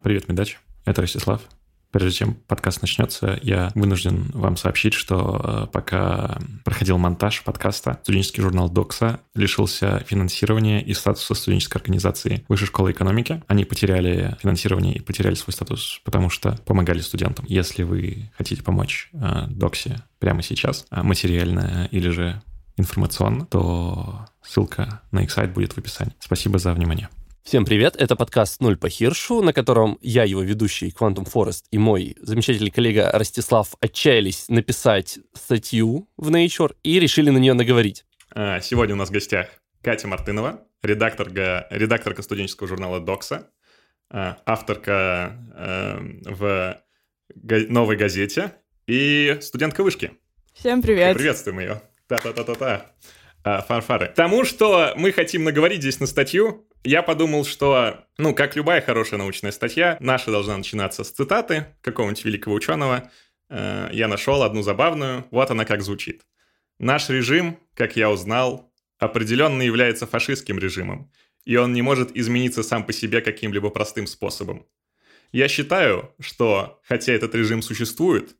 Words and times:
Привет, 0.00 0.28
Медач. 0.28 0.58
Это 0.84 1.02
Ростислав. 1.02 1.42
Прежде 1.90 2.18
чем 2.18 2.34
подкаст 2.34 2.82
начнется, 2.82 3.40
я 3.42 3.72
вынужден 3.74 4.30
вам 4.32 4.56
сообщить, 4.56 4.94
что 4.94 5.40
э, 5.42 5.72
пока 5.72 6.38
проходил 6.64 6.98
монтаж 6.98 7.42
подкаста, 7.42 7.98
студенческий 8.04 8.40
журнал 8.40 8.70
Докса 8.70 9.20
лишился 9.34 10.04
финансирования 10.06 10.80
и 10.82 10.94
статуса 10.94 11.34
студенческой 11.34 11.78
организации 11.78 12.44
Высшей 12.46 12.68
школы 12.68 12.92
экономики. 12.92 13.42
Они 13.48 13.64
потеряли 13.64 14.36
финансирование 14.40 14.94
и 14.94 15.00
потеряли 15.00 15.34
свой 15.34 15.52
статус, 15.52 16.00
потому 16.04 16.30
что 16.30 16.52
помогали 16.64 17.00
студентам. 17.00 17.44
Если 17.48 17.82
вы 17.82 18.30
хотите 18.36 18.62
помочь 18.62 19.10
э, 19.14 19.46
Доксе 19.48 20.00
прямо 20.20 20.42
сейчас, 20.42 20.86
э, 20.92 21.02
материально 21.02 21.88
или 21.90 22.10
же 22.10 22.40
информационно, 22.76 23.46
то 23.46 24.26
ссылка 24.42 25.02
на 25.10 25.24
их 25.24 25.32
сайт 25.32 25.52
будет 25.52 25.72
в 25.72 25.78
описании. 25.78 26.14
Спасибо 26.20 26.60
за 26.60 26.72
внимание. 26.72 27.08
Всем 27.48 27.64
привет, 27.64 27.96
это 27.96 28.14
подкаст 28.14 28.60
«Ноль 28.60 28.76
по 28.76 28.90
Хиршу», 28.90 29.40
на 29.40 29.54
котором 29.54 29.98
я, 30.02 30.24
его 30.24 30.42
ведущий 30.42 30.90
Quantum 30.90 31.26
Forest 31.26 31.64
и 31.70 31.78
мой 31.78 32.14
замечательный 32.20 32.70
коллега 32.70 33.10
Ростислав 33.10 33.68
отчаялись 33.80 34.50
написать 34.50 35.18
статью 35.32 36.10
в 36.18 36.28
Nature 36.28 36.76
и 36.82 37.00
решили 37.00 37.30
на 37.30 37.38
нее 37.38 37.54
наговорить. 37.54 38.04
А, 38.32 38.60
сегодня 38.60 38.94
у 38.94 38.98
нас 38.98 39.08
в 39.08 39.12
гостях 39.12 39.48
Катя 39.80 40.08
Мартынова, 40.08 40.60
редакторка, 40.82 41.66
редакторка 41.70 42.20
студенческого 42.20 42.68
журнала 42.68 43.00
«Докса», 43.00 43.48
а, 44.10 44.36
авторка 44.44 45.32
э, 45.56 46.00
в 46.26 46.78
«Новой 47.34 47.96
газете» 47.96 48.52
и 48.86 49.38
студентка 49.40 49.82
вышки. 49.82 50.10
Всем 50.52 50.82
привет. 50.82 51.16
Приветствуем 51.16 51.60
ее. 51.60 51.82
Та-та-та-та-та. 52.08 52.92
А, 53.42 53.62
фанфары. 53.62 54.12
Тому, 54.14 54.44
что 54.44 54.92
мы 54.96 55.12
хотим 55.12 55.44
наговорить 55.44 55.80
здесь 55.80 56.00
на 56.00 56.06
статью, 56.06 56.67
я 56.84 57.02
подумал, 57.02 57.44
что, 57.44 58.04
ну, 58.18 58.34
как 58.34 58.56
любая 58.56 58.80
хорошая 58.80 59.18
научная 59.18 59.52
статья, 59.52 59.96
наша 60.00 60.30
должна 60.30 60.56
начинаться 60.56 61.04
с 61.04 61.10
цитаты 61.10 61.66
какого-нибудь 61.80 62.24
великого 62.24 62.54
ученого. 62.54 63.10
Э, 63.48 63.88
я 63.92 64.08
нашел 64.08 64.42
одну 64.42 64.62
забавную, 64.62 65.26
вот 65.30 65.50
она 65.50 65.64
как 65.64 65.82
звучит. 65.82 66.22
Наш 66.78 67.08
режим, 67.08 67.58
как 67.74 67.96
я 67.96 68.10
узнал, 68.10 68.72
определенно 68.98 69.62
является 69.62 70.06
фашистским 70.06 70.58
режимом, 70.58 71.10
и 71.44 71.56
он 71.56 71.72
не 71.72 71.82
может 71.82 72.16
измениться 72.16 72.62
сам 72.62 72.84
по 72.84 72.92
себе 72.92 73.20
каким-либо 73.20 73.70
простым 73.70 74.06
способом. 74.06 74.66
Я 75.32 75.48
считаю, 75.48 76.14
что, 76.20 76.80
хотя 76.84 77.12
этот 77.12 77.34
режим 77.34 77.62
существует, 77.62 78.36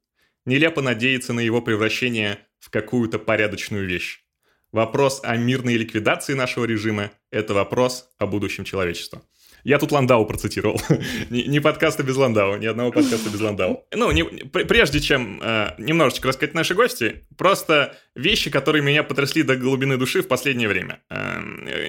нелепо 0.46 0.80
надеяться 0.80 1.32
на 1.32 1.40
его 1.40 1.60
превращение 1.60 2.38
в 2.58 2.70
какую-то 2.70 3.18
порядочную 3.18 3.86
вещь. 3.86 4.24
Вопрос 4.72 5.20
о 5.24 5.34
мирной 5.36 5.76
ликвидации 5.76 6.34
нашего 6.34 6.66
режима– 6.66 7.10
это 7.30 7.54
вопрос 7.54 8.10
о 8.18 8.26
будущем 8.26 8.64
человечества. 8.64 9.22
Я 9.64 9.78
тут 9.78 9.92
Ландау 9.92 10.24
процитировал. 10.26 10.80
не, 11.30 11.60
подкаста 11.60 12.02
без 12.02 12.16
Ландау, 12.16 12.56
ни 12.56 12.66
одного 12.66 12.92
подкаста 12.92 13.30
без 13.30 13.40
Ландау. 13.40 13.84
Ну, 13.94 14.12
прежде 14.50 15.00
чем 15.00 15.40
э, 15.42 15.74
немножечко 15.78 16.28
рассказать 16.28 16.54
наши 16.54 16.74
гости, 16.74 17.26
просто 17.36 17.96
вещи, 18.14 18.50
которые 18.50 18.82
меня 18.82 19.02
потрясли 19.02 19.42
до 19.42 19.56
глубины 19.56 19.96
души 19.96 20.22
в 20.22 20.28
последнее 20.28 20.68
время. 20.68 21.00
Э, 21.10 21.40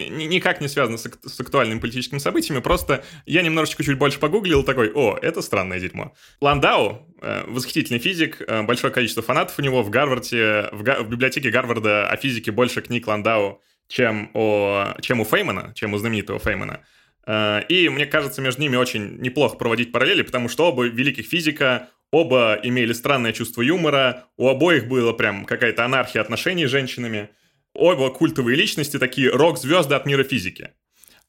никак 0.09 0.61
не 0.61 0.67
связаны 0.67 0.97
с, 0.97 1.39
актуальными 1.39 1.79
политическими 1.79 2.19
событиями, 2.19 2.59
просто 2.59 3.03
я 3.25 3.41
немножечко 3.41 3.83
чуть 3.83 3.97
больше 3.97 4.19
погуглил, 4.19 4.63
такой, 4.63 4.91
о, 4.93 5.17
это 5.21 5.41
странное 5.41 5.79
дерьмо. 5.79 6.13
Ландау, 6.41 7.07
э, 7.21 7.43
восхитительный 7.47 7.99
физик, 7.99 8.41
э, 8.45 8.61
большое 8.63 8.93
количество 8.93 9.23
фанатов 9.23 9.57
у 9.59 9.61
него 9.61 9.83
в 9.83 9.89
Гарварде, 9.89 10.69
в 10.71 10.83
библиотеке 11.07 11.49
Гарварда 11.49 12.07
о 12.07 12.17
физике 12.17 12.51
больше 12.51 12.81
книг 12.81 13.07
Ландау, 13.07 13.61
чем, 13.87 14.29
о, 14.33 14.93
чем 15.01 15.19
у 15.19 15.25
Феймана, 15.25 15.73
чем 15.75 15.93
у 15.93 15.97
знаменитого 15.97 16.39
Феймана. 16.39 16.81
Э, 17.29 17.61
и 17.69 17.89
мне 17.89 18.07
кажется, 18.07 18.41
между 18.41 18.61
ними 18.61 18.75
очень 18.75 19.17
неплохо 19.19 19.55
проводить 19.55 19.91
параллели, 19.91 20.23
потому 20.23 20.49
что 20.49 20.69
оба 20.69 20.85
великих 20.85 21.27
физика, 21.27 21.89
оба 22.11 22.59
имели 22.63 22.91
странное 22.91 23.33
чувство 23.33 23.61
юмора, 23.61 24.25
у 24.35 24.49
обоих 24.49 24.87
было 24.87 25.13
прям 25.13 25.45
какая-то 25.45 25.85
анархия 25.85 26.21
отношений 26.21 26.65
с 26.65 26.71
женщинами, 26.71 27.29
оба 27.75 28.09
культовые 28.09 28.57
личности, 28.57 28.97
такие 28.97 29.29
рок-звезды 29.29 29.93
от 29.93 30.07
мира 30.07 30.23
физики. 30.23 30.71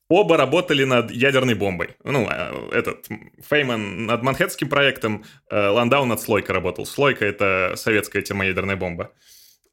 Оба 0.08 0.38
работали 0.38 0.84
над 0.84 1.10
ядерной 1.10 1.54
бомбой. 1.54 1.90
Ну, 2.02 2.26
э, 2.30 2.70
этот 2.72 3.06
Фейман 3.48 4.06
над 4.06 4.22
Манхэттским 4.22 4.70
проектом, 4.70 5.24
э, 5.50 5.68
Ландау 5.68 6.06
над 6.06 6.20
Слойкой 6.20 6.54
работал. 6.54 6.86
Слойка— 6.86 7.24
это 7.26 7.74
советская 7.76 8.22
термоядерная 8.22 8.76
бомба. 8.76 9.12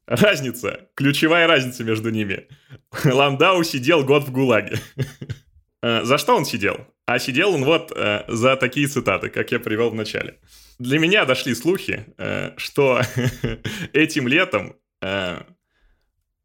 Разница, 0.06 0.88
ключевая 0.94 1.46
разница 1.46 1.84
между 1.84 2.10
ними. 2.10 2.48
Ландау 3.04 3.64
сидел 3.64 4.04
год 4.04 4.24
в 4.24 4.30
ГУЛАГе. 4.30 4.78
Э, 5.82 6.04
за 6.04 6.18
что 6.18 6.36
он 6.36 6.44
сидел? 6.44 6.86
А 7.06 7.18
сидел 7.18 7.54
он 7.54 7.64
вот 7.64 7.92
э, 7.94 8.24
за 8.28 8.56
такие 8.56 8.86
цитаты, 8.86 9.28
как 9.28 9.52
я 9.52 9.60
привел 9.60 9.90
в 9.90 9.94
начале. 9.94 10.38
Для 10.78 10.98
меня 10.98 11.24
дошли 11.24 11.54
слухи, 11.54 12.04
э, 12.18 12.52
что 12.56 13.00
этим 13.92 14.28
летом 14.28 14.76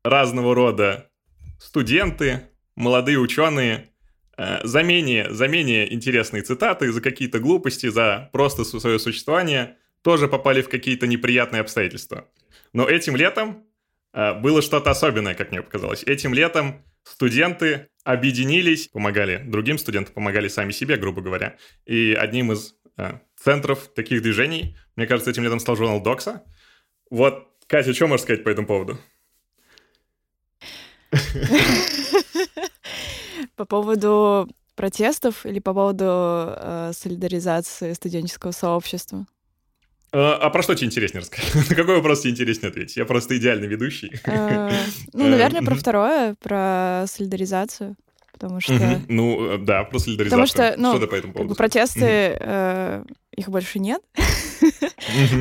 разного 0.03 0.53
рода 0.53 1.09
студенты, 1.59 2.49
молодые 2.75 3.17
ученые 3.17 3.89
за 4.37 4.83
менее, 4.83 5.33
за 5.33 5.47
менее 5.47 5.91
интересные 5.91 6.43
цитаты, 6.43 6.91
за 6.91 7.01
какие-то 7.01 7.39
глупости, 7.39 7.87
за 7.87 8.29
просто 8.31 8.63
свое 8.63 8.99
существование 8.99 9.77
тоже 10.03 10.27
попали 10.27 10.61
в 10.61 10.69
какие-то 10.69 11.07
неприятные 11.07 11.61
обстоятельства. 11.61 12.29
Но 12.73 12.87
этим 12.87 13.15
летом 13.15 13.65
было 14.13 14.61
что-то 14.61 14.91
особенное, 14.91 15.33
как 15.33 15.49
мне 15.49 15.63
показалось. 15.63 16.03
Этим 16.03 16.35
летом 16.35 16.85
студенты 17.03 17.89
объединились, 18.03 18.87
помогали 18.87 19.41
другим 19.45 19.77
студентам, 19.77 20.13
помогали 20.13 20.47
сами 20.47 20.71
себе, 20.71 20.97
грубо 20.97 21.21
говоря. 21.21 21.57
И 21.85 22.13
одним 22.13 22.51
из 22.51 22.75
э, 22.97 23.19
центров 23.35 23.89
таких 23.93 24.21
движений, 24.21 24.77
мне 24.95 25.07
кажется, 25.07 25.31
этим 25.31 25.43
летом 25.43 25.59
стал 25.59 25.75
журнал 25.75 26.01
Докса. 26.01 26.43
Вот, 27.09 27.47
Катя, 27.67 27.93
что 27.93 28.07
можешь 28.07 28.23
сказать 28.23 28.43
по 28.43 28.49
этому 28.49 28.67
поводу? 28.67 28.99
По 33.55 33.65
поводу 33.65 34.49
протестов 34.75 35.45
или 35.45 35.59
по 35.59 35.73
поводу 35.73 36.05
э, 36.07 36.91
солидаризации 36.93 37.93
студенческого 37.93 38.51
сообщества? 38.51 39.27
А, 40.13 40.35
а 40.35 40.49
про 40.51 40.61
что 40.61 40.75
тебе 40.75 40.87
интереснее 40.87 41.21
рассказать? 41.21 41.55
На 41.69 41.75
какой 41.75 41.95
вопрос 41.95 42.21
тебе 42.21 42.31
интереснее 42.31 42.69
ответить? 42.69 42.95
Я 42.97 43.05
просто 43.05 43.35
идеальный 43.37 43.67
ведущий. 43.67 44.13
А, 44.25 44.71
ну, 45.13 45.27
наверное, 45.27 45.63
про 45.63 45.75
второе, 45.75 46.35
про 46.39 47.05
солидаризацию. 47.07 47.95
Потому 48.31 48.59
что... 48.61 49.01
Ну, 49.07 49.53
э, 49.53 49.57
да, 49.57 49.83
про 49.83 49.99
солидаризацию. 49.99 50.47
Потому 50.47 50.47
что, 50.47 50.75
ну, 50.79 50.97
что 50.97 51.07
по 51.07 51.15
этому 51.15 51.33
поводу? 51.33 51.55
протесты, 51.55 52.37
э, 52.39 53.03
их 53.35 53.49
больше 53.49 53.79
нет. 53.79 54.01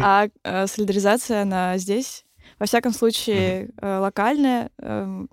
А 0.03 0.29
э, 0.43 0.67
солидаризация, 0.67 1.43
она 1.43 1.79
здесь. 1.79 2.25
Во 2.59 2.67
всяком 2.67 2.93
случае, 2.93 3.71
локальная, 3.81 4.71
эм, 4.79 5.29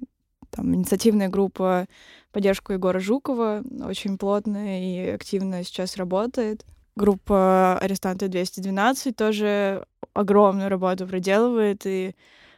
там, 0.51 0.75
инициативная 0.75 1.29
группа 1.29 1.87
поддержку 2.31 2.73
Егора 2.73 2.99
Жукова 2.99 3.63
очень 3.83 4.17
плотно 4.17 4.79
и 4.81 5.09
активно 5.09 5.63
сейчас 5.63 5.97
работает 5.97 6.63
группа 6.99 7.77
«Арестанты 7.79 8.25
212» 8.25 9.13
тоже 9.13 9.85
огромную 10.13 10.69
работу 10.69 11.07
проделывает, 11.07 11.85
и 11.85 12.13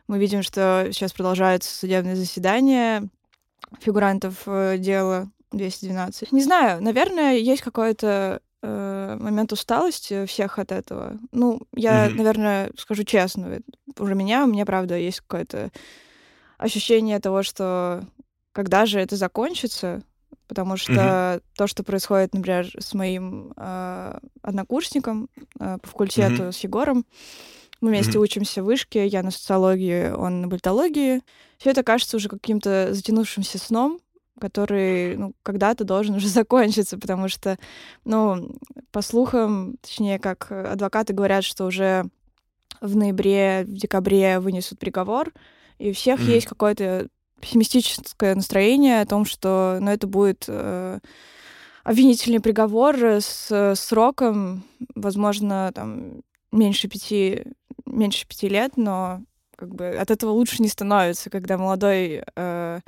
мы 0.07 0.17
видим, 0.17 0.41
что 0.41 0.89
сейчас 0.91 1.13
продолжаются 1.13 1.73
судебные 1.73 2.15
заседания 2.15 3.07
фигурантов 3.79 4.43
э, 4.47 4.77
дела 4.79 5.29
212. 5.51 6.31
Не 6.31 6.41
знаю, 6.41 6.81
наверное, 6.81 7.35
есть 7.35 7.61
какой-то 7.61 8.41
э, 8.63 9.17
момент 9.19 9.53
усталости 9.53 10.25
всех 10.25 10.57
от 10.57 10.71
этого. 10.71 11.19
Ну, 11.31 11.61
я, 11.75 12.07
mm-hmm. 12.07 12.15
наверное, 12.15 12.71
скажу 12.77 13.03
честно, 13.03 13.59
уже 13.99 14.15
меня, 14.15 14.43
у 14.43 14.47
меня, 14.47 14.65
правда, 14.65 14.97
есть 14.97 15.21
какое-то 15.21 15.69
ощущение 16.57 17.19
того, 17.19 17.43
что 17.43 18.03
когда 18.53 18.85
же 18.85 18.99
это 18.99 19.15
закончится, 19.15 20.01
потому 20.47 20.77
что 20.77 20.91
mm-hmm. 20.93 21.43
то, 21.55 21.67
что 21.67 21.83
происходит, 21.83 22.33
например, 22.33 22.69
с 22.77 22.93
моим 22.93 23.53
э, 23.55 24.19
однокурсником 24.41 25.29
э, 25.59 25.77
по 25.81 25.87
факультету 25.87 26.43
mm-hmm. 26.43 26.51
с 26.51 26.59
Егором, 26.59 27.05
мы 27.79 27.89
вместе 27.89 28.17
mm-hmm. 28.17 28.21
учимся 28.21 28.61
в 28.61 28.65
вышке, 28.65 29.07
я 29.07 29.23
на 29.23 29.31
социологии, 29.31 30.11
он 30.11 30.41
на 30.41 30.49
политологии. 30.49 31.21
Все 31.57 31.71
это 31.71 31.83
кажется 31.83 32.17
уже 32.17 32.29
каким-то 32.29 32.93
затянувшимся 32.93 33.57
сном, 33.57 33.99
который 34.39 35.15
ну, 35.17 35.33
когда-то 35.41 35.83
должен 35.83 36.15
уже 36.17 36.27
закончиться, 36.27 36.97
потому 36.97 37.27
что, 37.27 37.57
ну, 38.05 38.55
по 38.91 39.01
слухам, 39.01 39.77
точнее, 39.81 40.19
как 40.19 40.51
адвокаты 40.51 41.13
говорят, 41.13 41.43
что 41.43 41.65
уже 41.65 42.05
в 42.81 42.95
ноябре, 42.95 43.63
в 43.65 43.73
декабре 43.73 44.39
вынесут 44.39 44.79
приговор, 44.79 45.31
и 45.79 45.91
у 45.91 45.93
всех 45.93 46.19
mm-hmm. 46.19 46.33
есть 46.33 46.47
какое-то 46.47 47.07
пессимистическое 47.41 48.35
настроение 48.35 49.01
о 49.01 49.05
том, 49.05 49.25
что 49.25 49.77
ну, 49.81 49.91
это 49.91 50.07
будет 50.07 50.45
э, 50.47 50.99
обвинительный 51.83 52.39
приговор 52.39 52.95
с 52.97 53.75
сроком, 53.75 54.63
возможно, 54.95 55.71
там 55.73 56.21
меньше 56.51 56.87
пяти, 56.87 57.43
меньше 57.85 58.27
пяти 58.27 58.47
лет, 58.47 58.77
но 58.77 59.21
как 59.55 59.73
бы 59.75 59.89
от 59.89 60.11
этого 60.11 60.31
лучше 60.31 60.61
не 60.61 60.69
становится, 60.69 61.29
когда 61.29 61.57
молодой, 61.57 62.23
э, 62.35 62.79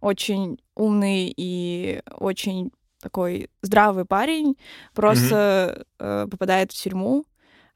очень 0.00 0.58
умный 0.74 1.32
и 1.36 2.00
очень 2.18 2.72
такой 3.00 3.50
здравый 3.62 4.04
парень, 4.04 4.56
просто 4.94 5.86
mm-hmm. 5.98 6.28
попадает 6.28 6.72
в 6.72 6.74
тюрьму. 6.74 7.26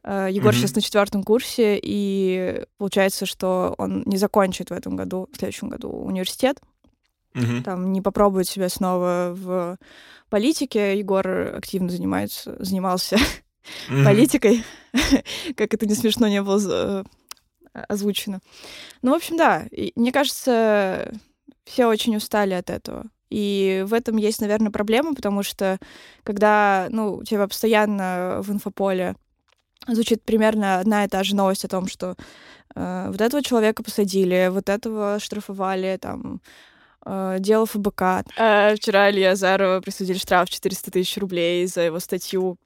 Егор 0.05 0.52
mm-hmm. 0.52 0.56
сейчас 0.56 0.75
на 0.75 0.81
четвертом 0.81 1.23
курсе, 1.23 1.79
и 1.82 2.64
получается, 2.79 3.26
что 3.26 3.75
он 3.76 4.02
не 4.06 4.17
закончит 4.17 4.70
в 4.70 4.73
этом 4.73 4.97
году, 4.97 5.29
в 5.32 5.37
следующем 5.37 5.69
году 5.69 5.91
университет. 5.91 6.61
Mm-hmm. 7.35 7.62
Там 7.62 7.93
не 7.93 8.00
попробует 8.00 8.49
себя 8.49 8.69
снова 8.69 9.32
в 9.37 9.79
политике. 10.31 10.99
Егор 10.99 11.26
активно 11.55 11.91
занимается, 11.91 12.56
занимался 12.58 13.17
mm-hmm. 13.17 14.05
политикой, 14.05 14.64
как 15.56 15.75
это 15.75 15.87
не 15.87 15.94
смешно 15.94 16.29
не 16.29 16.43
было 16.43 17.05
озвучено. 17.73 18.41
Ну, 19.03 19.12
в 19.12 19.14
общем, 19.14 19.37
да. 19.37 19.67
И, 19.70 19.93
мне 19.96 20.12
кажется, 20.12 21.12
все 21.64 21.87
очень 21.87 22.17
устали 22.17 22.55
от 22.55 22.70
этого. 22.70 23.05
И 23.31 23.85
в 23.87 23.94
этом 23.94 24.17
есть, 24.17 24.41
наверное, 24.41 24.73
проблема, 24.73 25.14
потому 25.14 25.43
что 25.43 25.79
когда, 26.25 26.88
ну, 26.91 27.17
у 27.17 27.25
тебя 27.25 27.46
постоянно 27.46 28.41
в 28.43 28.50
инфополе 28.50 29.14
звучит 29.87 30.23
примерно 30.23 30.79
одна 30.79 31.05
и 31.05 31.09
та 31.09 31.23
же 31.23 31.35
новость 31.35 31.65
о 31.65 31.69
том, 31.69 31.88
что 31.88 32.17
э, 32.75 33.06
вот 33.11 33.21
этого 33.21 33.43
человека 33.43 33.82
посадили, 33.82 34.49
вот 34.50 34.69
этого 34.69 35.19
штрафовали, 35.21 35.99
там, 36.00 36.41
э, 37.06 37.37
дело 37.41 37.67
ФБК. 37.67 38.03
Э, 38.37 38.75
вчера 38.77 39.11
Илья 39.11 39.32
Азарова 39.32 39.81
присудили 39.81 40.19
штраф 40.19 40.50
400 40.50 40.91
тысяч 40.91 41.17
рублей 41.17 41.67
за 41.67 41.82
его 41.82 42.00
статью 42.00 42.56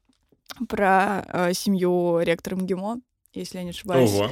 про 0.68 1.24
э, 1.26 1.52
семью 1.54 2.20
ректора 2.20 2.56
МГИМО, 2.56 3.00
если 3.32 3.58
я 3.58 3.64
не 3.64 3.70
ошибаюсь. 3.70 4.10
Ого. 4.10 4.30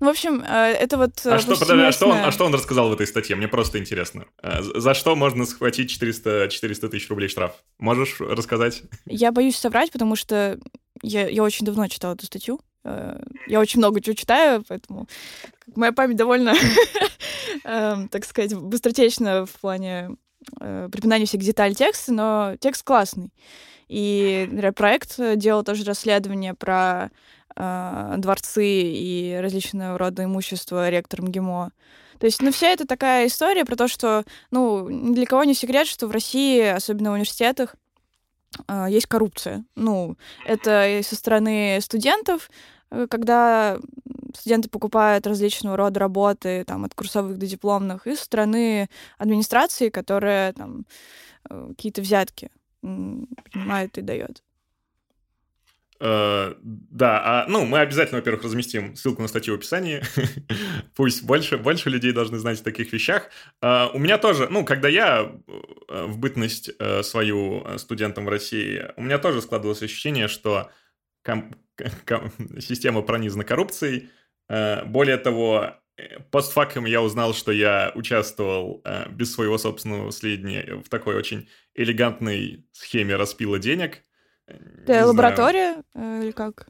Ну, 0.00 0.06
в 0.06 0.10
общем, 0.10 0.42
э, 0.42 0.72
это 0.72 0.96
вот... 0.96 1.24
Э, 1.26 1.34
а 1.34 1.38
что, 1.38 1.56
подожди, 1.58 1.84
а, 1.84 1.92
что 1.92 2.08
он, 2.08 2.16
а 2.16 2.32
что 2.32 2.46
он 2.46 2.54
рассказал 2.54 2.88
в 2.88 2.94
этой 2.94 3.06
статье? 3.06 3.36
Мне 3.36 3.48
просто 3.48 3.78
интересно. 3.78 4.24
Э, 4.42 4.62
за 4.62 4.94
что 4.94 5.14
можно 5.14 5.44
схватить 5.44 5.90
400, 5.90 6.48
400 6.50 6.88
тысяч 6.88 7.08
рублей 7.10 7.28
штраф? 7.28 7.52
Можешь 7.78 8.18
рассказать? 8.18 8.82
Я 9.04 9.30
боюсь 9.30 9.56
соврать, 9.56 9.92
потому 9.92 10.16
что 10.16 10.58
я, 11.02 11.28
я 11.28 11.42
очень 11.42 11.66
давно 11.66 11.86
читала 11.88 12.14
эту 12.14 12.26
статью. 12.26 12.60
Я 13.46 13.60
очень 13.60 13.78
много 13.78 14.00
чего 14.00 14.14
читаю, 14.14 14.64
поэтому 14.66 15.06
моя 15.76 15.92
память 15.92 16.16
довольно, 16.16 16.54
так 17.62 18.24
сказать, 18.24 18.54
быстротечна 18.54 19.44
в 19.44 19.52
плане 19.60 20.16
припоминания 20.58 21.26
всех 21.26 21.42
деталей 21.42 21.74
текста, 21.74 22.10
но 22.10 22.56
текст 22.58 22.82
классный. 22.82 23.34
И 23.90 24.48
проект 24.76 25.16
делал 25.34 25.64
тоже 25.64 25.82
расследование 25.82 26.54
про 26.54 27.10
э, 27.56 28.14
дворцы 28.18 28.64
и 28.64 29.36
различного 29.42 29.98
рода 29.98 30.22
имущество 30.22 30.88
ректором 30.88 31.26
ГИМО. 31.26 31.72
То 32.20 32.26
есть, 32.26 32.40
ну, 32.40 32.52
вся 32.52 32.68
это 32.68 32.86
такая 32.86 33.26
история 33.26 33.64
про 33.64 33.74
то, 33.74 33.88
что, 33.88 34.22
ну, 34.52 34.88
ни 34.88 35.12
для 35.12 35.26
кого 35.26 35.42
не 35.42 35.54
секрет, 35.54 35.88
что 35.88 36.06
в 36.06 36.12
России, 36.12 36.60
особенно 36.60 37.10
в 37.10 37.14
университетах, 37.14 37.74
э, 38.68 38.86
есть 38.90 39.06
коррупция. 39.06 39.64
Ну, 39.74 40.16
это 40.46 40.86
и 40.86 41.02
со 41.02 41.16
стороны 41.16 41.80
студентов, 41.82 42.48
э, 42.92 43.08
когда 43.10 43.76
студенты 44.38 44.68
покупают 44.68 45.26
различного 45.26 45.76
рода 45.76 45.98
работы, 45.98 46.62
там, 46.64 46.84
от 46.84 46.94
курсовых 46.94 47.38
до 47.38 47.46
дипломных, 47.46 48.06
и 48.06 48.14
со 48.14 48.24
стороны 48.24 48.88
администрации, 49.18 49.88
которая 49.88 50.52
там 50.52 50.86
э, 51.50 51.70
какие-то 51.70 52.02
взятки 52.02 52.50
принимает 52.80 53.98
и 53.98 54.02
дает. 54.02 54.42
Uh, 56.00 56.56
да, 56.62 57.42
а, 57.42 57.46
ну, 57.46 57.66
мы 57.66 57.80
обязательно, 57.80 58.20
во-первых, 58.20 58.44
разместим 58.44 58.96
ссылку 58.96 59.20
на 59.20 59.28
статью 59.28 59.54
в 59.54 59.58
описании. 59.58 60.02
Пусть 60.96 61.24
больше, 61.24 61.58
больше 61.58 61.90
людей 61.90 62.12
должны 62.12 62.38
знать 62.38 62.58
о 62.58 62.64
таких 62.64 62.90
вещах. 62.94 63.28
Uh, 63.62 63.90
у 63.92 63.98
меня 63.98 64.16
тоже, 64.16 64.48
ну, 64.48 64.64
когда 64.64 64.88
я 64.88 65.30
э, 65.88 66.04
в 66.06 66.16
бытность 66.16 66.70
uh, 66.78 67.02
свою 67.02 67.66
студентом 67.76 68.24
в 68.24 68.30
России, 68.30 68.90
у 68.96 69.02
меня 69.02 69.18
тоже 69.18 69.42
складывалось 69.42 69.82
ощущение, 69.82 70.28
что 70.28 70.70
ком- 71.22 71.54
ком- 72.06 72.32
система 72.60 73.02
пронизана 73.02 73.44
коррупцией. 73.44 74.08
Более 74.48 75.16
того, 75.16 75.76
постфактум 76.30 76.84
я 76.84 77.02
узнал, 77.02 77.34
что 77.34 77.52
я 77.52 77.92
участвовал 77.94 78.82
без 79.10 79.32
своего 79.32 79.58
собственного 79.58 80.12
следования 80.12 80.82
в 80.84 80.88
такой 80.88 81.16
очень 81.16 81.48
элегантной 81.74 82.64
схеме 82.72 83.16
распила 83.16 83.58
денег– 83.58 84.02
это 84.86 85.06
лаборатория. 85.06 85.82
Э, 85.94 86.22
или 86.22 86.30
как? 86.32 86.68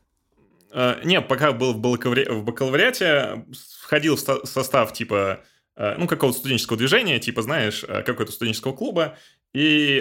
Uh, 0.73 1.05
не, 1.05 1.21
пока 1.21 1.53
был 1.53 1.73
в, 1.73 1.79
бакалаври... 1.79 2.27
в 2.29 2.45
бакалавриате, 2.45 3.45
входил 3.83 4.15
в 4.15 4.21
состав 4.21 4.93
типа, 4.93 5.41
uh, 5.77 5.97
ну, 5.99 6.07
какого-то 6.07 6.39
студенческого 6.39 6.79
движения, 6.79 7.19
типа, 7.19 7.43
знаешь, 7.43 7.83
uh, 7.83 8.03
какого-то 8.05 8.33
студенческого 8.33 8.73
клуба, 8.73 9.17
и 9.53 10.01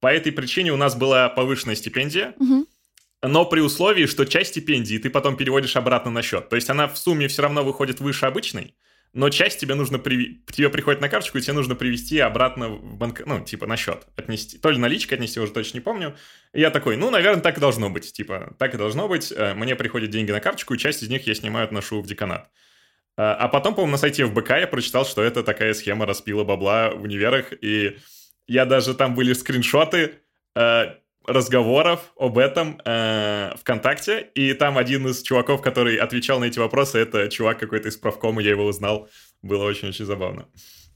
по 0.00 0.06
этой 0.06 0.30
причине 0.30 0.72
у 0.72 0.76
нас 0.76 0.94
была 0.94 1.28
повышенная 1.28 1.74
стипендия, 1.74 2.34
uh-huh. 2.38 2.66
Но 3.22 3.44
при 3.44 3.60
условии, 3.60 4.06
что 4.06 4.24
часть 4.24 4.50
стипендии 4.50 4.98
ты 4.98 5.10
потом 5.10 5.36
переводишь 5.36 5.76
обратно 5.76 6.10
на 6.10 6.22
счет. 6.22 6.48
То 6.48 6.56
есть 6.56 6.70
она 6.70 6.86
в 6.86 6.96
сумме 6.96 7.28
все 7.28 7.42
равно 7.42 7.64
выходит 7.64 8.00
выше 8.00 8.26
обычной, 8.26 8.74
но 9.14 9.30
часть 9.30 9.58
тебе 9.58 9.74
нужно 9.74 9.98
при... 9.98 10.42
тебе 10.52 10.68
приходит 10.68 11.00
на 11.00 11.08
карточку, 11.08 11.38
и 11.38 11.40
тебе 11.40 11.54
нужно 11.54 11.74
привести 11.74 12.18
обратно 12.18 12.68
в 12.68 12.96
банк, 12.96 13.22
ну, 13.24 13.40
типа, 13.40 13.66
на 13.66 13.76
счет 13.76 14.06
отнести. 14.16 14.58
То 14.58 14.70
ли 14.70 14.78
наличка 14.78 15.14
отнести, 15.14 15.40
уже 15.40 15.52
точно 15.52 15.78
не 15.78 15.80
помню. 15.80 16.16
И 16.52 16.60
я 16.60 16.70
такой, 16.70 16.96
ну, 16.96 17.10
наверное, 17.10 17.42
так 17.42 17.56
и 17.56 17.60
должно 17.60 17.88
быть. 17.88 18.12
Типа, 18.12 18.54
так 18.58 18.74
и 18.74 18.78
должно 18.78 19.08
быть. 19.08 19.32
Э, 19.32 19.54
мне 19.54 19.76
приходят 19.76 20.10
деньги 20.10 20.30
на 20.30 20.40
карточку, 20.40 20.74
и 20.74 20.78
часть 20.78 21.02
из 21.02 21.08
них 21.08 21.26
я 21.26 21.34
снимаю, 21.34 21.64
отношу 21.64 22.02
в 22.02 22.06
деканат. 22.06 22.50
Э, 23.16 23.22
а 23.22 23.48
потом, 23.48 23.74
по-моему, 23.74 23.92
на 23.92 23.98
сайте 23.98 24.26
ФБК 24.26 24.50
я 24.50 24.66
прочитал, 24.66 25.06
что 25.06 25.22
это 25.22 25.42
такая 25.42 25.72
схема 25.72 26.04
распила 26.04 26.44
бабла 26.44 26.90
в 26.90 27.02
универах, 27.02 27.52
и 27.60 27.96
я 28.46 28.66
даже 28.66 28.94
там 28.94 29.14
были 29.14 29.32
скриншоты, 29.32 30.20
э, 30.54 30.94
разговоров 31.28 32.12
об 32.18 32.38
этом 32.38 32.80
э, 32.84 33.52
ВКонтакте, 33.60 34.28
и 34.34 34.54
там 34.54 34.78
один 34.78 35.06
из 35.06 35.22
чуваков, 35.22 35.62
который 35.62 35.96
отвечал 35.96 36.40
на 36.40 36.44
эти 36.44 36.58
вопросы, 36.58 36.98
это 36.98 37.28
чувак 37.28 37.58
какой-то 37.58 37.88
из 37.88 37.96
правкома, 37.96 38.42
я 38.42 38.50
его 38.50 38.66
узнал. 38.66 39.08
Было 39.42 39.64
очень-очень 39.64 40.04
забавно. 40.04 40.46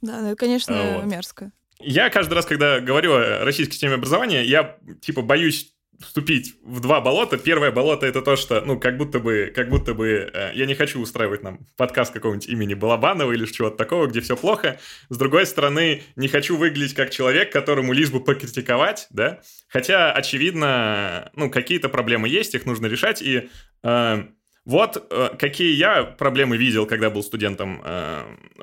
Да, 0.00 0.20
ну, 0.20 0.36
конечно, 0.36 0.96
вот. 0.96 1.04
мерзко. 1.04 1.52
Я 1.78 2.10
каждый 2.10 2.34
раз, 2.34 2.46
когда 2.46 2.80
говорю 2.80 3.12
о 3.14 3.44
российской 3.44 3.74
системе 3.74 3.94
образования, 3.94 4.42
я, 4.44 4.76
типа, 5.00 5.22
боюсь 5.22 5.71
вступить 6.02 6.54
в 6.62 6.80
два 6.80 7.00
болота. 7.00 7.38
Первое 7.38 7.70
болото 7.70 8.06
это 8.06 8.22
то, 8.22 8.36
что, 8.36 8.60
ну, 8.60 8.78
как 8.78 8.96
будто 8.96 9.18
бы, 9.18 9.52
как 9.54 9.68
будто 9.68 9.94
бы 9.94 10.30
э, 10.32 10.52
я 10.54 10.66
не 10.66 10.74
хочу 10.74 11.00
устраивать 11.00 11.42
нам 11.42 11.66
подкаст 11.76 12.12
какого-нибудь 12.12 12.48
имени 12.48 12.74
Балабанова 12.74 13.32
или 13.32 13.46
чего-то 13.46 13.76
такого, 13.76 14.06
где 14.06 14.20
все 14.20 14.36
плохо. 14.36 14.78
С 15.08 15.16
другой 15.16 15.46
стороны, 15.46 16.02
не 16.16 16.28
хочу 16.28 16.56
выглядеть 16.56 16.94
как 16.94 17.10
человек, 17.10 17.52
которому 17.52 17.92
лишь 17.92 18.10
бы 18.10 18.22
покритиковать, 18.22 19.06
да. 19.10 19.40
Хотя, 19.68 20.12
очевидно, 20.12 21.30
ну, 21.34 21.50
какие-то 21.50 21.88
проблемы 21.88 22.28
есть, 22.28 22.54
их 22.54 22.66
нужно 22.66 22.86
решать, 22.86 23.22
и 23.22 23.48
э, 23.82 24.24
вот 24.64 25.06
э, 25.10 25.30
какие 25.38 25.74
я 25.74 26.04
проблемы 26.04 26.56
видел, 26.56 26.86
когда 26.86 27.10
был 27.10 27.22
студентом 27.22 27.80
э, 27.84 28.22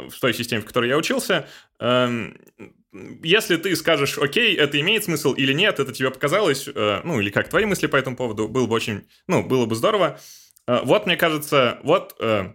в 0.10 0.20
той 0.20 0.34
системе, 0.34 0.62
в 0.62 0.66
которой 0.66 0.90
я 0.90 0.98
учился. 0.98 1.48
Э, 1.80 2.32
если 2.92 3.58
ты 3.58 3.76
скажешь, 3.76 4.18
окей, 4.18 4.56
это 4.56 4.80
имеет 4.80 5.04
смысл 5.04 5.34
или 5.34 5.54
нет, 5.54 5.80
это 5.80 5.94
тебе 5.94 6.10
показалось, 6.10 6.68
э, 6.68 7.02
ну, 7.04 7.20
или 7.20 7.30
как 7.30 7.50
твои 7.50 7.66
мысли 7.66 7.88
по 7.88 7.96
этому 7.96 8.16
поводу, 8.16 8.48
было 8.48 8.66
бы 8.66 8.74
очень, 8.74 9.08
ну, 9.28 9.44
было 9.44 9.66
бы 9.66 9.76
здорово. 9.76 10.20
Э, 10.68 10.80
вот, 10.84 11.06
мне 11.06 11.16
кажется, 11.16 11.80
вот 11.84 12.16
э, 12.20 12.54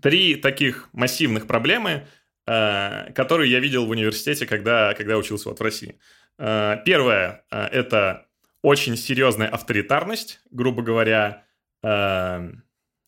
три 0.00 0.36
таких 0.36 0.88
массивных 0.92 1.46
проблемы, 1.46 2.06
которые 2.46 3.50
я 3.50 3.58
видел 3.58 3.86
в 3.86 3.90
университете, 3.90 4.44
когда, 4.44 4.92
когда 4.92 5.16
учился 5.16 5.48
вот 5.48 5.60
в 5.60 5.62
России. 5.62 5.98
Первое 6.36 7.42
это 7.48 8.26
очень 8.60 8.98
серьезная 8.98 9.48
авторитарность, 9.48 10.42
грубо 10.50 10.82
говоря, 10.82 11.44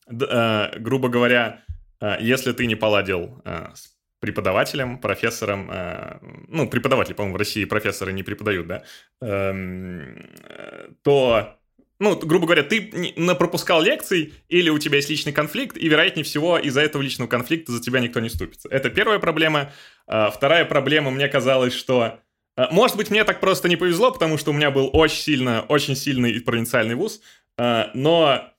грубо 0.07 1.09
говоря, 1.09 1.61
если 2.19 2.51
ты 2.51 2.65
не 2.65 2.73
поладил 2.73 3.39
с 3.45 3.96
преподавателем, 4.19 4.97
профессором, 4.97 5.69
э, 5.71 6.19
ну, 6.47 6.67
преподаватели, 6.67 7.13
по-моему, 7.13 7.35
в 7.35 7.39
России 7.39 7.65
профессоры 7.65 8.13
не 8.13 8.23
преподают, 8.23 8.67
да, 8.67 8.83
эм, 9.21 10.29
то, 11.03 11.59
ну, 11.99 12.17
грубо 12.17 12.45
говоря, 12.45 12.63
ты 12.63 12.91
пропускал 13.37 13.81
лекций, 13.81 14.33
или 14.49 14.69
у 14.69 14.79
тебя 14.79 14.97
есть 14.97 15.09
личный 15.09 15.33
конфликт, 15.33 15.77
и, 15.77 15.87
вероятнее 15.87 16.23
всего, 16.23 16.57
из-за 16.57 16.81
этого 16.81 17.01
личного 17.01 17.29
конфликта 17.29 17.71
за 17.71 17.81
тебя 17.81 17.99
никто 17.99 18.19
не 18.19 18.29
ступится. 18.29 18.69
Это 18.69 18.89
первая 18.89 19.19
проблема. 19.19 19.71
Э, 20.07 20.29
вторая 20.33 20.65
проблема, 20.65 21.11
мне 21.11 21.27
казалось, 21.27 21.73
что 21.73 22.19
э, 22.55 22.65
может 22.71 22.97
быть, 22.97 23.11
мне 23.11 23.23
так 23.23 23.39
просто 23.39 23.69
не 23.69 23.75
повезло, 23.75 24.11
потому 24.11 24.37
что 24.37 24.51
у 24.51 24.53
меня 24.53 24.71
был 24.71 24.89
очень 24.93 25.21
сильно, 25.21 25.61
очень 25.69 25.95
сильный 25.95 26.41
провинциальный 26.41 26.95
вуз, 26.95 27.21
но 27.59 28.53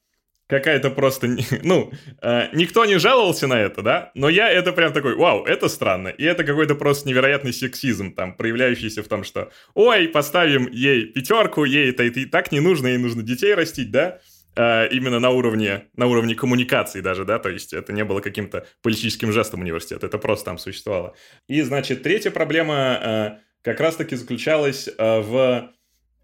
какая-то 0.49 0.91
просто... 0.91 1.29
Ну, 1.63 1.93
э, 2.23 2.49
никто 2.53 2.85
не 2.85 2.99
жаловался 2.99 3.47
на 3.47 3.61
это, 3.61 3.83
да? 3.83 4.11
Но 4.15 4.29
я 4.29 4.51
это 4.51 4.73
прям 4.73 4.93
такой, 4.93 5.15
вау, 5.15 5.45
это 5.45 5.69
странно. 5.69 6.09
И 6.09 6.25
это 6.25 6.45
какой-то 6.45 6.75
просто 6.75 7.09
невероятный 7.09 7.53
сексизм, 7.53 8.15
там, 8.15 8.35
проявляющийся 8.35 9.03
в 9.03 9.09
том, 9.09 9.25
что, 9.25 9.51
ой, 9.75 10.09
поставим 10.09 10.69
ей 10.73 11.07
пятерку, 11.07 11.65
ей 11.65 11.91
это, 11.91 12.03
и 12.05 12.25
так 12.25 12.51
не 12.51 12.61
нужно, 12.61 12.89
ей 12.89 12.99
нужно 12.99 13.23
детей 13.23 13.55
растить, 13.55 13.91
да? 13.91 14.19
Э, 14.57 14.89
именно 14.91 15.21
на 15.21 15.31
уровне, 15.31 15.85
на 15.97 16.07
уровне 16.07 16.35
коммуникации 16.35 17.01
даже, 17.01 17.25
да, 17.25 17.39
то 17.39 17.49
есть 17.51 17.73
это 17.73 17.93
не 17.93 18.05
было 18.05 18.21
каким-то 18.21 18.67
политическим 18.83 19.33
жестом 19.33 19.61
университета, 19.61 20.07
это 20.07 20.19
просто 20.19 20.47
там 20.47 20.59
существовало. 20.59 21.15
И, 21.47 21.63
значит, 21.63 22.03
третья 22.03 22.31
проблема, 22.31 23.41
как 23.63 23.81
раз-таки 23.81 24.17
заключалась 24.17 24.89
э, 24.89 25.21
в 25.21 25.71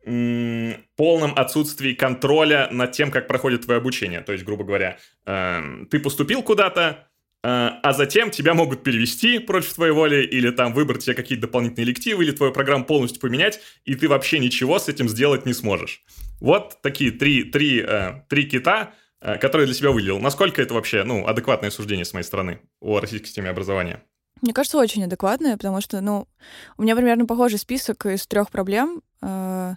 полном 0.05 1.33
отсутствии 1.35 1.95
контроля 1.95 2.69
над 2.71 2.93
тем, 2.93 3.11
как 3.11 3.27
проходит 3.27 3.65
твое 3.65 3.79
обучение. 3.79 4.21
То 4.21 4.33
есть, 4.33 4.45
грубо 4.45 4.65
говоря, 4.65 4.99
эм, 5.25 5.87
ты 5.91 5.99
поступил 5.99 6.43
куда-то, 6.43 7.09
э, 7.43 7.47
а 7.47 7.93
затем 7.95 8.31
тебя 8.31 8.53
могут 8.53 8.83
перевести 8.83 9.39
против 9.39 9.73
твоей 9.73 9.93
воли, 9.93 10.23
или 10.23 10.51
там 10.51 10.75
выбрать 10.75 11.05
тебе 11.05 11.15
какие-то 11.15 11.47
дополнительные 11.47 11.87
лективы, 11.87 12.25
или 12.25 12.33
твою 12.33 12.53
программу 12.53 12.85
полностью 12.85 13.21
поменять, 13.21 13.61
и 13.87 13.95
ты 13.95 14.09
вообще 14.09 14.39
ничего 14.39 14.79
с 14.79 14.89
этим 14.89 15.09
сделать 15.09 15.47
не 15.47 15.55
сможешь. 15.55 16.03
Вот 16.41 16.83
такие 16.83 17.11
три, 17.11 17.45
три, 17.45 17.81
э, 17.81 18.23
три 18.29 18.45
кита, 18.45 18.93
э, 19.23 19.39
которые 19.39 19.67
для 19.67 19.75
себя 19.75 19.91
выделил. 19.91 20.19
Насколько 20.19 20.61
это 20.61 20.75
вообще, 20.75 21.05
ну, 21.05 21.27
адекватное 21.27 21.71
суждение 21.71 22.05
с 22.05 22.13
моей 22.13 22.25
стороны 22.25 22.61
о 22.81 23.01
российской 23.01 23.29
системе 23.29 23.49
образования? 23.49 24.03
Мне 24.43 24.53
кажется, 24.53 24.77
очень 24.77 25.05
адекватное, 25.05 25.57
потому 25.57 25.81
что, 25.81 26.03
ну, 26.03 26.29
у 26.77 26.83
меня 26.83 26.95
примерно 26.95 27.25
похожий 27.25 27.59
список 27.59 28.05
из 28.05 28.27
трех 28.27 28.51
проблем. 28.51 29.01
Э, 29.23 29.77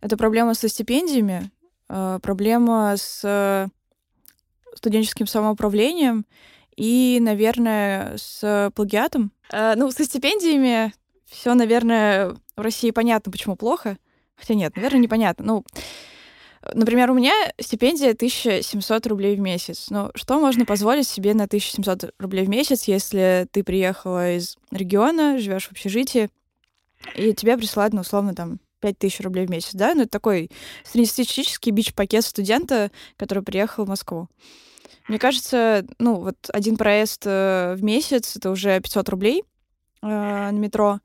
это 0.00 0.16
проблема 0.16 0.54
со 0.54 0.68
стипендиями, 0.68 1.50
э, 1.88 2.18
проблема 2.22 2.94
с 2.96 3.70
студенческим 4.74 5.26
самоуправлением 5.26 6.26
и, 6.76 7.18
наверное, 7.20 8.16
с 8.16 8.70
плагиатом. 8.74 9.32
Э, 9.50 9.74
ну, 9.76 9.90
со 9.90 10.04
стипендиями 10.04 10.92
все, 11.24 11.54
наверное, 11.54 12.36
в 12.56 12.60
России 12.60 12.90
понятно, 12.90 13.32
почему 13.32 13.56
плохо. 13.56 13.98
Хотя 14.36 14.54
нет, 14.54 14.76
наверное, 14.76 15.00
непонятно. 15.00 15.44
Ну, 15.44 15.64
Например, 16.74 17.10
у 17.10 17.14
меня 17.14 17.32
стипендия 17.60 18.10
1700 18.10 19.06
рублей 19.06 19.36
в 19.36 19.40
месяц. 19.40 19.86
Ну, 19.90 20.10
что 20.14 20.40
можно 20.40 20.64
позволить 20.64 21.06
себе 21.06 21.34
на 21.34 21.44
1700 21.44 22.12
рублей 22.18 22.44
в 22.44 22.48
месяц, 22.48 22.84
если 22.84 23.46
ты 23.52 23.62
приехала 23.62 24.32
из 24.32 24.56
региона, 24.70 25.38
живешь 25.38 25.68
в 25.68 25.72
общежитии, 25.72 26.28
и 27.14 27.32
тебе 27.34 27.56
присылают, 27.56 27.94
ну, 27.94 28.00
условно, 28.00 28.34
там, 28.34 28.58
5000 28.80 29.20
рублей 29.20 29.46
в 29.46 29.50
месяц, 29.50 29.70
да? 29.74 29.94
Ну, 29.94 30.02
это 30.02 30.10
такой 30.10 30.50
среднестатистический 30.84 31.70
бич-пакет 31.70 32.24
студента, 32.24 32.90
который 33.16 33.42
приехал 33.42 33.84
в 33.84 33.88
Москву. 33.88 34.28
Мне 35.08 35.18
кажется, 35.18 35.86
ну, 35.98 36.16
вот 36.16 36.36
один 36.52 36.76
проезд 36.76 37.22
э, 37.26 37.74
в 37.76 37.82
месяц— 37.82 38.36
это 38.36 38.50
уже 38.50 38.80
500 38.80 39.08
рублей 39.08 39.44
э, 40.02 40.06
на 40.06 40.50
метро. 40.52 41.00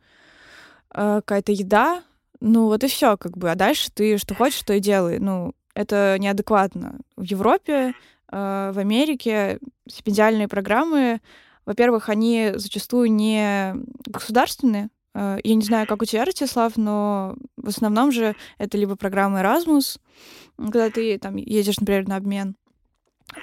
Э, 0.94 1.22
какая-то 1.24 1.52
еда, 1.52 2.04
ну 2.40 2.66
вот 2.66 2.84
и 2.84 2.88
все, 2.88 3.16
как 3.18 3.38
бы. 3.38 3.52
А 3.52 3.56
дальше 3.56 3.92
ты 3.92 4.18
что 4.18 4.34
хочешь, 4.34 4.64
то 4.64 4.74
и 4.74 4.80
делай. 4.80 5.20
Ну, 5.20 5.54
это 5.74 6.18
неадекватно. 6.20 7.00
В 7.16 7.24
Европе, 7.24 7.94
э, 8.32 8.72
в 8.74 8.78
Америке 8.78 9.60
стипендиальные 9.88 10.48
программы, 10.48 11.22
во-первых, 11.66 12.10
они 12.10 12.52
зачастую 12.56 13.12
не 13.12 13.76
государственные. 14.06 14.90
Э, 15.14 15.38
я 15.44 15.56
не 15.56 15.64
знаю, 15.64 15.88
как 15.88 16.02
у 16.02 16.06
тебя, 16.06 16.26
Ростислав, 16.26 16.78
но 16.78 17.36
в 17.58 17.70
основном 17.70 18.12
же 18.12 18.36
это 18.58 18.78
либо 18.78 18.96
программа 18.96 19.42
Erasmus, 19.42 20.00
когда 20.58 20.90
ты 20.90 21.18
там 21.18 21.36
едешь, 21.36 21.80
например, 21.80 22.08
на 22.08 22.18
обмен, 22.18 22.56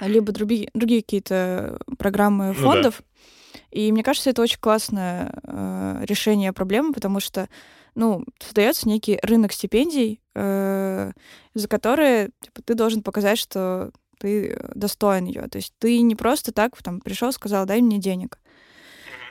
либо 0.01 0.31
другие, 0.31 0.69
другие 0.73 1.01
какие-то 1.01 1.79
программы 1.97 2.53
фондов. 2.53 2.99
Ну, 2.99 3.05
да. 3.05 3.59
И 3.71 3.91
мне 3.91 4.03
кажется, 4.03 4.29
это 4.29 4.41
очень 4.41 4.59
классное 4.59 5.33
э, 5.43 6.01
решение 6.05 6.53
проблемы, 6.53 6.93
потому 6.93 7.19
что 7.19 7.49
ну, 7.95 8.23
создается 8.39 8.87
некий 8.87 9.19
рынок 9.23 9.51
стипендий, 9.51 10.21
э, 10.35 11.11
за 11.53 11.67
которые 11.67 12.29
типа, 12.41 12.61
ты 12.63 12.75
должен 12.75 13.03
показать, 13.03 13.39
что 13.39 13.91
ты 14.19 14.59
достоин 14.75 15.25
ее. 15.25 15.47
То 15.47 15.57
есть 15.57 15.73
ты 15.79 16.01
не 16.01 16.15
просто 16.15 16.51
так 16.51 16.77
там 16.81 17.01
пришел, 17.01 17.31
сказал, 17.31 17.65
дай 17.65 17.81
мне 17.81 17.97
денег. 17.97 18.39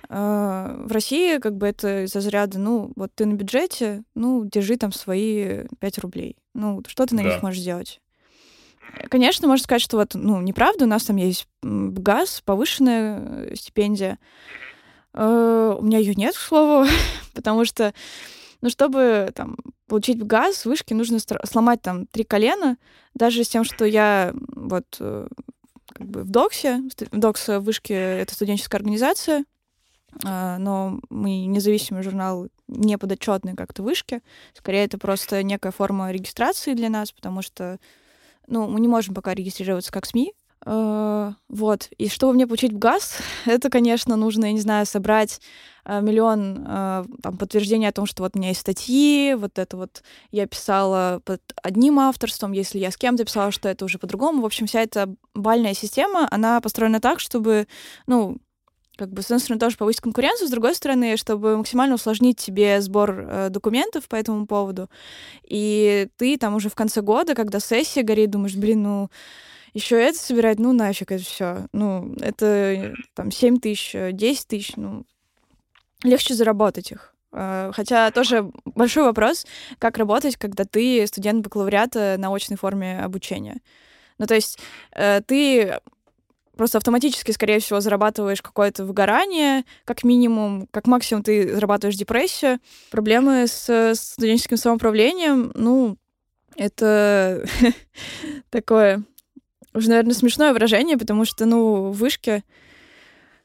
Э, 0.09 0.85
в 0.85 0.93
России 0.93 1.39
как 1.39 1.57
бы 1.57 1.67
это 1.67 2.05
из 2.05 2.15
разряда, 2.15 2.59
ну, 2.59 2.93
вот 2.97 3.11
ты 3.15 3.27
на 3.27 3.35
бюджете, 3.35 4.03
ну, 4.15 4.45
держи 4.45 4.77
там 4.77 4.93
свои 4.93 5.65
5 5.81 5.99
рублей. 5.99 6.37
Ну, 6.55 6.83
что 6.87 7.07
ты 7.07 7.15
на 7.15 7.23
да. 7.23 7.29
них 7.29 7.43
можешь 7.43 7.61
сделать? 7.61 8.01
Конечно, 9.11 9.47
можно 9.47 9.63
сказать, 9.63 9.83
что 9.83 9.99
вот, 9.99 10.15
ну, 10.15 10.41
неправда, 10.41 10.85
у 10.85 10.89
нас 10.89 11.05
там 11.05 11.17
есть 11.17 11.47
газ, 11.63 12.43
повышенная 12.45 13.55
стипендия. 13.55 14.19
Э, 15.13 15.77
у 15.79 15.83
меня 15.83 15.99
ее 15.99 16.15
нет, 16.15 16.35
к 16.35 16.39
слову, 16.39 16.87
потому 17.35 17.65
что 17.65 17.93
но 18.61 18.71
чтобы 18.71 19.31
там, 19.37 19.57
получить 19.87 20.21
газ, 20.21 20.65
вышки 20.65 20.93
нужно 20.93 21.19
сломать 21.45 21.81
там 21.81 22.07
три 22.07 22.25
колена, 22.25 22.77
даже 23.15 23.45
с 23.45 23.49
тем, 23.49 23.63
что 23.63 23.85
я 23.85 24.35
вот 24.35 24.97
э, 24.99 25.29
как 25.93 26.07
бы 26.09 26.25
в 26.25 26.31
ДОКСе, 26.31 26.83
в 27.13 27.19
ДОКС 27.19 27.49
вышки— 27.61 27.93
это 27.93 28.35
студенческая 28.35 28.79
организация, 28.79 29.39
а, 29.41 29.45
но 30.23 31.01
мы 31.11 31.47
независимый 31.47 32.03
журнал, 32.03 32.49
не 32.67 32.99
подотчетный 32.99 33.55
как-то 33.55 33.83
вышки. 33.83 34.21
Скорее, 34.55 34.85
это 34.85 34.99
просто 34.99 35.43
некая 35.43 35.71
форма 35.71 36.11
регистрации 36.11 36.75
для 36.75 36.89
нас, 36.89 37.13
потому 37.13 37.43
что 37.43 37.79
ну, 38.47 38.69
мы 38.69 38.81
не 38.81 38.89
можем 38.89 39.15
пока 39.15 39.35
регистрироваться 39.35 39.93
как 39.93 40.07
СМИ, 40.07 40.33
Э, 40.67 41.33
вот. 41.49 41.89
И 41.99 42.09
чтобы 42.09 42.35
мне 42.35 42.47
получить 42.47 42.73
в 42.73 42.79
ГАЗ, 42.79 43.19
это, 43.47 43.71
конечно, 43.71 44.17
нужно, 44.17 44.47
я 44.47 44.53
не 44.53 44.61
знаю, 44.61 44.87
собрать 44.87 45.41
э, 45.85 46.01
миллион 46.01 46.65
там, 47.23 47.39
подтверждений 47.39 47.89
о 47.89 47.93
том, 47.93 48.07
что 48.07 48.23
вот 48.23 48.33
у 48.35 48.39
меня 48.39 48.49
есть 48.49 48.61
статьи, 48.61 49.35
вот 49.35 49.59
это 49.59 49.77
вот 49.77 50.03
я 50.31 50.47
писала 50.47 51.21
под 51.25 51.41
одним 51.63 51.99
авторством, 51.99 52.53
если 52.53 52.79
я 52.79 52.91
с 52.91 52.97
кем-то 52.97 53.25
писала, 53.25 53.51
что 53.51 53.69
это 53.69 53.85
уже 53.85 53.99
по-другому. 53.99 54.43
В 54.43 54.47
общем, 54.47 54.67
вся 54.67 54.83
эта 54.83 55.15
бальная 55.35 55.75
система, 55.75 56.29
она 56.31 56.61
построена 56.61 57.01
так, 57.01 57.21
чтобы, 57.21 57.67
ну, 58.07 58.39
как 58.99 59.11
бы, 59.11 59.23
с 59.23 59.27
одной 59.27 59.39
стороны, 59.41 59.61
тоже 59.61 59.77
повысить 59.77 60.01
конкуренцию, 60.01 60.49
с 60.49 60.51
другой 60.51 60.75
стороны, 60.75 61.17
чтобы 61.17 61.57
максимально 61.57 61.95
усложнить 61.95 62.37
тебе 62.37 62.81
сбор 62.81 63.13
э, 63.17 63.49
документов 63.49 64.09
по 64.09 64.17
этому 64.17 64.47
поводу. 64.47 64.91
И 65.45 66.09
ты 66.17 66.37
там 66.37 66.57
уже 66.57 66.69
в 66.69 66.75
конце 66.75 67.01
года, 67.01 67.37
когда 67.37 67.61
сессия 67.61 68.03
горит, 68.03 68.31
думаешь, 68.31 68.57
блин, 68.57 68.83
ну, 68.83 69.11
еще 69.73 69.97
это 70.03 70.19
собирать, 70.19 70.59
ну 70.59 70.73
нафиг 70.73 71.13
это 71.13 71.23
все. 71.23 71.69
Ну, 71.73 72.15
это 72.21 72.93
там 73.15 73.31
7 73.31 73.61
тысяч, 73.61 73.95
10 73.95 74.47
тысяч, 74.49 74.73
ну, 74.77 75.05
легче 76.03 76.35
заработать 76.35 76.91
их. 76.91 77.15
А, 77.31 77.71
хотя 77.73 78.11
тоже 78.11 78.51
большой 78.65 79.05
вопрос, 79.05 79.47
как 79.79 79.99
работать, 79.99 80.37
когда 80.37 80.65
ты 80.65 81.07
студент 81.07 81.45
бакалавриата 81.45 82.17
на 82.19 82.35
очной 82.35 82.59
форме 82.59 83.01
обучения. 83.01 83.61
Ну, 84.19 84.27
то 84.27 84.35
есть 84.35 84.59
э, 84.93 85.21
ты 85.25 85.79
просто 86.59 86.77
автоматически, 86.77 87.31
скорее 87.31 87.61
всего, 87.61 87.81
зарабатываешь 87.81 88.43
какое-то 88.43 88.85
выгорание, 88.85 89.65
как 89.85 90.05
минимум, 90.05 90.67
как 90.71 90.87
максимум 90.87 91.23
ты 91.23 91.55
зарабатываешь 91.55 91.97
депрессию. 91.97 92.59
Проблемы 92.91 93.47
с 93.47 93.95
студенческим 93.95 94.59
самоуправлением, 94.59 95.53
ну, 95.55 95.97
это 96.57 97.47
такое 98.51 99.05
уже, 99.73 99.89
наверное, 99.89 100.15
смешное 100.15 100.53
выражение, 100.53 100.99
потому 100.99 101.25
что, 101.25 101.47
ну, 101.47 101.91
в 101.91 101.97
вышке 101.97 102.43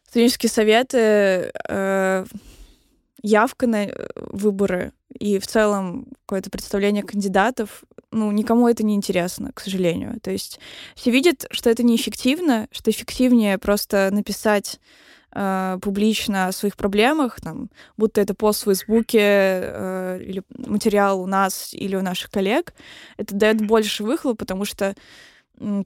студенческие 0.10 0.50
советы, 0.50 1.52
э, 1.70 2.26
явка 3.24 3.66
на 3.68 3.86
э, 3.86 4.08
выборы 4.16 4.92
и 5.18 5.40
в 5.40 5.48
целом 5.48 6.08
какое-то 6.26 6.50
представление 6.50 7.04
кандидатов, 7.04 7.84
ну, 8.12 8.32
никому 8.32 8.68
это 8.68 8.84
не 8.84 8.96
интересно, 8.96 9.52
к 9.54 9.62
сожалению. 9.62 10.20
То 10.22 10.32
есть 10.32 10.60
все 10.96 11.10
видят, 11.12 11.46
что 11.50 11.70
это 11.70 11.84
неэффективно, 11.84 12.68
что 12.72 12.92
эффективнее 12.92 13.58
просто 13.58 14.10
написать 14.12 14.80
э, 15.32 15.78
публично 15.82 16.48
о 16.48 16.52
своих 16.52 16.76
проблемах, 16.76 17.40
там, 17.42 17.70
будто 17.98 18.22
это 18.22 18.34
пост 18.36 18.62
в 18.62 18.66
Фейсбуке 18.66 19.20
э, 19.22 20.20
или 20.22 20.44
материал 20.68 21.22
у 21.22 21.26
нас 21.26 21.74
или 21.74 21.96
у 21.96 22.02
наших 22.02 22.30
коллег, 22.30 22.74
это 23.18 23.34
дает 23.36 23.66
больше 23.66 24.04
выхлоп, 24.04 24.38
потому 24.38 24.66
что 24.66 24.96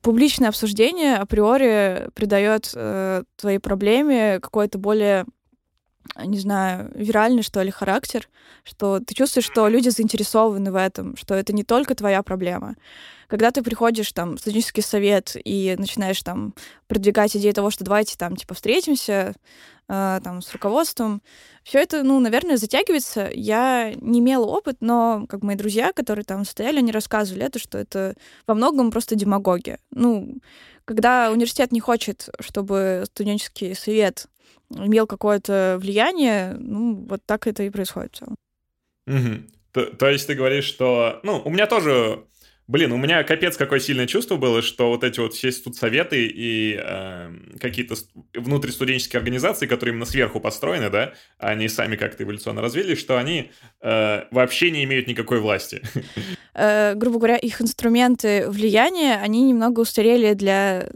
публичное 0.02 0.50
обсуждение 0.50 1.18
априори 1.18 2.10
придает 2.16 2.72
э, 2.74 3.24
твоей 3.36 3.60
проблеме 3.60 4.40
какой-то 4.40 4.78
более 4.78 5.26
не 6.16 6.40
знаю, 6.40 6.92
виральный, 6.96 7.44
что 7.44 7.62
ли, 7.62 7.72
характер, 7.72 8.28
что 8.64 9.00
ты 9.00 9.14
чувствуешь, 9.14 9.46
что 9.46 9.68
люди 9.68 9.90
заинтересованы 9.90 10.72
в 10.72 10.76
этом, 10.76 11.16
что 11.18 11.36
это 11.36 11.54
не 11.54 11.64
только 11.64 11.96
твоя 11.96 12.24
проблема. 12.24 12.76
Когда 13.28 13.52
ты 13.52 13.62
приходишь 13.62 14.12
там 14.14 14.38
в 14.38 14.40
студенческий 14.40 14.84
совет 14.84 15.36
и 15.44 15.76
начинаешь 15.78 16.22
там 16.24 16.54
продвигать 16.88 17.36
идеи 17.36 17.52
того, 17.52 17.70
что 17.70 17.84
давайте 17.84 18.18
там 18.18 18.38
типа 18.38 18.54
встретимся, 18.54 19.34
э, 19.90 20.20
там 20.24 20.42
с 20.42 20.52
руководством, 20.54 21.22
все 21.64 21.80
это, 21.80 22.04
ну, 22.04 22.20
наверное, 22.20 22.56
затягивается. 22.56 23.30
Я 23.34 23.94
не 23.96 24.20
имела 24.20 24.46
опыт, 24.46 24.78
но 24.80 25.26
как 25.28 25.44
мои 25.44 25.58
друзья, 25.58 25.92
которые 25.92 26.24
там 26.24 26.46
стояли, 26.46 26.78
они 26.78 26.94
рассказывали 26.94 27.46
это, 27.46 27.60
что 27.60 27.78
это 27.78 28.16
во 28.48 28.54
многом 28.54 28.92
просто 28.92 29.16
демагогия. 29.16 29.80
Ну, 29.92 30.38
когда 30.86 31.30
университет 31.32 31.74
не 31.74 31.82
хочет, 31.82 32.30
чтобы 32.40 33.04
студенческий 33.08 33.76
совет 33.76 34.28
имел 34.70 35.08
какое-то 35.08 35.78
влияние, 35.82 36.56
ну, 36.60 37.06
вот 37.10 37.22
так 37.26 37.48
это 37.48 37.64
и 37.64 37.70
происходит 37.70 38.16
в 38.16 38.18
целом. 38.20 38.36
Угу. 39.08 39.44
То, 39.72 39.86
то 39.86 40.10
есть 40.10 40.28
ты 40.28 40.36
говоришь, 40.36 40.66
что... 40.66 41.20
Ну, 41.24 41.42
у 41.44 41.50
меня 41.50 41.68
тоже 41.68 42.24
Блин, 42.68 42.92
у 42.92 42.98
меня 42.98 43.24
капец 43.24 43.56
какое 43.56 43.80
сильное 43.80 44.08
чувство 44.08 44.36
было, 44.36 44.62
что 44.62 44.90
вот 44.90 45.06
эти 45.06 45.22
вот 45.22 45.34
все 45.34 45.52
тут 45.52 45.78
советы 45.78 46.28
и 46.28 46.78
э, 46.78 47.34
какие-то 47.62 47.96
внутристуденческие 48.34 49.20
организации, 49.20 49.68
которые 49.68 49.94
именно 49.94 50.06
сверху 50.06 50.42
построены, 50.42 50.90
да, 50.90 51.14
они 51.38 51.70
сами 51.70 51.96
как-то 51.96 52.24
эволюционно 52.24 52.62
развились, 52.62 53.00
что 53.00 53.18
они 53.18 53.52
э, 53.82 54.24
вообще 54.32 54.72
не 54.72 54.84
имеют 54.84 55.08
никакой 55.08 55.40
власти. 55.40 55.82
Э, 56.60 56.96
грубо 56.96 57.20
говоря, 57.20 57.38
их 57.38 57.62
инструменты 57.62 58.50
влияния, 58.50 59.20
они 59.22 59.44
немного 59.44 59.82
устарели 59.82 60.34
для 60.34 60.90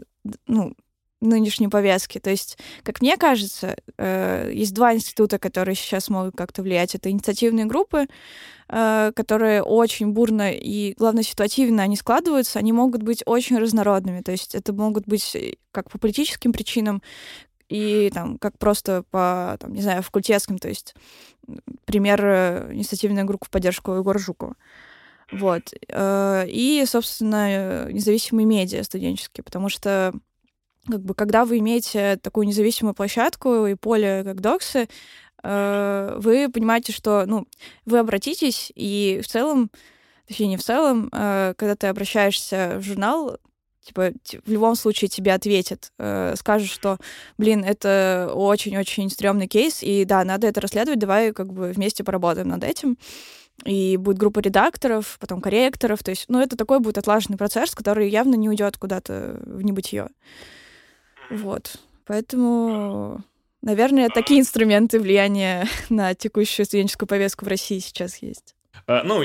ну, 0.48 0.74
нынешней 1.22 1.68
повестки. 1.68 2.18
То 2.18 2.30
есть, 2.30 2.58
как 2.82 3.00
мне 3.00 3.16
кажется, 3.16 3.76
э, 3.96 4.50
есть 4.52 4.74
два 4.74 4.94
института, 4.94 5.38
которые 5.38 5.74
сейчас 5.74 6.08
могут 6.08 6.36
как-то 6.36 6.62
влиять. 6.62 6.94
Это 6.94 7.10
инициативные 7.10 7.64
группы, 7.64 8.06
э, 8.68 9.12
которые 9.14 9.62
очень 9.62 10.08
бурно 10.08 10.52
и, 10.52 10.94
главное, 10.98 11.22
ситуативно 11.22 11.84
они 11.84 11.96
складываются. 11.96 12.58
Они 12.58 12.72
могут 12.72 13.02
быть 13.02 13.22
очень 13.24 13.58
разнородными. 13.58 14.20
То 14.20 14.32
есть 14.32 14.54
это 14.54 14.72
могут 14.72 15.06
быть 15.06 15.36
как 15.70 15.90
по 15.90 15.98
политическим 15.98 16.52
причинам, 16.52 17.02
и 17.68 18.10
там 18.12 18.36
как 18.36 18.58
просто 18.58 19.04
по, 19.10 19.56
там, 19.58 19.72
не 19.72 19.80
знаю, 19.80 20.02
факультетским, 20.02 20.58
то 20.58 20.68
есть 20.68 20.94
пример 21.86 22.20
э, 22.22 22.70
инициативная 22.74 23.24
группа 23.24 23.46
в 23.46 23.50
поддержку 23.50 23.92
Егора 23.92 24.18
Жукова. 24.18 24.56
Вот. 25.30 25.72
И, 25.90 26.84
собственно, 26.86 27.90
независимые 27.90 28.44
медиа 28.44 28.82
студенческие, 28.82 29.42
потому 29.42 29.70
что 29.70 30.12
как 30.88 31.00
бы, 31.00 31.14
когда 31.14 31.44
вы 31.44 31.58
имеете 31.58 32.18
такую 32.22 32.46
независимую 32.46 32.94
площадку 32.94 33.66
и 33.66 33.74
поле, 33.74 34.22
как 34.24 34.40
доксы, 34.40 34.88
э, 35.42 36.16
вы 36.18 36.48
понимаете, 36.48 36.92
что, 36.92 37.24
ну, 37.26 37.46
вы 37.84 37.98
обратитесь, 37.98 38.72
и 38.74 39.20
в 39.22 39.28
целом, 39.28 39.70
точнее, 40.26 40.48
не 40.48 40.56
в 40.56 40.62
целом, 40.62 41.08
э, 41.12 41.54
когда 41.56 41.76
ты 41.76 41.86
обращаешься 41.86 42.76
в 42.78 42.82
журнал, 42.82 43.38
типа, 43.82 44.12
в 44.44 44.50
любом 44.50 44.74
случае 44.76 45.08
тебе 45.08 45.34
ответят, 45.34 45.92
э, 45.98 46.34
скажут, 46.36 46.70
что, 46.70 46.98
блин, 47.38 47.64
это 47.64 48.30
очень-очень 48.34 49.10
стрёмный 49.10 49.48
кейс, 49.48 49.82
и 49.82 50.04
да, 50.04 50.24
надо 50.24 50.46
это 50.46 50.60
расследовать, 50.60 51.00
давай 51.00 51.32
как 51.32 51.52
бы 51.52 51.72
вместе 51.72 52.04
поработаем 52.04 52.48
над 52.48 52.64
этим. 52.64 52.96
И 53.64 53.96
будет 53.98 54.18
группа 54.18 54.40
редакторов, 54.40 55.18
потом 55.20 55.40
корректоров, 55.40 56.02
то 56.02 56.10
есть, 56.10 56.24
ну, 56.28 56.40
это 56.40 56.56
такой 56.56 56.80
будет 56.80 56.98
отлаженный 56.98 57.38
процесс, 57.38 57.74
который 57.74 58.08
явно 58.08 58.34
не 58.34 58.48
уйдет 58.48 58.78
куда-то 58.78 59.40
в 59.44 59.62
небытие. 59.62 60.08
Вот. 61.32 61.76
Поэтому, 62.04 63.24
наверное, 63.62 64.08
такие 64.10 64.40
инструменты 64.40 65.00
влияния 65.00 65.66
на 65.88 66.14
текущую 66.14 66.66
студенческую 66.66 67.08
повестку 67.08 67.44
в 67.44 67.48
России 67.48 67.78
сейчас 67.78 68.18
есть. 68.18 68.54
Uh, 68.86 69.02
ну, 69.04 69.22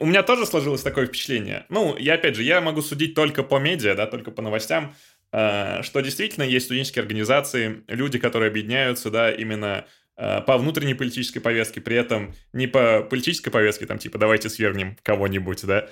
у 0.00 0.06
меня 0.06 0.22
тоже 0.22 0.46
сложилось 0.46 0.82
такое 0.82 1.06
впечатление. 1.06 1.66
Ну, 1.68 1.96
я 1.96 2.14
опять 2.14 2.36
же, 2.36 2.42
я 2.42 2.60
могу 2.60 2.80
судить 2.80 3.14
только 3.14 3.42
по 3.42 3.58
медиа, 3.58 3.94
да, 3.94 4.06
только 4.06 4.30
по 4.30 4.40
новостям, 4.40 4.94
uh, 5.32 5.82
что 5.82 6.00
действительно 6.00 6.44
есть 6.44 6.66
студенческие 6.66 7.02
организации, 7.02 7.82
люди, 7.88 8.18
которые 8.18 8.50
объединяются, 8.50 9.10
да, 9.10 9.32
именно 9.32 9.86
uh, 10.18 10.42
по 10.42 10.58
внутренней 10.58 10.94
политической 10.94 11.40
повестке, 11.40 11.80
при 11.80 11.96
этом 11.96 12.34
не 12.52 12.68
по 12.68 13.02
политической 13.02 13.50
повестке, 13.50 13.86
там, 13.86 13.98
типа, 13.98 14.18
давайте 14.18 14.48
свергнем 14.48 14.96
кого-нибудь, 15.02 15.64
да, 15.64 15.88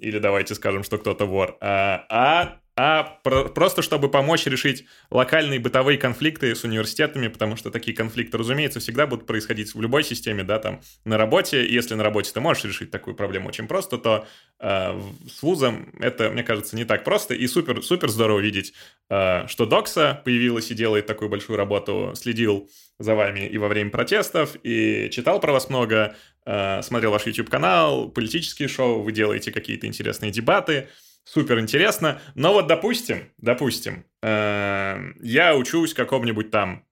или 0.00 0.18
давайте 0.18 0.54
скажем, 0.54 0.84
что 0.84 0.98
кто-то 0.98 1.24
вор, 1.24 1.56
а 1.60 2.61
а 2.74 3.18
про- 3.22 3.44
просто 3.48 3.82
чтобы 3.82 4.10
помочь 4.10 4.46
решить 4.46 4.86
локальные 5.10 5.60
бытовые 5.60 5.98
конфликты 5.98 6.54
с 6.54 6.64
университетами, 6.64 7.28
потому 7.28 7.56
что 7.56 7.70
такие 7.70 7.94
конфликты, 7.94 8.38
разумеется, 8.38 8.80
всегда 8.80 9.06
будут 9.06 9.26
происходить 9.26 9.74
в 9.74 9.80
любой 9.80 10.04
системе, 10.04 10.42
да, 10.42 10.58
там, 10.58 10.80
на 11.04 11.18
работе. 11.18 11.66
Если 11.66 11.94
на 11.94 12.02
работе 12.02 12.32
ты 12.32 12.40
можешь 12.40 12.64
решить 12.64 12.90
такую 12.90 13.14
проблему 13.14 13.48
очень 13.48 13.66
просто, 13.66 13.98
то 13.98 14.26
э, 14.58 15.00
с 15.30 15.42
вузом 15.42 15.92
это, 16.00 16.30
мне 16.30 16.42
кажется, 16.42 16.74
не 16.74 16.84
так 16.86 17.04
просто. 17.04 17.34
И 17.34 17.46
супер, 17.46 17.82
супер 17.82 18.08
здорово 18.08 18.40
видеть, 18.40 18.72
э, 19.10 19.46
что 19.48 19.66
Докса 19.66 20.22
появилась 20.24 20.70
и 20.70 20.74
делает 20.74 21.06
такую 21.06 21.28
большую 21.28 21.58
работу, 21.58 22.12
следил 22.14 22.70
за 22.98 23.14
вами 23.14 23.46
и 23.46 23.58
во 23.58 23.68
время 23.68 23.90
протестов, 23.90 24.56
и 24.62 25.10
читал 25.10 25.40
про 25.40 25.52
вас 25.52 25.68
много, 25.68 26.16
э, 26.46 26.80
смотрел 26.82 27.10
ваш 27.10 27.26
YouTube-канал, 27.26 28.08
политические 28.08 28.68
шоу, 28.68 29.02
вы 29.02 29.12
делаете 29.12 29.52
какие-то 29.52 29.86
интересные 29.86 30.30
дебаты, 30.30 30.88
супер 31.24 31.60
интересно. 31.60 32.20
Но 32.34 32.52
вот, 32.52 32.66
допустим, 32.66 33.30
допустим, 33.38 34.04
э, 34.22 35.12
я 35.20 35.56
учусь 35.56 35.92
в 35.92 35.96
каком-нибудь 35.96 36.50
там 36.50 36.86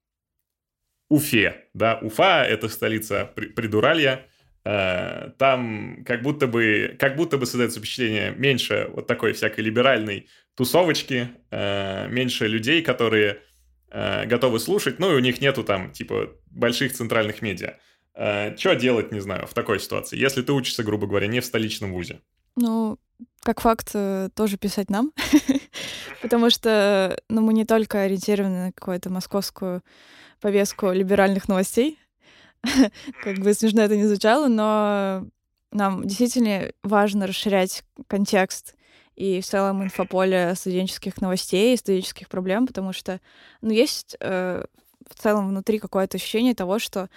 Уфе, 1.10 1.64
да, 1.74 1.98
Уфа— 2.00 2.44
это 2.48 2.68
столица 2.68 3.32
Придуралья, 3.34 4.28
э, 4.64 5.30
там 5.38 6.04
как 6.06 6.22
будто 6.22 6.46
бы, 6.46 6.96
как 7.00 7.16
будто 7.16 7.36
бы 7.36 7.46
создается 7.46 7.80
впечатление 7.80 8.32
меньше 8.36 8.88
вот 8.92 9.08
такой 9.08 9.32
всякой 9.32 9.62
либеральной 9.62 10.28
тусовочки, 10.54 11.30
э, 11.50 12.06
меньше 12.08 12.46
людей, 12.46 12.80
которые 12.82 13.42
э, 13.90 14.24
готовы 14.26 14.60
слушать, 14.60 15.00
ну 15.00 15.12
и 15.12 15.16
у 15.16 15.18
них 15.18 15.40
нету 15.40 15.64
там, 15.64 15.90
типа, 15.90 16.30
больших 16.46 16.92
центральных 16.92 17.42
медиа. 17.42 17.78
Что 18.12 18.74
делать, 18.74 19.12
не 19.12 19.20
знаю, 19.20 19.46
в 19.46 19.54
такой 19.54 19.80
ситуации, 19.80 20.18
если 20.18 20.42
ты 20.42 20.52
учишься, 20.52 20.82
грубо 20.82 21.06
говоря, 21.06 21.26
не 21.26 21.40
в 21.40 21.44
столичном 21.44 21.92
вузе? 21.92 22.20
Ну, 22.56 22.98
как 23.42 23.60
факт, 23.60 23.90
э, 23.94 24.28
тоже 24.34 24.56
писать 24.56 24.90
нам, 24.90 25.12
потому 26.22 26.50
что 26.50 27.18
ну, 27.28 27.40
мы 27.40 27.54
не 27.54 27.64
только 27.64 28.02
ориентированы 28.02 28.66
на 28.66 28.72
какую-то 28.72 29.10
московскую 29.10 29.82
повестку 30.40 30.90
либеральных 30.90 31.48
новостей, 31.48 31.98
как 33.22 33.38
бы 33.38 33.54
смешно 33.54 33.82
это 33.82 33.96
не 33.96 34.06
звучало, 34.06 34.48
но 34.48 35.26
нам 35.72 36.06
действительно 36.06 36.72
важно 36.82 37.26
расширять 37.26 37.84
контекст 38.06 38.74
и 39.16 39.40
в 39.40 39.46
целом 39.46 39.82
инфополе 39.82 40.54
студенческих 40.54 41.20
новостей, 41.20 41.76
студенческих 41.76 42.28
проблем, 42.28 42.66
потому 42.66 42.92
что, 42.92 43.20
ну, 43.60 43.70
есть 43.70 44.16
э, 44.20 44.64
в 45.08 45.14
целом 45.14 45.48
внутри 45.48 45.78
какое-то 45.78 46.16
ощущение 46.16 46.54
того, 46.54 46.78
что 46.78 47.08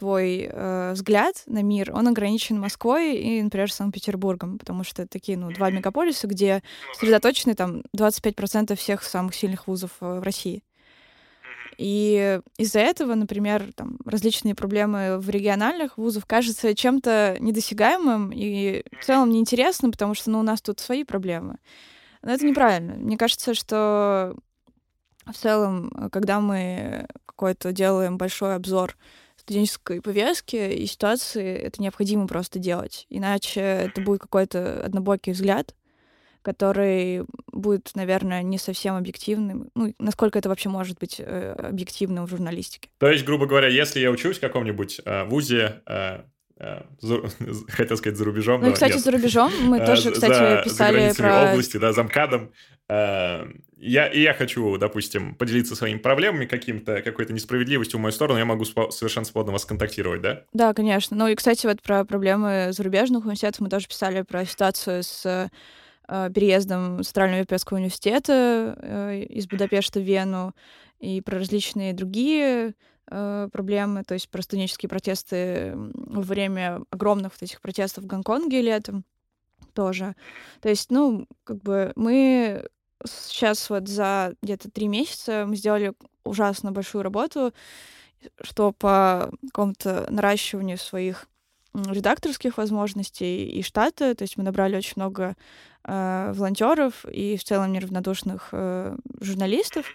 твой 0.00 0.48
э, 0.50 0.92
взгляд 0.94 1.42
на 1.46 1.62
мир, 1.62 1.92
он 1.94 2.08
ограничен 2.08 2.58
Москвой 2.58 3.16
и, 3.16 3.42
например, 3.42 3.70
Санкт-Петербургом, 3.70 4.58
потому 4.58 4.82
что 4.82 5.02
это 5.02 5.10
такие, 5.10 5.36
ну, 5.36 5.52
два 5.52 5.70
мегаполиса, 5.70 6.26
где 6.26 6.62
сосредоточены 6.94 7.54
там 7.54 7.82
25% 7.94 8.74
всех 8.76 9.02
самых 9.02 9.34
сильных 9.34 9.68
вузов 9.68 9.90
э, 10.00 10.20
в 10.20 10.22
России. 10.22 10.62
И 11.76 12.40
из-за 12.56 12.80
этого, 12.80 13.14
например, 13.14 13.72
там, 13.74 13.98
различные 14.06 14.54
проблемы 14.54 15.18
в 15.18 15.28
региональных 15.28 15.98
вузах 15.98 16.26
кажутся 16.26 16.74
чем-то 16.74 17.36
недосягаемым 17.38 18.32
и 18.32 18.82
в 18.98 19.04
целом 19.04 19.30
неинтересным, 19.30 19.92
потому 19.92 20.14
что 20.14 20.30
ну, 20.30 20.40
у 20.40 20.42
нас 20.42 20.62
тут 20.62 20.80
свои 20.80 21.04
проблемы. 21.04 21.56
Но 22.22 22.32
это 22.32 22.46
неправильно. 22.46 22.94
Мне 22.94 23.18
кажется, 23.18 23.52
что 23.52 24.34
в 25.26 25.34
целом, 25.34 26.10
когда 26.10 26.40
мы 26.40 27.06
какой-то 27.26 27.72
делаем 27.72 28.18
большой 28.18 28.54
обзор 28.56 28.96
студенческой 29.50 30.00
повестки 30.00 30.54
и 30.54 30.86
ситуации, 30.86 31.56
это 31.56 31.82
необходимо 31.82 32.28
просто 32.28 32.60
делать. 32.60 33.06
Иначе 33.10 33.60
это 33.60 34.00
будет 34.00 34.20
какой-то 34.20 34.80
однобокий 34.84 35.32
взгляд, 35.32 35.74
который 36.42 37.24
будет, 37.50 37.90
наверное, 37.96 38.42
не 38.42 38.58
совсем 38.58 38.94
объективным. 38.94 39.68
Ну, 39.74 39.92
насколько 39.98 40.38
это 40.38 40.48
вообще 40.48 40.68
может 40.68 41.00
быть 41.00 41.16
э, 41.18 41.52
объективным 41.52 42.26
в 42.26 42.30
журналистике. 42.30 42.90
То 42.98 43.10
есть, 43.10 43.24
грубо 43.24 43.46
говоря, 43.46 43.66
если 43.66 43.98
я 43.98 44.12
учусь 44.12 44.38
в 44.38 44.40
каком-нибудь 44.40 45.00
э, 45.04 45.24
вузе, 45.24 45.82
э, 45.84 46.20
за, 47.00 47.22
хотел 47.68 47.96
сказать 47.96 48.18
за 48.18 48.24
рубежом. 48.24 48.60
Ну, 48.60 48.72
кстати, 48.72 48.92
нет. 48.92 49.02
за 49.02 49.10
рубежом 49.10 49.52
мы 49.62 49.78
э, 49.78 49.86
тоже, 49.86 50.10
кстати, 50.10 50.32
за, 50.32 50.62
писали 50.62 51.10
за 51.10 51.16
про... 51.16 51.50
области, 51.50 51.76
да, 51.78 51.92
замкадом. 51.92 52.52
Э, 52.88 53.46
я, 53.78 54.08
и 54.08 54.20
я 54.20 54.34
хочу, 54.34 54.76
допустим, 54.76 55.34
поделиться 55.34 55.74
своими 55.74 55.98
проблемами 55.98 56.44
каким-то, 56.44 57.00
какой-то 57.00 57.32
несправедливостью 57.32 57.98
в 57.98 58.02
мою 58.02 58.12
сторону, 58.12 58.38
я 58.38 58.44
могу 58.44 58.64
спо- 58.64 58.90
совершенно 58.90 59.24
свободно 59.24 59.52
вас 59.52 59.64
контактировать, 59.64 60.20
да? 60.20 60.42
Да, 60.52 60.74
конечно. 60.74 61.16
Ну 61.16 61.28
и, 61.28 61.34
кстати, 61.34 61.66
вот 61.66 61.80
про 61.80 62.04
проблемы 62.04 62.68
зарубежных 62.72 63.24
университетов 63.24 63.60
мы 63.60 63.70
тоже 63.70 63.88
писали 63.88 64.22
про 64.22 64.44
ситуацию 64.44 65.02
с 65.02 65.24
э, 66.08 66.30
переездом 66.34 67.02
Центрального 67.02 67.38
Европейского 67.38 67.78
университета 67.78 68.76
э, 68.82 69.22
из 69.30 69.46
Будапешта 69.46 70.00
в 70.00 70.02
Вену 70.02 70.54
и 70.98 71.22
про 71.22 71.38
различные 71.38 71.94
другие 71.94 72.68
э, 72.68 72.72
проблемы, 73.52 74.04
то 74.04 74.14
есть 74.14 74.28
про 74.28 74.42
протесты 74.88 75.72
во 75.74 76.22
время 76.22 76.80
огромных 76.90 77.32
вот 77.32 77.42
этих 77.42 77.60
протестов 77.60 78.04
в 78.04 78.06
Гонконге 78.06 78.62
летом 78.62 79.04
тоже. 79.74 80.14
То 80.60 80.68
есть, 80.68 80.90
ну, 80.90 81.26
как 81.44 81.62
бы 81.62 81.92
мы 81.96 82.68
сейчас 83.04 83.70
вот 83.70 83.88
за 83.88 84.34
где-то 84.42 84.70
три 84.70 84.88
месяца 84.88 85.44
мы 85.46 85.56
сделали 85.56 85.94
ужасно 86.24 86.72
большую 86.72 87.02
работу, 87.02 87.52
что 88.42 88.72
по 88.72 89.30
какому-то 89.46 90.06
наращиванию 90.10 90.78
своих 90.78 91.26
редакторских 91.72 92.58
возможностей 92.58 93.48
и 93.48 93.62
штата, 93.62 94.14
то 94.14 94.22
есть 94.22 94.36
мы 94.36 94.42
набрали 94.42 94.76
очень 94.76 94.94
много 94.96 95.36
э, 95.84 96.32
волонтеров 96.34 97.04
и 97.06 97.36
в 97.36 97.44
целом 97.44 97.72
неравнодушных 97.72 98.48
э, 98.52 98.96
журналистов. 99.20 99.86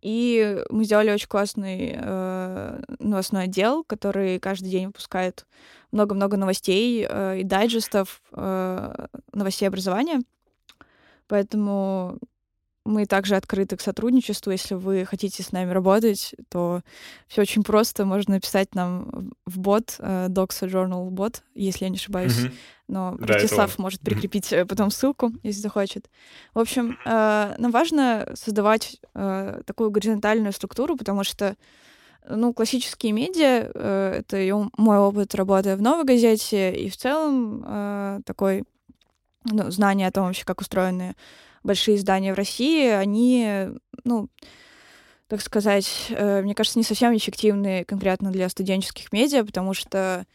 И 0.00 0.64
мы 0.70 0.84
сделали 0.84 1.10
очень 1.10 1.26
классный 1.26 1.96
э, 1.96 2.80
новостной 3.00 3.44
отдел, 3.44 3.82
который 3.84 4.38
каждый 4.38 4.70
день 4.70 4.86
выпускает 4.86 5.46
много-много 5.90 6.36
новостей 6.36 7.04
э, 7.08 7.40
и 7.40 7.44
дайджестов 7.44 8.22
э, 8.32 9.06
новостей 9.32 9.66
образования. 9.66 10.20
Поэтому 11.26 12.18
мы 12.88 13.06
также 13.06 13.36
открыты 13.36 13.76
к 13.76 13.80
сотрудничеству. 13.80 14.50
Если 14.50 14.74
вы 14.74 15.04
хотите 15.04 15.42
с 15.42 15.52
нами 15.52 15.70
работать, 15.70 16.34
то 16.48 16.82
все 17.26 17.42
очень 17.42 17.62
просто. 17.62 18.04
Можно 18.04 18.34
написать 18.34 18.74
нам 18.74 19.32
в 19.46 19.58
бот, 19.58 19.96
э, 19.98 20.28
Doxa 20.28 20.68
Journal 20.68 21.10
бот, 21.10 21.42
если 21.54 21.84
я 21.84 21.90
не 21.90 21.96
ошибаюсь. 21.96 22.38
Mm-hmm. 22.38 22.54
Но 22.88 23.16
да, 23.18 23.34
Ростислав 23.34 23.72
это... 23.72 23.82
может 23.82 24.00
прикрепить 24.00 24.52
mm-hmm. 24.52 24.66
потом 24.66 24.90
ссылку, 24.90 25.32
если 25.42 25.60
захочет. 25.60 26.08
В 26.54 26.58
общем, 26.58 26.98
э, 27.04 27.54
нам 27.58 27.70
важно 27.70 28.28
создавать 28.34 29.00
э, 29.14 29.60
такую 29.66 29.90
горизонтальную 29.90 30.52
структуру, 30.52 30.96
потому 30.96 31.24
что 31.24 31.56
ну, 32.28 32.52
классические 32.52 33.12
медиа, 33.12 33.70
э, 33.74 34.20
это 34.20 34.68
мой 34.76 34.98
опыт 34.98 35.34
работы 35.34 35.76
в 35.76 35.82
новой 35.82 36.04
газете, 36.04 36.74
и 36.74 36.88
в 36.88 36.96
целом 36.96 37.64
э, 37.66 38.20
такой 38.24 38.64
ну, 39.44 39.70
знание 39.70 40.08
о 40.08 40.12
том 40.12 40.26
вообще, 40.26 40.44
как 40.44 40.60
устроены 40.60 41.14
большие 41.62 41.96
издания 41.96 42.32
в 42.32 42.36
России, 42.36 42.88
они, 42.88 43.68
ну, 44.04 44.28
так 45.28 45.42
сказать, 45.42 46.06
э, 46.10 46.42
мне 46.42 46.54
кажется, 46.54 46.78
не 46.78 46.84
совсем 46.84 47.14
эффективны 47.16 47.84
конкретно 47.84 48.30
для 48.30 48.48
студенческих 48.48 49.12
медиа, 49.12 49.44
потому 49.44 49.74
что, 49.74 50.26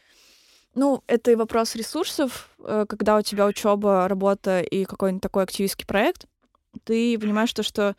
ну, 0.76 1.04
это 1.08 1.32
и 1.32 1.36
вопрос 1.36 1.76
ресурсов, 1.76 2.50
э, 2.60 2.86
когда 2.88 3.18
у 3.18 3.22
тебя 3.22 3.48
учеба, 3.48 4.08
работа 4.08 4.62
и 4.62 4.86
какой-нибудь 4.86 5.24
такой 5.24 5.44
активистский 5.44 5.88
проект, 5.88 6.26
ты 6.84 7.18
понимаешь 7.20 7.54
то, 7.54 7.64
что 7.64 7.96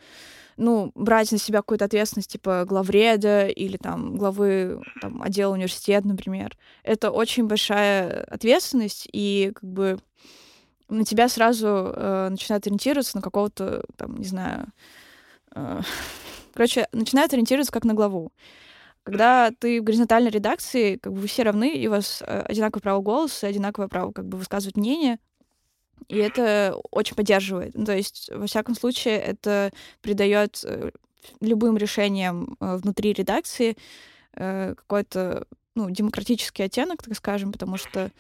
ну, 0.57 0.93
брать 0.95 1.33
на 1.33 1.39
себя 1.39 1.59
какую-то 1.61 1.85
ответственность, 1.85 2.31
типа 2.31 2.65
главреда 2.65 3.49
или 3.49 3.77
там 3.77 4.17
главы 4.17 4.81
там, 5.01 5.23
отдела 5.23 5.53
университета, 5.53 6.07
например, 6.07 6.57
это 6.85 7.11
очень 7.11 7.47
большая 7.47 8.23
ответственность, 8.25 9.09
и 9.13 9.53
как 9.55 9.69
бы 9.69 9.99
на 10.95 11.05
тебя 11.05 11.29
сразу 11.29 11.93
э, 11.95 12.29
начинают 12.31 12.67
ориентироваться 12.67 13.17
на 13.17 13.23
какого-то, 13.23 13.85
там, 13.97 14.17
не 14.17 14.25
знаю... 14.25 14.67
Э, 15.55 15.81
короче, 16.55 16.89
начинают 16.93 17.33
ориентироваться 17.33 17.73
как 17.73 17.85
на 17.85 17.95
главу. 17.95 18.33
Когда 19.03 19.51
ты 19.59 19.81
в 19.81 19.85
горизонтальной 19.85 20.31
редакции, 20.31 20.97
как 20.97 21.13
бы 21.13 21.21
вы 21.21 21.27
все 21.27 21.43
равны, 21.43 21.75
и 21.75 21.87
у 21.87 21.91
вас 21.91 22.23
э, 22.27 22.41
одинаковое 22.41 22.83
право 22.83 23.03
голоса, 23.03 23.47
одинаковое 23.47 23.89
право 23.89 24.13
как 24.13 24.27
бы 24.27 24.39
высказывать 24.39 24.77
мнение, 24.77 25.19
и 26.09 26.17
это 26.17 26.77
очень 26.91 27.15
поддерживает. 27.15 27.75
Ну, 27.75 27.85
то 27.85 27.95
есть, 27.95 28.31
во 28.33 28.47
всяком 28.47 28.75
случае, 28.75 29.19
это 29.19 29.71
придает 30.01 30.61
э, 30.65 30.91
любым 31.41 31.77
решениям 31.77 32.57
э, 32.61 32.77
внутри 32.77 33.13
редакции 33.13 33.77
какой-то 34.37 35.47
ну, 35.77 35.89
демократический 35.91 36.65
оттенок, 36.65 37.05
так 37.05 37.17
скажем, 37.17 37.53
потому 37.53 37.77
что 37.77 38.11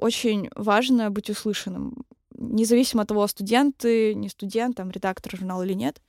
очень 0.00 0.48
важно 0.54 1.10
быть 1.10 1.30
услышанным, 1.30 2.04
независимо 2.36 3.02
от 3.02 3.08
того, 3.08 3.26
студенты, 3.26 4.14
не 4.14 4.28
студент, 4.28 4.76
там, 4.76 4.90
редактор 4.90 5.36
журнала 5.36 5.62
или 5.62 5.74
нет. 5.74 6.00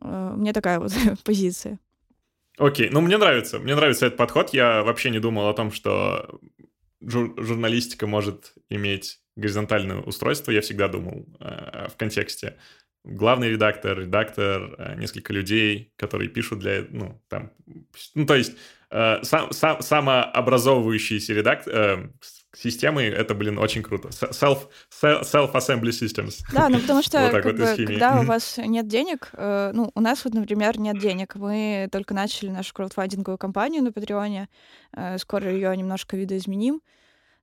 Э, 0.00 0.32
у 0.34 0.38
меня 0.38 0.52
такая 0.52 0.78
вот 0.78 0.92
позиция. 1.24 1.78
Окей, 2.58 2.88
ну 2.90 3.00
мне 3.00 3.18
нравится, 3.18 3.58
мне 3.58 3.74
нравится 3.74 4.06
этот 4.06 4.16
подход. 4.16 4.50
Я 4.54 4.82
вообще 4.82 5.10
не 5.10 5.18
думал 5.18 5.48
о 5.48 5.54
том, 5.54 5.72
что 5.72 6.40
жур- 7.00 7.34
журналистика 7.36 8.06
может 8.06 8.54
иметь 8.70 9.20
горизонтальное 9.36 10.00
устройство. 10.00 10.52
Я 10.52 10.60
всегда 10.60 10.88
думал 10.88 11.26
э, 11.40 11.88
в 11.88 11.96
контексте 11.96 12.56
главный 13.04 13.50
редактор, 13.50 14.00
редактор, 14.00 14.74
э, 14.78 14.96
несколько 14.96 15.32
людей, 15.32 15.92
которые 15.96 16.28
пишут 16.28 16.60
для, 16.60 16.84
ну, 16.90 17.20
там, 17.28 17.52
ну, 18.14 18.26
то 18.26 18.34
есть 18.34 18.56
э, 18.90 19.22
сам, 19.22 19.52
сам, 19.52 19.82
самообразовывающиеся 19.82 21.34
редак, 21.34 21.68
э, 21.68 22.08
системы, 22.56 23.02
это, 23.02 23.34
блин, 23.34 23.58
очень 23.58 23.82
круто. 23.82 24.08
Self, 24.08 24.68
self-assembly 24.90 25.90
systems. 25.90 26.40
Да, 26.52 26.68
ну 26.68 26.78
потому 26.78 27.02
что, 27.02 27.30
вот 27.30 27.44
вот 27.44 27.56
бы, 27.56 27.84
когда 27.86 28.20
у 28.20 28.24
вас 28.24 28.58
нет 28.58 28.88
денег, 28.88 29.30
э, 29.34 29.72
ну, 29.74 29.90
у 29.94 30.00
нас 30.00 30.24
вот, 30.24 30.34
например, 30.34 30.78
нет 30.78 30.98
денег. 30.98 31.34
Мы 31.34 31.88
только 31.90 32.14
начали 32.14 32.50
нашу 32.50 32.72
краудфандинговую 32.74 33.38
кампанию 33.38 33.82
на 33.82 33.92
Патреоне, 33.92 34.48
э, 34.96 35.18
скоро 35.18 35.50
ее 35.50 35.76
немножко 35.76 36.16
видоизменим. 36.16 36.80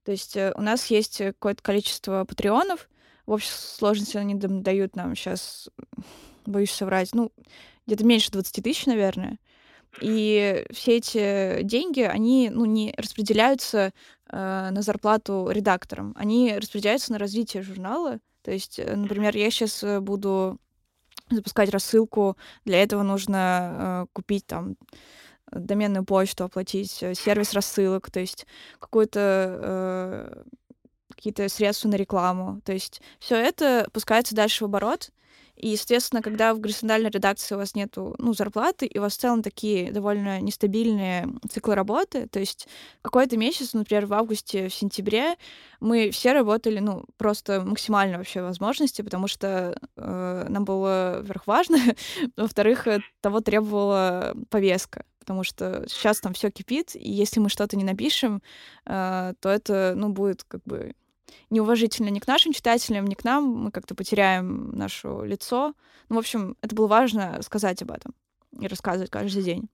То 0.04 0.12
есть 0.12 0.36
э, 0.36 0.52
у 0.56 0.62
нас 0.62 0.86
есть 0.86 1.18
какое-то 1.18 1.62
количество 1.62 2.24
патреонов, 2.24 2.88
в 3.26 3.32
общей 3.32 3.50
сложности 3.50 4.16
они 4.16 4.34
дают 4.34 4.96
нам 4.96 5.14
сейчас, 5.14 5.68
боюсь 6.46 6.72
соврать, 6.72 7.10
ну, 7.14 7.32
где-то 7.86 8.04
меньше 8.04 8.30
20 8.30 8.62
тысяч, 8.62 8.86
наверное. 8.86 9.38
И 10.00 10.64
все 10.72 10.96
эти 10.96 11.62
деньги, 11.62 12.00
они 12.00 12.50
ну, 12.50 12.64
не 12.64 12.94
распределяются 12.96 13.92
э, 14.30 14.70
на 14.70 14.80
зарплату 14.80 15.48
редакторам, 15.50 16.14
они 16.16 16.56
распределяются 16.56 17.12
на 17.12 17.18
развитие 17.18 17.62
журнала. 17.62 18.18
То 18.42 18.50
есть, 18.50 18.78
э, 18.78 18.96
например, 18.96 19.36
я 19.36 19.50
сейчас 19.50 19.84
э, 19.84 20.00
буду 20.00 20.58
запускать 21.30 21.70
рассылку, 21.70 22.36
для 22.64 22.82
этого 22.82 23.02
нужно 23.02 24.06
э, 24.06 24.06
купить 24.12 24.46
там 24.46 24.76
доменную 25.50 26.04
почту, 26.04 26.44
оплатить 26.44 27.02
э, 27.02 27.14
сервис 27.14 27.52
рассылок, 27.52 28.10
то 28.10 28.20
есть 28.20 28.46
какую-то 28.78 29.20
э, 29.62 30.42
какие-то 31.22 31.48
средства 31.48 31.88
на 31.88 31.94
рекламу. 31.94 32.60
То 32.64 32.72
есть 32.72 33.00
все 33.20 33.36
это 33.36 33.86
пускается 33.92 34.34
дальше 34.34 34.64
в 34.64 34.66
оборот, 34.66 35.10
и, 35.54 35.68
естественно, 35.68 36.20
когда 36.20 36.52
в 36.52 36.58
горизонтальной 36.58 37.10
редакции 37.10 37.54
у 37.54 37.58
вас 37.58 37.76
нет 37.76 37.94
ну, 37.96 38.34
зарплаты, 38.34 38.86
и 38.86 38.98
у 38.98 39.02
вас 39.02 39.16
в 39.16 39.20
целом 39.20 39.42
такие 39.42 39.92
довольно 39.92 40.40
нестабильные 40.40 41.28
циклы 41.48 41.76
работы, 41.76 42.26
то 42.26 42.40
есть 42.40 42.66
какой-то 43.02 43.36
месяц, 43.36 43.72
например, 43.72 44.06
в 44.06 44.14
августе, 44.14 44.68
в 44.68 44.74
сентябре, 44.74 45.36
мы 45.78 46.10
все 46.10 46.32
работали, 46.32 46.80
ну, 46.80 47.04
просто 47.18 47.60
максимально 47.60 48.18
вообще 48.18 48.42
возможности, 48.42 49.02
потому 49.02 49.28
что 49.28 49.78
э, 49.96 50.46
нам 50.48 50.64
было, 50.64 51.18
во-первых, 51.20 51.46
важно, 51.46 51.78
во-вторых, 52.36 52.88
того 53.20 53.40
требовала 53.40 54.34
повестка 54.50 55.04
потому 55.20 55.44
что 55.44 55.84
сейчас 55.86 56.18
там 56.18 56.32
все 56.32 56.50
кипит, 56.50 56.96
и 56.96 57.08
если 57.08 57.38
мы 57.38 57.48
что-то 57.48 57.76
не 57.76 57.84
напишем, 57.84 58.42
э, 58.86 59.34
то 59.38 59.48
это, 59.48 59.94
ну, 59.96 60.08
будет 60.08 60.42
как 60.42 60.62
бы 60.64 60.94
неуважительно 61.50 62.08
ни 62.08 62.18
к 62.18 62.26
нашим 62.26 62.52
читателям, 62.52 63.06
ни 63.06 63.14
к 63.14 63.24
нам. 63.24 63.44
Мы 63.44 63.70
как-то 63.70 63.94
потеряем 63.94 64.70
наше 64.76 65.08
лицо. 65.24 65.74
Ну, 66.08 66.16
в 66.16 66.18
общем, 66.18 66.56
это 66.62 66.74
было 66.74 66.86
важно 66.86 67.40
сказать 67.42 67.82
об 67.82 67.90
этом 67.90 68.14
и 68.58 68.66
рассказывать 68.66 69.10
каждый 69.10 69.42
день. 69.42 69.68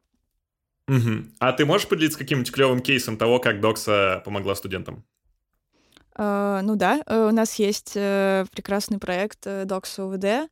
Угу. 0.88 1.34
А 1.40 1.52
ты 1.52 1.66
можешь 1.66 1.88
поделиться 1.88 2.18
каким-нибудь 2.18 2.52
клевым 2.52 2.80
кейсом 2.80 3.18
того, 3.18 3.38
как 3.38 3.60
Докса 3.60 4.22
помогла 4.24 4.54
студентам? 4.54 5.04
Uh, 6.16 6.62
ну 6.62 6.74
да, 6.74 7.00
uh, 7.06 7.28
у 7.28 7.32
нас 7.32 7.54
есть 7.56 7.92
uh, 7.94 8.48
прекрасный 8.50 8.98
проект 8.98 9.46
Докса 9.66 10.04
УВД, 10.04 10.50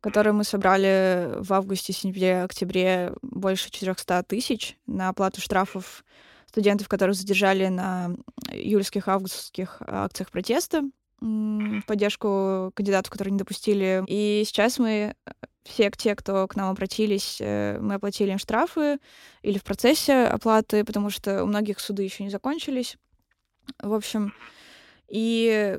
который 0.00 0.32
мы 0.32 0.44
собрали 0.44 1.32
в 1.38 1.52
августе, 1.52 1.92
сентябре, 1.92 2.42
октябре 2.42 3.12
больше 3.20 3.70
400 3.70 4.22
тысяч 4.24 4.76
на 4.86 5.08
оплату 5.08 5.40
штрафов 5.40 6.04
студентов, 6.52 6.86
которых 6.86 7.16
задержали 7.16 7.68
на 7.68 8.10
июльских, 8.50 9.08
августских 9.08 9.80
акциях 9.80 10.30
протеста 10.30 10.82
в 11.18 11.82
поддержку 11.86 12.72
кандидатов, 12.74 13.10
которые 13.10 13.32
не 13.32 13.38
допустили. 13.38 14.04
И 14.06 14.42
сейчас 14.44 14.78
мы 14.78 15.14
все 15.64 15.90
те, 15.90 16.14
кто 16.14 16.46
к 16.46 16.56
нам 16.56 16.70
обратились, 16.70 17.38
э, 17.40 17.78
мы 17.80 17.94
оплатили 17.94 18.32
им 18.32 18.38
штрафы 18.38 18.98
или 19.42 19.58
в 19.58 19.64
процессе 19.64 20.24
оплаты, 20.24 20.84
потому 20.84 21.08
что 21.08 21.44
у 21.44 21.46
многих 21.46 21.80
суды 21.80 22.02
еще 22.02 22.24
не 22.24 22.30
закончились. 22.30 22.98
В 23.78 23.94
общем, 23.94 24.34
и 25.08 25.78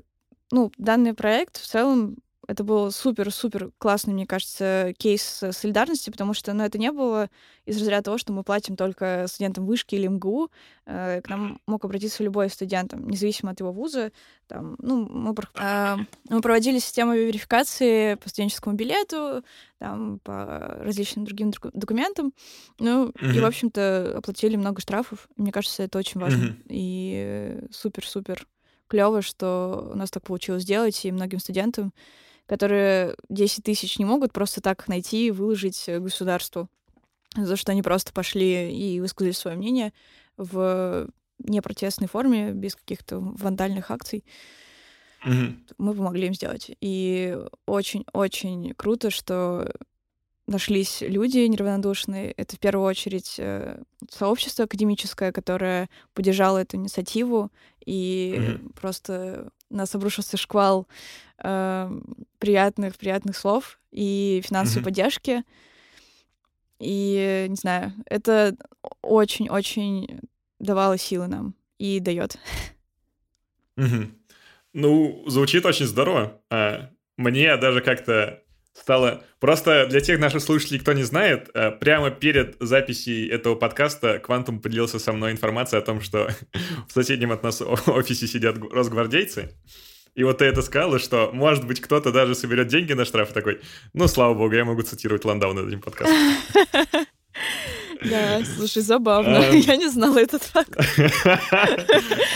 ну, 0.51 0.71
данный 0.77 1.13
проект 1.13 1.57
в 1.57 1.67
целом 1.67 2.17
это 2.47 2.63
был 2.63 2.91
супер-супер 2.91 3.71
классный, 3.77 4.13
мне 4.13 4.27
кажется, 4.27 4.93
кейс 4.97 5.43
солидарности, 5.51 6.09
потому 6.09 6.33
что 6.33 6.53
ну, 6.53 6.63
это 6.63 6.77
не 6.77 6.91
было 6.91 7.29
из 7.65 7.77
разряда 7.79 8.03
того, 8.03 8.17
что 8.17 8.33
мы 8.33 8.43
платим 8.43 8.75
только 8.75 9.25
студентам 9.27 9.65
вышки 9.65 9.95
или 9.95 10.07
МГУ. 10.07 10.49
Э, 10.85 11.21
к 11.21 11.29
нам 11.29 11.61
мог 11.67 11.85
обратиться 11.85 12.23
любой 12.23 12.49
студент, 12.49 12.93
независимо 12.93 13.51
от 13.51 13.59
его 13.61 13.71
вуза. 13.71 14.11
Там, 14.47 14.75
ну, 14.79 15.07
мы, 15.07 15.33
э, 15.55 15.95
мы 16.29 16.41
проводили 16.41 16.79
систему 16.79 17.13
верификации 17.13 18.15
по 18.15 18.27
студенческому 18.27 18.75
билету, 18.75 19.43
там, 19.79 20.19
по 20.19 20.77
различным 20.81 21.25
другим 21.25 21.53
документам. 21.73 22.33
Ну, 22.79 23.09
mm-hmm. 23.09 23.35
и, 23.35 23.39
в 23.39 23.45
общем-то, 23.45 24.15
оплатили 24.17 24.57
много 24.57 24.81
штрафов. 24.81 25.29
Мне 25.37 25.51
кажется, 25.53 25.83
это 25.83 25.97
очень 25.97 26.19
важно. 26.19 26.47
Mm-hmm. 26.47 26.65
И 26.69 27.57
супер-супер 27.71 28.47
клево, 28.87 29.21
что 29.21 29.91
у 29.93 29.97
нас 29.97 30.11
так 30.11 30.23
получилось 30.23 30.63
сделать, 30.63 31.05
и 31.05 31.11
многим 31.11 31.39
студентам 31.39 31.93
которые 32.45 33.15
10 33.29 33.63
тысяч 33.63 33.99
не 33.99 34.05
могут 34.05 34.33
просто 34.33 34.61
так 34.61 34.87
найти 34.87 35.27
и 35.27 35.31
выложить 35.31 35.85
государству, 35.87 36.69
за 37.35 37.55
что 37.55 37.71
они 37.71 37.81
просто 37.81 38.13
пошли 38.13 38.71
и 38.71 38.99
высказали 38.99 39.31
свое 39.31 39.57
мнение 39.57 39.93
в 40.37 41.09
непротестной 41.39 42.07
форме, 42.07 42.51
без 42.51 42.75
каких-то 42.75 43.19
вандальных 43.19 43.91
акций. 43.91 44.23
Mm-hmm. 45.25 45.55
Мы 45.77 45.93
помогли 45.93 46.27
им 46.27 46.33
сделать. 46.33 46.71
И 46.81 47.37
очень-очень 47.65 48.73
круто, 48.75 49.09
что 49.09 49.71
нашлись 50.47 51.01
люди 51.01 51.39
неравнодушные. 51.39 52.31
Это 52.31 52.55
в 52.55 52.59
первую 52.59 52.87
очередь 52.87 53.35
э, 53.37 53.81
сообщество 54.09 54.65
академическое, 54.65 55.31
которое 55.31 55.89
поддержало 56.13 56.59
эту 56.59 56.77
инициативу, 56.77 57.51
и 57.85 58.35
mm-hmm. 58.37 58.73
просто 58.73 59.51
нас 59.75 59.93
обрушился 59.95 60.37
шквал 60.37 60.87
э, 61.43 61.91
приятных, 62.39 62.97
приятных 62.97 63.37
слов 63.37 63.79
и 63.91 64.41
финансовой 64.45 64.81
mm-hmm. 64.81 64.85
поддержки. 64.85 65.43
И, 66.79 67.45
не 67.49 67.55
знаю, 67.55 67.93
это 68.05 68.55
очень-очень 69.01 70.21
давало 70.59 70.97
силы 70.97 71.27
нам 71.27 71.55
и 71.77 71.99
дает. 71.99 72.37
Mm-hmm. 73.77 74.11
Ну, 74.73 75.23
звучит 75.27 75.65
очень 75.65 75.85
здорово. 75.85 76.41
А, 76.49 76.89
мне 77.17 77.55
даже 77.57 77.81
как-то 77.81 78.42
стало... 78.73 79.23
Просто 79.39 79.87
для 79.87 79.99
тех 79.99 80.19
наших 80.19 80.41
слушателей, 80.41 80.79
кто 80.79 80.93
не 80.93 81.03
знает, 81.03 81.49
э, 81.53 81.71
прямо 81.71 82.11
перед 82.11 82.55
записью 82.59 83.31
этого 83.33 83.55
подкаста 83.55 84.19
Квантум 84.19 84.59
поделился 84.59 84.99
со 84.99 85.13
мной 85.13 85.31
информацией 85.31 85.81
о 85.81 85.85
том, 85.85 86.01
что 86.01 86.29
в 86.87 86.93
соседнем 86.93 87.31
от 87.31 87.43
нас 87.43 87.61
офисе 87.61 88.27
сидят 88.27 88.57
росгвардейцы. 88.71 89.53
И 90.15 90.23
вот 90.23 90.39
ты 90.39 90.45
это 90.45 90.61
сказала, 90.61 90.99
что, 90.99 91.31
может 91.33 91.65
быть, 91.65 91.81
кто-то 91.81 92.11
даже 92.11 92.35
соберет 92.35 92.67
деньги 92.67 92.93
на 92.93 93.03
штраф 93.03 93.33
такой, 93.33 93.61
ну, 93.93 94.07
слава 94.07 94.35
богу, 94.35 94.53
я 94.53 94.63
могу 94.63 94.83
цитировать 94.83 95.25
Ландау 95.25 95.53
над 95.53 95.67
этим 95.67 95.81
подкастом. 95.81 96.17
Да, 98.01 98.41
слушай, 98.55 98.81
забавно. 98.81 99.37
Эм. 99.37 99.55
Я 99.57 99.75
не 99.75 99.87
знала 99.89 100.17
этот 100.17 100.43
факт. 100.43 100.73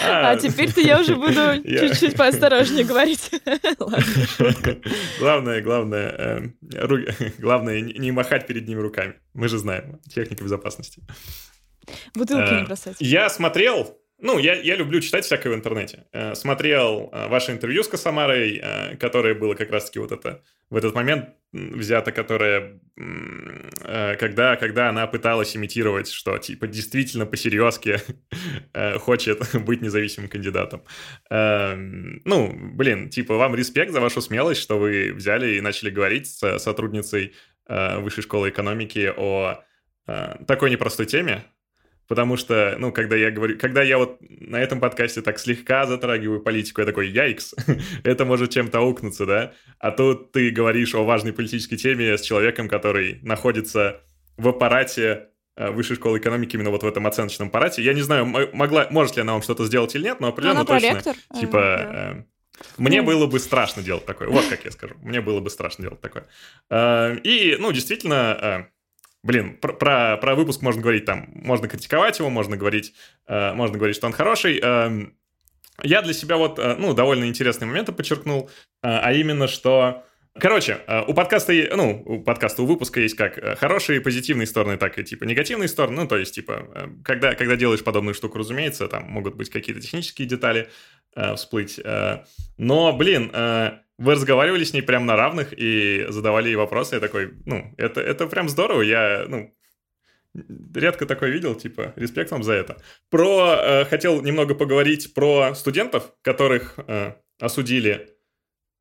А 0.03 0.35
теперь-то 0.35 0.81
я 0.81 0.99
уже 0.99 1.15
буду 1.15 1.63
чуть-чуть 1.63 2.15
поосторожнее 2.15 2.83
говорить. 2.83 3.31
Главное, 5.19 5.61
главное, 5.61 6.09
эм, 6.09 6.55
главное 7.39 7.81
не 7.81 8.11
махать 8.11 8.47
перед 8.47 8.67
ним 8.67 8.79
руками. 8.79 9.15
Мы 9.33 9.47
же 9.47 9.57
знаем, 9.57 9.99
техника 10.13 10.43
безопасности. 10.43 11.01
Бутылки 12.13 12.53
не 12.53 12.61
э, 12.61 12.65
бросать. 12.65 12.95
Я 12.99 13.29
смотрел 13.29 13.97
ну, 14.19 14.39
я, 14.39 14.55
я 14.55 14.75
люблю 14.75 14.99
читать 14.99 15.25
всякое 15.25 15.51
в 15.51 15.55
интернете. 15.55 16.05
Э, 16.11 16.33
смотрел 16.33 17.09
э, 17.11 17.27
ваше 17.27 17.51
интервью 17.51 17.83
с 17.83 17.87
Косомарой, 17.87 18.59
э, 18.61 18.95
которое 18.95 19.35
было 19.35 19.53
как 19.53 19.69
раз-таки 19.69 19.99
вот 19.99 20.11
это, 20.11 20.41
в 20.71 20.75
этот 20.75 20.95
момент 20.95 21.29
взято, 21.53 22.11
которое, 22.11 22.81
когда, 22.95 24.57
когда 24.57 24.89
она 24.89 25.07
пыталась 25.07 25.55
имитировать, 25.55 26.09
что, 26.09 26.37
типа, 26.39 26.67
действительно 26.67 27.25
по-серьезки 27.25 28.01
хочет 28.99 29.39
быть 29.53 29.81
независимым 29.81 30.29
кандидатом. 30.29 30.83
Эм, 31.29 32.21
ну, 32.25 32.51
блин, 32.53 33.09
типа, 33.09 33.37
вам 33.37 33.55
респект 33.55 33.91
за 33.91 34.01
вашу 34.01 34.21
смелость, 34.21 34.61
что 34.61 34.77
вы 34.77 35.13
взяли 35.13 35.55
и 35.55 35.61
начали 35.61 35.89
говорить 35.89 36.27
с 36.27 36.59
сотрудницей 36.59 37.33
Высшей 37.69 38.23
школы 38.23 38.49
экономики 38.49 39.11
о 39.15 39.61
такой 40.05 40.69
непростой 40.69 41.05
теме, 41.05 41.43
Потому 42.07 42.37
что, 42.37 42.75
ну, 42.79 42.91
когда 42.91 43.15
я 43.15 43.31
говорю, 43.31 43.57
когда 43.59 43.83
я 43.83 43.97
вот 43.97 44.17
на 44.21 44.57
этом 44.57 44.79
подкасте 44.79 45.21
так 45.21 45.39
слегка 45.39 45.85
затрагиваю 45.85 46.39
политику, 46.39 46.81
я 46.81 46.87
такой, 46.87 47.09
яйкс, 47.09 47.53
это 48.03 48.23
может 48.23 48.51
чем-то 48.51 48.79
аукнуться, 48.79 49.25
да? 49.25 49.53
А 49.79 49.91
тут 49.91 50.31
ты 50.31 50.49
говоришь 50.49 50.95
о 50.95 51.03
важной 51.03 51.33
политической 51.33 51.75
теме 51.75 52.17
с 52.17 52.21
человеком, 52.21 52.69
который 52.69 53.19
находится 53.23 54.01
в 54.37 54.47
аппарате 54.47 55.29
э, 55.57 55.69
высшей 55.69 55.97
школы 55.97 56.19
экономики, 56.19 56.55
именно 56.55 56.69
вот 56.69 56.83
в 56.83 56.87
этом 56.87 57.05
оценочном 57.07 57.49
аппарате. 57.49 57.83
Я 57.83 57.93
не 57.93 58.01
знаю, 58.01 58.25
могла, 58.25 58.87
может 58.89 59.17
ли 59.17 59.23
она 59.23 59.33
вам 59.33 59.41
что-то 59.41 59.65
сделать 59.65 59.93
или 59.95 60.03
нет, 60.03 60.21
но 60.21 60.29
определенно 60.29 60.61
она 60.61 60.65
точно, 60.65 60.89
проректор. 60.89 61.15
типа, 61.37 61.57
э, 61.57 62.23
мне 62.77 63.01
ну. 63.01 63.07
было 63.07 63.27
бы 63.27 63.37
страшно 63.39 63.83
делать 63.83 64.05
такое. 64.05 64.29
Вот 64.29 64.45
как 64.45 64.63
я 64.63 64.71
скажу. 64.71 64.95
Мне 65.01 65.19
было 65.19 65.41
бы 65.41 65.49
страшно 65.49 65.83
делать 65.83 65.99
такое. 65.99 66.25
Э, 66.69 67.17
и, 67.21 67.57
ну, 67.59 67.73
действительно, 67.73 68.69
блин, 69.23 69.57
про, 69.57 69.73
про, 69.73 70.17
про 70.17 70.35
выпуск 70.35 70.61
можно 70.61 70.81
говорить 70.81 71.05
там, 71.05 71.29
можно 71.33 71.67
критиковать 71.67 72.19
его, 72.19 72.29
можно 72.29 72.57
говорить, 72.57 72.93
э, 73.27 73.53
можно 73.53 73.77
говорить, 73.77 73.95
что 73.95 74.07
он 74.07 74.13
хороший. 74.13 74.59
Э, 74.61 75.07
я 75.83 76.01
для 76.01 76.13
себя 76.13 76.37
вот, 76.37 76.59
э, 76.59 76.75
ну, 76.77 76.93
довольно 76.93 77.25
интересные 77.25 77.67
моменты 77.67 77.91
подчеркнул, 77.91 78.49
э, 78.83 78.87
а 78.87 79.13
именно, 79.13 79.47
что 79.47 80.03
Короче, 80.39 80.79
э, 80.85 81.03
у 81.07 81.13
подкаста, 81.13 81.51
ну, 81.75 82.03
у 82.05 82.21
подкаста, 82.21 82.61
у 82.61 82.65
выпуска 82.67 82.99
есть 82.99 83.15
как 83.15 83.37
э, 83.37 83.55
хорошие 83.55 84.01
позитивные 84.01 84.45
стороны, 84.45 84.77
так 84.77 84.97
и, 84.99 85.03
типа, 85.03 85.23
негативные 85.23 85.67
стороны. 85.67 86.01
Ну, 86.03 86.07
то 86.07 86.17
есть, 86.17 86.35
типа, 86.35 86.67
э, 86.75 86.87
когда, 87.03 87.33
когда 87.33 87.55
делаешь 87.55 87.83
подобную 87.83 88.13
штуку, 88.13 88.37
разумеется, 88.37 88.87
там 88.87 89.03
могут 89.09 89.35
быть 89.35 89.49
какие-то 89.49 89.81
технические 89.81 90.27
детали 90.27 90.69
э, 91.15 91.35
всплыть. 91.35 91.79
Э, 91.83 92.23
но, 92.57 92.93
блин, 92.93 93.31
э, 93.33 93.79
вы 93.97 94.13
разговаривали 94.13 94.63
с 94.63 94.73
ней 94.73 94.81
прям 94.81 95.05
на 95.05 95.15
равных 95.15 95.53
и 95.57 96.05
задавали 96.09 96.49
ей 96.49 96.55
вопросы. 96.55 96.95
Я 96.95 97.01
такой, 97.01 97.33
ну, 97.45 97.73
это, 97.77 98.01
это 98.01 98.27
прям 98.27 98.47
здорово. 98.47 98.81
Я, 98.81 99.25
ну, 99.27 99.55
редко 100.73 101.05
такое 101.05 101.31
видел, 101.31 101.55
типа, 101.55 101.93
респект 101.95 102.31
вам 102.31 102.43
за 102.43 102.53
это. 102.53 102.77
Про, 103.09 103.57
э, 103.59 103.85
хотел 103.85 104.21
немного 104.21 104.53
поговорить 104.55 105.13
про 105.13 105.55
студентов, 105.55 106.13
которых 106.21 106.75
э, 106.77 107.13
осудили 107.39 108.09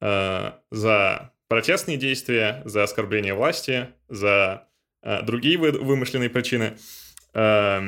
э, 0.01 0.51
за 0.71 1.33
протестные 1.49 1.97
действия, 1.97 2.63
за 2.65 2.83
оскорбление 2.83 3.35
власти, 3.35 3.89
за 4.09 4.69
э, 5.03 5.23
другие 5.23 5.57
вы, 5.57 5.73
вымышленные 5.73 6.29
причины. 6.29 6.77
Э, 7.33 7.81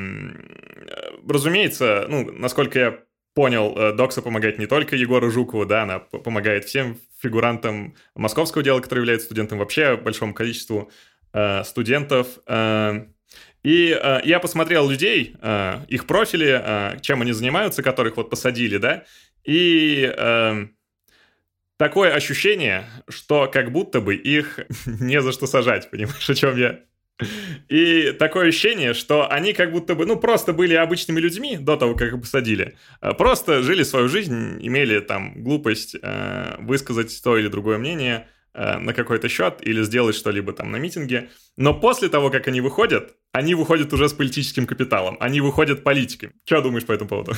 разумеется, 1.27 2.07
ну, 2.09 2.31
насколько 2.31 2.79
я 2.79 2.99
понял, 3.39 3.73
э, 3.77 3.93
Докса 3.93 4.21
помогает 4.21 4.59
не 4.59 4.65
только 4.65 4.97
Егору 4.97 5.31
Жукову, 5.31 5.65
да, 5.65 5.83
она 5.83 5.99
помогает 5.99 6.65
всем 6.65 6.99
фигурантам 7.21 7.95
московского 8.13 8.65
дела, 8.65 8.81
которые 8.81 9.03
являются 9.03 9.27
студентом, 9.27 9.59
вообще 9.59 9.95
большому 9.95 10.33
количеству 10.33 10.91
э, 11.31 11.63
студентов. 11.63 12.27
Э, 12.47 13.05
и 13.63 13.97
э, 13.97 14.19
я 14.25 14.41
посмотрел 14.41 14.89
людей, 14.89 15.37
э, 15.41 15.85
их 15.87 16.05
профили, 16.05 16.61
э, 16.61 16.99
чем 16.99 17.21
они 17.21 17.31
занимаются, 17.31 17.81
которых 17.81 18.17
вот 18.17 18.29
посадили, 18.29 18.75
да, 18.75 19.05
и 19.45 20.13
э, 20.17 20.67
такое 21.77 22.13
ощущение, 22.13 22.89
что 23.07 23.47
как 23.47 23.71
будто 23.71 24.01
бы 24.01 24.15
их 24.15 24.59
не 24.85 25.21
за 25.21 25.31
что 25.31 25.47
сажать, 25.47 25.89
понимаешь, 25.89 26.29
о 26.29 26.35
чем 26.35 26.57
я? 26.57 26.81
И 27.69 28.11
такое 28.13 28.49
ощущение, 28.49 28.93
что 28.93 29.29
они 29.29 29.53
как 29.53 29.71
будто 29.71 29.95
бы, 29.95 30.05
ну, 30.05 30.15
просто 30.17 30.53
были 30.53 30.73
обычными 30.73 31.19
людьми 31.19 31.57
до 31.57 31.75
того, 31.75 31.95
как 31.95 32.13
их 32.13 32.21
посадили. 32.21 32.77
А 33.01 33.13
просто 33.13 33.61
жили 33.61 33.83
свою 33.83 34.07
жизнь, 34.07 34.57
имели 34.59 34.99
там 34.99 35.43
глупость 35.43 35.95
э, 36.01 36.55
высказать 36.59 37.21
то 37.23 37.37
или 37.37 37.47
другое 37.47 37.77
мнение 37.77 38.27
э, 38.53 38.77
на 38.77 38.93
какой-то 38.93 39.27
счет 39.27 39.59
или 39.61 39.83
сделать 39.83 40.15
что-либо 40.15 40.53
там 40.53 40.71
на 40.71 40.77
митинге. 40.77 41.29
Но 41.57 41.73
после 41.79 42.09
того, 42.09 42.29
как 42.29 42.47
они 42.47 42.61
выходят, 42.61 43.15
они 43.31 43.55
выходят 43.55 43.93
уже 43.93 44.07
с 44.07 44.13
политическим 44.13 44.65
капиталом. 44.65 45.17
Они 45.19 45.41
выходят 45.41 45.83
политиками. 45.83 46.33
Что 46.45 46.61
думаешь 46.61 46.85
по 46.85 46.93
этому 46.93 47.09
поводу? 47.09 47.33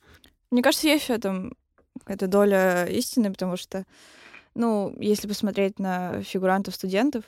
Мне 0.50 0.62
кажется, 0.62 0.88
есть 0.88 1.06
в 1.06 1.10
этом 1.10 1.54
какая-то 2.00 2.26
доля 2.26 2.86
истины, 2.86 3.30
потому 3.30 3.56
что, 3.56 3.84
ну, 4.54 4.94
если 5.00 5.28
посмотреть 5.28 5.78
на 5.78 6.22
фигурантов 6.22 6.74
студентов, 6.74 7.24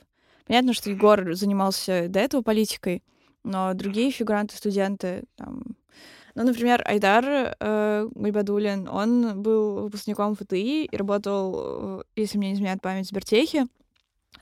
Понятно, 0.49 0.73
что 0.73 0.91
Егор 0.91 1.35
занимался 1.35 2.09
до 2.09 2.21
этого 2.21 2.41
политикой, 2.43 3.05
но 3.45 3.75
другие 3.75 4.11
фигуранты, 4.11 4.57
студенты, 4.57 5.25
там, 5.37 5.77
ну, 6.35 6.45
например, 6.45 6.83
Айдар 6.87 7.55
э, 7.61 8.09
Гайбадулин, 8.15 8.89
он 8.89 9.43
был 9.43 9.83
выпускником 9.83 10.35
ФТИ 10.35 10.87
и 10.87 10.97
работал, 10.97 12.01
э, 12.01 12.03
если 12.17 12.39
мне 12.39 12.49
не 12.49 12.55
изменяет 12.55 12.81
память, 12.81 13.07
в 13.07 13.09
Сбертехе, 13.11 13.67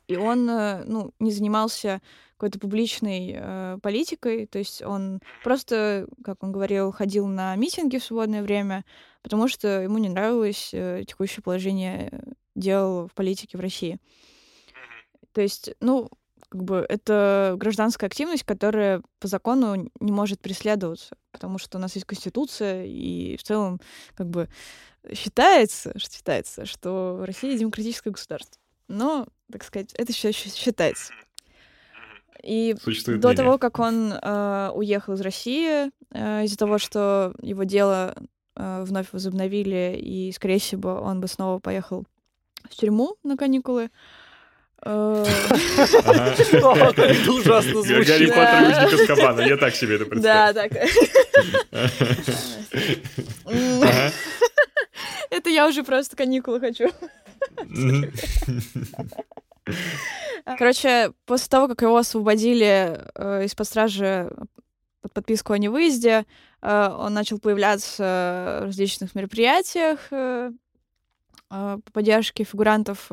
и 0.07 0.17
он, 0.17 0.49
э, 0.49 0.85
ну, 0.85 1.13
не 1.19 1.33
занимался 1.33 2.01
какой-то 2.37 2.61
публичной 2.61 3.35
э, 3.37 3.79
политикой, 3.83 4.47
то 4.47 4.59
есть 4.59 4.83
он 4.83 5.21
просто, 5.43 6.07
как 6.23 6.41
он 6.45 6.53
говорил, 6.53 6.93
ходил 6.93 7.27
на 7.27 7.57
митинги 7.57 7.99
в 7.99 8.05
свободное 8.05 8.43
время, 8.45 8.85
потому 9.23 9.49
что 9.49 9.83
ему 9.83 9.99
не 9.99 10.09
нравилось 10.09 10.71
э, 10.73 11.03
текущее 11.05 11.43
положение 11.43 12.23
дел 12.55 13.09
в 13.09 13.15
политике 13.15 13.59
в 13.59 13.61
России. 13.61 13.99
То 15.37 15.43
есть, 15.43 15.75
ну, 15.81 16.09
как 16.49 16.65
бы 16.65 16.87
это 16.89 17.57
гражданская 17.59 18.09
активность, 18.09 18.45
которая 18.45 19.03
по 19.21 19.29
закону 19.29 19.91
не 20.01 20.11
может 20.11 20.41
преследоваться, 20.41 21.15
потому 21.31 21.59
что 21.59 21.77
у 21.77 21.81
нас 21.83 21.95
есть 21.95 22.07
конституция, 22.07 22.87
и 22.87 23.37
в 23.37 23.43
целом 23.43 23.79
как 24.15 24.31
бы 24.31 24.49
считается, 25.13 25.93
что 25.99 26.15
считается, 26.15 26.65
что 26.65 27.23
Россия 27.27 27.59
демократическое 27.59 28.13
государство. 28.13 28.59
Но, 28.89 29.27
так 29.53 29.63
сказать, 29.63 29.93
это 29.93 30.11
еще 30.11 30.33
считается. 30.33 31.13
И 32.43 32.75
Существует 32.83 33.21
до 33.21 33.29
мнение. 33.29 33.45
того, 33.45 33.59
как 33.59 33.79
он 33.79 34.15
э, 34.15 34.71
уехал 34.75 35.13
из 35.13 35.21
России, 35.21 35.91
э, 36.13 36.45
из-за 36.45 36.57
того, 36.57 36.79
что 36.79 37.35
его 37.43 37.65
дело 37.65 38.15
э, 38.55 38.85
вновь 38.85 39.13
возобновили, 39.13 40.01
и, 40.03 40.33
скорее 40.33 40.61
всего, 40.61 40.95
он 40.95 41.21
бы 41.21 41.29
снова 41.29 41.59
поехал 41.59 42.07
в 42.65 42.75
тюрьму 42.75 43.17
на 43.23 43.37
каникулы, 43.37 43.91
это 44.83 45.23
ужасно 47.33 47.83
звучит. 47.83 48.07
Гарри 48.07 48.27
Поттер 48.27 48.63
и 48.63 48.67
узник 48.67 48.93
Азкабана. 49.01 49.41
Я 49.41 49.57
так 49.57 49.75
себе 49.75 49.97
это 49.97 50.05
представляю. 50.05 50.55
Да, 50.55 50.69
так. 50.69 50.87
Это 55.31 55.51
я 55.51 55.67
уже 55.67 55.83
просто 55.83 56.15
каникулы 56.17 56.61
хочу. 56.61 56.93
Короче, 60.45 61.13
после 61.25 61.49
того, 61.49 61.67
как 61.69 61.81
его 61.83 61.97
освободили 61.97 63.01
э, 63.17 63.47
из-под 63.47 63.67
стражи 63.67 64.31
под 65.03 65.13
подписку 65.13 65.53
о 65.53 65.59
невыезде, 65.59 66.25
э, 66.63 66.89
он 66.97 67.15
начал 67.15 67.41
появляться 67.41 68.61
в 68.63 68.67
различных 68.67 69.17
мероприятиях 69.17 69.99
э, 70.13 70.53
по 71.49 71.81
поддержке 71.93 72.45
фигурантов 72.45 73.11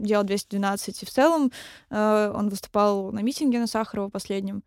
э, 0.00 0.06
дела 0.06 0.24
212, 0.24 1.02
и 1.02 1.06
в 1.06 1.10
целом 1.10 1.52
э, 1.90 2.32
он 2.34 2.48
выступал 2.48 3.12
на 3.12 3.20
митинге 3.20 3.58
на 3.58 3.66
Сахарова 3.66 4.08
последнем. 4.08 4.62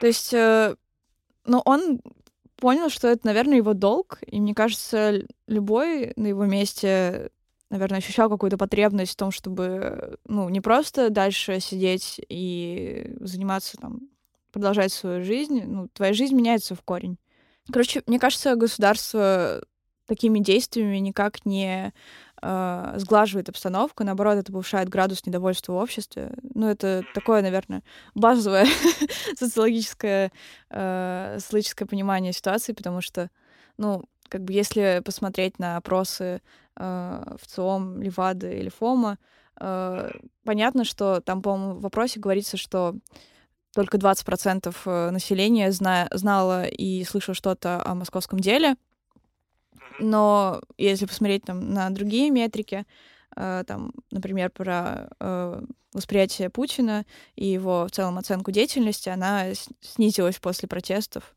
То 0.00 0.06
есть, 0.06 0.32
э, 0.32 0.76
ну, 1.44 1.62
он 1.64 2.00
понял, 2.56 2.88
что 2.90 3.08
это, 3.08 3.26
наверное, 3.26 3.56
его 3.56 3.74
долг, 3.74 4.18
и 4.26 4.40
мне 4.40 4.54
кажется, 4.54 5.22
любой 5.46 6.12
на 6.16 6.26
его 6.26 6.44
месте, 6.46 7.30
наверное, 7.70 7.98
ощущал 7.98 8.28
какую-то 8.28 8.58
потребность 8.58 9.12
в 9.12 9.16
том, 9.16 9.30
чтобы, 9.30 10.18
ну, 10.24 10.48
не 10.48 10.60
просто 10.60 11.10
дальше 11.10 11.60
сидеть 11.60 12.20
и 12.28 13.14
заниматься 13.20 13.76
там, 13.76 14.08
продолжать 14.52 14.92
свою 14.92 15.24
жизнь, 15.24 15.62
ну, 15.64 15.88
твоя 15.88 16.12
жизнь 16.12 16.34
меняется 16.34 16.74
в 16.74 16.82
корень. 16.82 17.18
Короче, 17.70 18.02
мне 18.06 18.18
кажется, 18.18 18.56
государство 18.56 19.62
такими 20.06 20.38
действиями 20.40 20.96
никак 20.96 21.44
не 21.44 21.92
э, 22.42 22.94
сглаживает 22.96 23.48
обстановку, 23.48 24.04
наоборот, 24.04 24.36
это 24.36 24.52
повышает 24.52 24.88
градус 24.88 25.24
недовольства 25.26 25.72
в 25.72 25.76
обществе. 25.76 26.32
Ну, 26.54 26.68
это 26.68 27.04
такое, 27.14 27.42
наверное, 27.42 27.82
базовое 28.14 28.66
социологическое, 29.36 30.32
э, 30.70 31.36
социологическое 31.38 31.86
понимание 31.86 32.32
ситуации, 32.32 32.72
потому 32.72 33.00
что, 33.00 33.30
ну, 33.76 34.04
как 34.28 34.44
бы 34.44 34.52
если 34.52 35.02
посмотреть 35.04 35.58
на 35.58 35.76
опросы 35.76 36.42
э, 36.76 37.36
в 37.40 37.46
ЦИОМ, 37.46 38.02
Левады 38.02 38.58
или 38.58 38.68
ФОМа, 38.68 39.18
э, 39.60 40.10
понятно, 40.44 40.84
что 40.84 41.20
там, 41.20 41.42
по-моему, 41.42 41.74
в 41.74 41.80
вопросе 41.82 42.20
говорится, 42.20 42.56
что 42.56 42.94
только 43.74 43.96
20% 43.98 44.74
э, 44.84 45.10
населения 45.10 45.70
зна 45.72 46.08
знало 46.12 46.66
и 46.66 47.04
слышало 47.04 47.34
что-то 47.34 47.82
о 47.84 47.94
московском 47.94 48.40
деле, 48.40 48.76
но 49.98 50.60
если 50.76 51.06
посмотреть 51.06 51.44
там, 51.44 51.72
на 51.72 51.90
другие 51.90 52.30
метрики, 52.30 52.86
э, 53.36 53.64
там, 53.66 53.92
например, 54.10 54.50
про 54.50 55.08
э, 55.20 55.62
восприятие 55.92 56.50
Путина 56.50 57.04
и 57.36 57.46
его 57.46 57.86
в 57.86 57.90
целом 57.90 58.18
оценку 58.18 58.50
деятельности, 58.50 59.08
она 59.08 59.46
снизилась 59.80 60.38
после 60.38 60.68
протестов. 60.68 61.34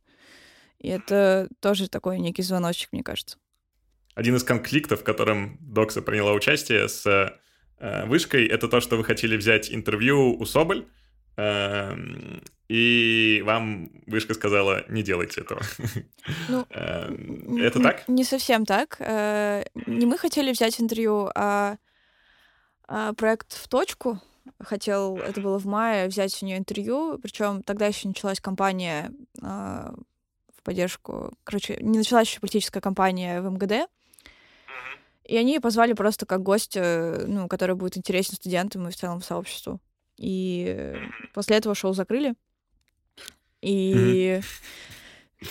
И 0.80 0.88
это 0.88 1.48
тоже 1.60 1.90
такой 1.90 2.20
некий 2.20 2.42
звоночек, 2.42 2.90
мне 2.92 3.04
кажется. 3.04 3.38
Один 4.16 4.36
из 4.36 4.44
конфликтов, 4.44 5.02
в 5.02 5.04
котором 5.04 5.58
Докса 5.62 6.02
приняла 6.02 6.34
участие 6.34 6.90
с 6.90 7.06
э, 7.80 8.06
вышкой, 8.06 8.46
это 8.48 8.68
то, 8.68 8.82
что 8.82 8.98
вы 8.98 9.04
хотели 9.04 9.38
взять 9.38 9.72
интервью 9.72 10.36
у 10.38 10.46
Соболь, 10.46 10.86
Эм, 11.38 12.44
и 12.72 13.42
вам 13.46 13.92
вышка 14.08 14.34
сказала, 14.34 14.86
не 14.88 15.04
делайте 15.04 15.42
этого. 15.42 15.62
Ну, 16.48 16.66
эм, 16.70 17.58
это 17.58 17.82
так? 17.82 18.08
Не 18.08 18.24
совсем 18.24 18.66
так. 18.66 18.96
Э, 19.00 19.66
не 19.88 20.06
мы 20.06 20.18
хотели 20.18 20.54
взять 20.54 20.80
интервью, 20.80 21.30
а, 21.36 21.76
а 22.88 23.12
проект 23.14 23.52
в 23.52 23.68
точку 23.68 24.22
хотел, 24.58 25.18
это 25.18 25.42
было 25.42 25.60
в 25.60 25.66
мае, 25.66 26.08
взять 26.08 26.42
у 26.42 26.46
нее 26.46 26.58
интервью, 26.58 27.20
причем 27.22 27.62
тогда 27.62 27.88
еще 27.88 28.08
началась 28.08 28.40
кампания 28.40 29.12
а, 29.42 29.94
в 30.56 30.64
поддержку, 30.64 31.34
короче, 31.44 31.78
не 31.82 31.98
началась 31.98 32.30
еще 32.30 32.40
политическая 32.40 32.80
кампания 32.80 33.42
в 33.42 33.52
МГД, 33.52 33.90
и 35.26 35.36
они 35.36 35.60
позвали 35.60 35.92
просто 35.92 36.26
как 36.26 36.42
гостя, 36.42 37.26
ну, 37.28 37.50
который 37.50 37.76
будет 37.76 37.98
интересен 37.98 38.36
студентам 38.36 38.88
и 38.88 38.92
в 38.92 38.96
целом 38.96 39.22
сообществу. 39.22 39.82
И 40.16 40.96
после 41.34 41.58
этого 41.58 41.76
шоу 41.76 41.92
закрыли. 41.94 42.34
И 43.62 44.42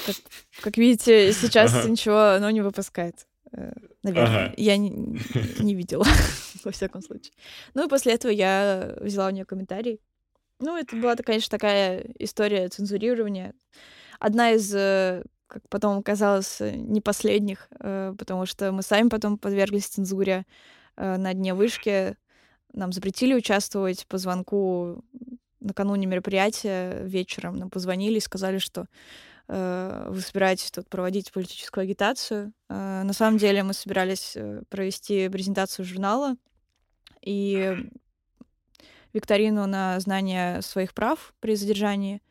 как, 0.07 0.17
как 0.63 0.77
видите, 0.77 1.33
сейчас 1.33 1.75
ага. 1.75 1.89
ничего 1.89 2.35
оно 2.37 2.51
не 2.51 2.61
выпускает. 2.61 3.27
Э, 3.53 3.73
наверное. 4.03 4.47
Ага. 4.47 4.55
Я 4.57 4.77
не, 4.77 4.91
не 5.59 5.75
видела, 5.75 6.07
во 6.65 6.71
всяком 6.71 7.03
случае. 7.03 7.33
Ну 7.75 7.87
и 7.87 7.89
после 7.89 8.15
этого 8.15 8.31
я 8.31 8.95
взяла 9.01 9.29
у 9.29 9.31
нее 9.31 9.45
комментарий. 9.45 10.01
Ну, 10.61 10.77
это 10.77 10.95
была, 10.95 11.17
конечно, 11.17 11.51
такая 11.51 12.05
история 12.19 12.69
цензурирования. 12.69 13.55
Одна 14.21 14.53
из, 14.53 14.73
э, 14.75 15.25
как 15.47 15.69
потом 15.69 15.99
оказалось, 15.99 16.59
не 16.61 17.01
последних, 17.01 17.69
э, 17.81 18.15
потому 18.17 18.47
что 18.47 18.71
мы 18.71 18.83
сами 18.83 19.09
потом 19.09 19.39
подверглись 19.39 19.87
цензуре 19.87 20.45
на 20.97 21.33
дне 21.33 21.55
вышки. 21.55 22.17
Нам 22.75 22.93
запретили 22.93 23.33
участвовать 23.33 24.07
по 24.07 24.19
звонку 24.19 25.03
накануне 25.61 26.07
мероприятия 26.07 27.03
вечером. 27.05 27.57
Нам 27.57 27.71
позвонили 27.71 28.19
и 28.19 28.21
сказали, 28.21 28.59
что 28.59 28.87
э, 29.49 30.07
вы 30.09 30.21
собираетесь 30.21 30.71
тут 30.71 30.89
проводить 30.89 31.33
политическую 31.33 31.83
агитацию. 31.83 32.53
Э, 32.69 33.03
на 33.03 33.13
самом 33.13 33.39
деле 33.39 33.63
мы 33.63 33.75
собирались 33.75 34.33
э, 34.37 34.63
провести 34.69 35.29
презентацию 35.29 35.85
журнала 35.85 36.37
и 37.23 37.77
викторину 39.13 39.67
на 39.67 39.99
знание 40.01 40.63
своих 40.63 40.95
прав 40.95 41.35
при 41.41 41.55
задержании. 41.55 42.23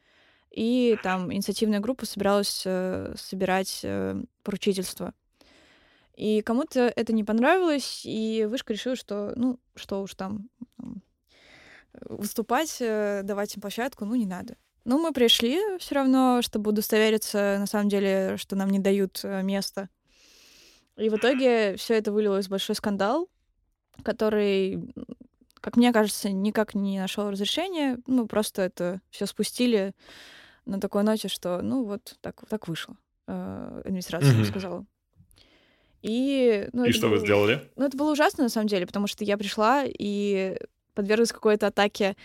И 0.52 0.98
там 1.04 1.32
инициативная 1.32 1.80
группа 1.80 2.06
собиралась 2.06 2.64
э, 2.66 3.14
собирать 3.18 3.82
э, 3.84 4.22
поручительство. 4.44 5.14
И 6.16 6.42
кому-то 6.42 6.92
это 6.96 7.14
не 7.14 7.24
понравилось, 7.24 8.02
и 8.04 8.46
вышка 8.50 8.74
решила, 8.74 8.96
что, 8.96 9.32
ну, 9.36 9.60
что 9.76 10.02
уж 10.02 10.16
там, 10.16 10.50
выступать, 11.94 12.78
э, 12.80 13.22
давать 13.24 13.56
им 13.56 13.62
площадку, 13.62 14.06
ну, 14.06 14.16
не 14.16 14.26
надо. 14.26 14.56
Ну, 14.86 15.00
мы 15.00 15.12
пришли 15.12 15.60
все 15.78 15.96
равно, 15.96 16.42
чтобы 16.42 16.72
удостовериться, 16.72 17.58
на 17.60 17.66
самом 17.66 17.90
деле, 17.90 18.38
что 18.38 18.56
нам 18.56 18.70
не 18.70 18.80
дают 18.80 19.20
э, 19.24 19.42
место. 19.44 19.90
И 20.98 21.10
в 21.10 21.16
итоге 21.16 21.76
все 21.78 21.96
это 21.96 22.12
вылилось 22.12 22.48
в 22.48 22.50
большой 22.50 22.76
скандал, 22.76 23.30
который, 24.04 24.94
как 25.62 25.78
мне 25.78 25.94
кажется, 25.94 26.30
никак 26.30 26.76
не 26.76 27.00
нашел 27.00 27.30
разрешения. 27.30 28.00
Мы 28.08 28.28
просто 28.28 28.64
это 28.64 29.02
все 29.10 29.26
спустили 29.26 29.94
на 30.66 30.80
такой 30.80 31.04
ноте, 31.04 31.28
что, 31.28 31.62
ну, 31.62 31.84
вот 31.84 32.16
так, 32.22 32.44
так 32.48 32.68
вышло. 32.68 32.98
Э, 33.28 33.82
администрация 33.86 34.34
mm-hmm. 34.34 34.50
сказала. 34.50 34.86
И, 36.02 36.70
ну, 36.72 36.86
и 36.86 36.92
что 36.92 37.08
было... 37.08 37.18
вы 37.18 37.20
сделали? 37.20 37.70
Ну, 37.76 37.86
это 37.86 37.98
было 37.98 38.12
ужасно, 38.12 38.44
на 38.44 38.50
самом 38.50 38.68
деле, 38.68 38.88
потому 38.88 39.08
что 39.08 39.24
я 39.24 39.38
пришла 39.38 39.84
и 39.86 40.58
подверглась 40.94 41.32
какой-то 41.32 41.68
атаке 41.68 42.16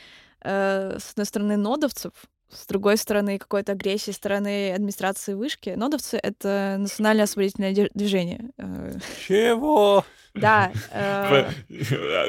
э, 0.42 0.98
с 0.98 1.12
одной 1.12 1.26
стороны 1.26 1.56
нодовцев, 1.56 2.12
с 2.50 2.66
другой 2.66 2.96
стороны 2.96 3.38
какой-то 3.38 3.72
агрессии 3.72 4.12
стороны 4.12 4.72
администрации 4.72 5.34
вышки. 5.34 5.70
Нодовцы— 5.70 6.16
это 6.22 6.76
национальное 6.78 7.24
освободительное 7.24 7.90
движение. 7.94 8.50
Э. 8.58 8.92
Чего? 9.26 10.04
Да. 10.34 10.72
Э... 10.92 11.50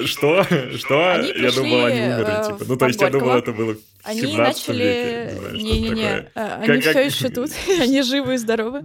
Что? 0.05 0.43
Что? 0.43 1.21
Я 1.21 1.51
думал, 1.51 1.85
они 1.85 2.01
умерли. 2.01 2.41
Э, 2.41 2.45
типа. 2.45 2.65
Ну, 2.67 2.77
то 2.77 2.87
есть 2.87 3.01
я 3.01 3.09
думал, 3.09 3.37
это 3.37 3.51
было 3.51 3.73
в 3.73 3.77
Они 4.03 4.37
начали... 4.37 5.31
Не-не-не, 5.53 6.29
они 6.35 6.81
все 6.81 7.05
еще 7.05 7.29
тут, 7.29 7.49
они 7.79 8.01
живы 8.01 8.35
и 8.35 8.37
здоровы. 8.37 8.83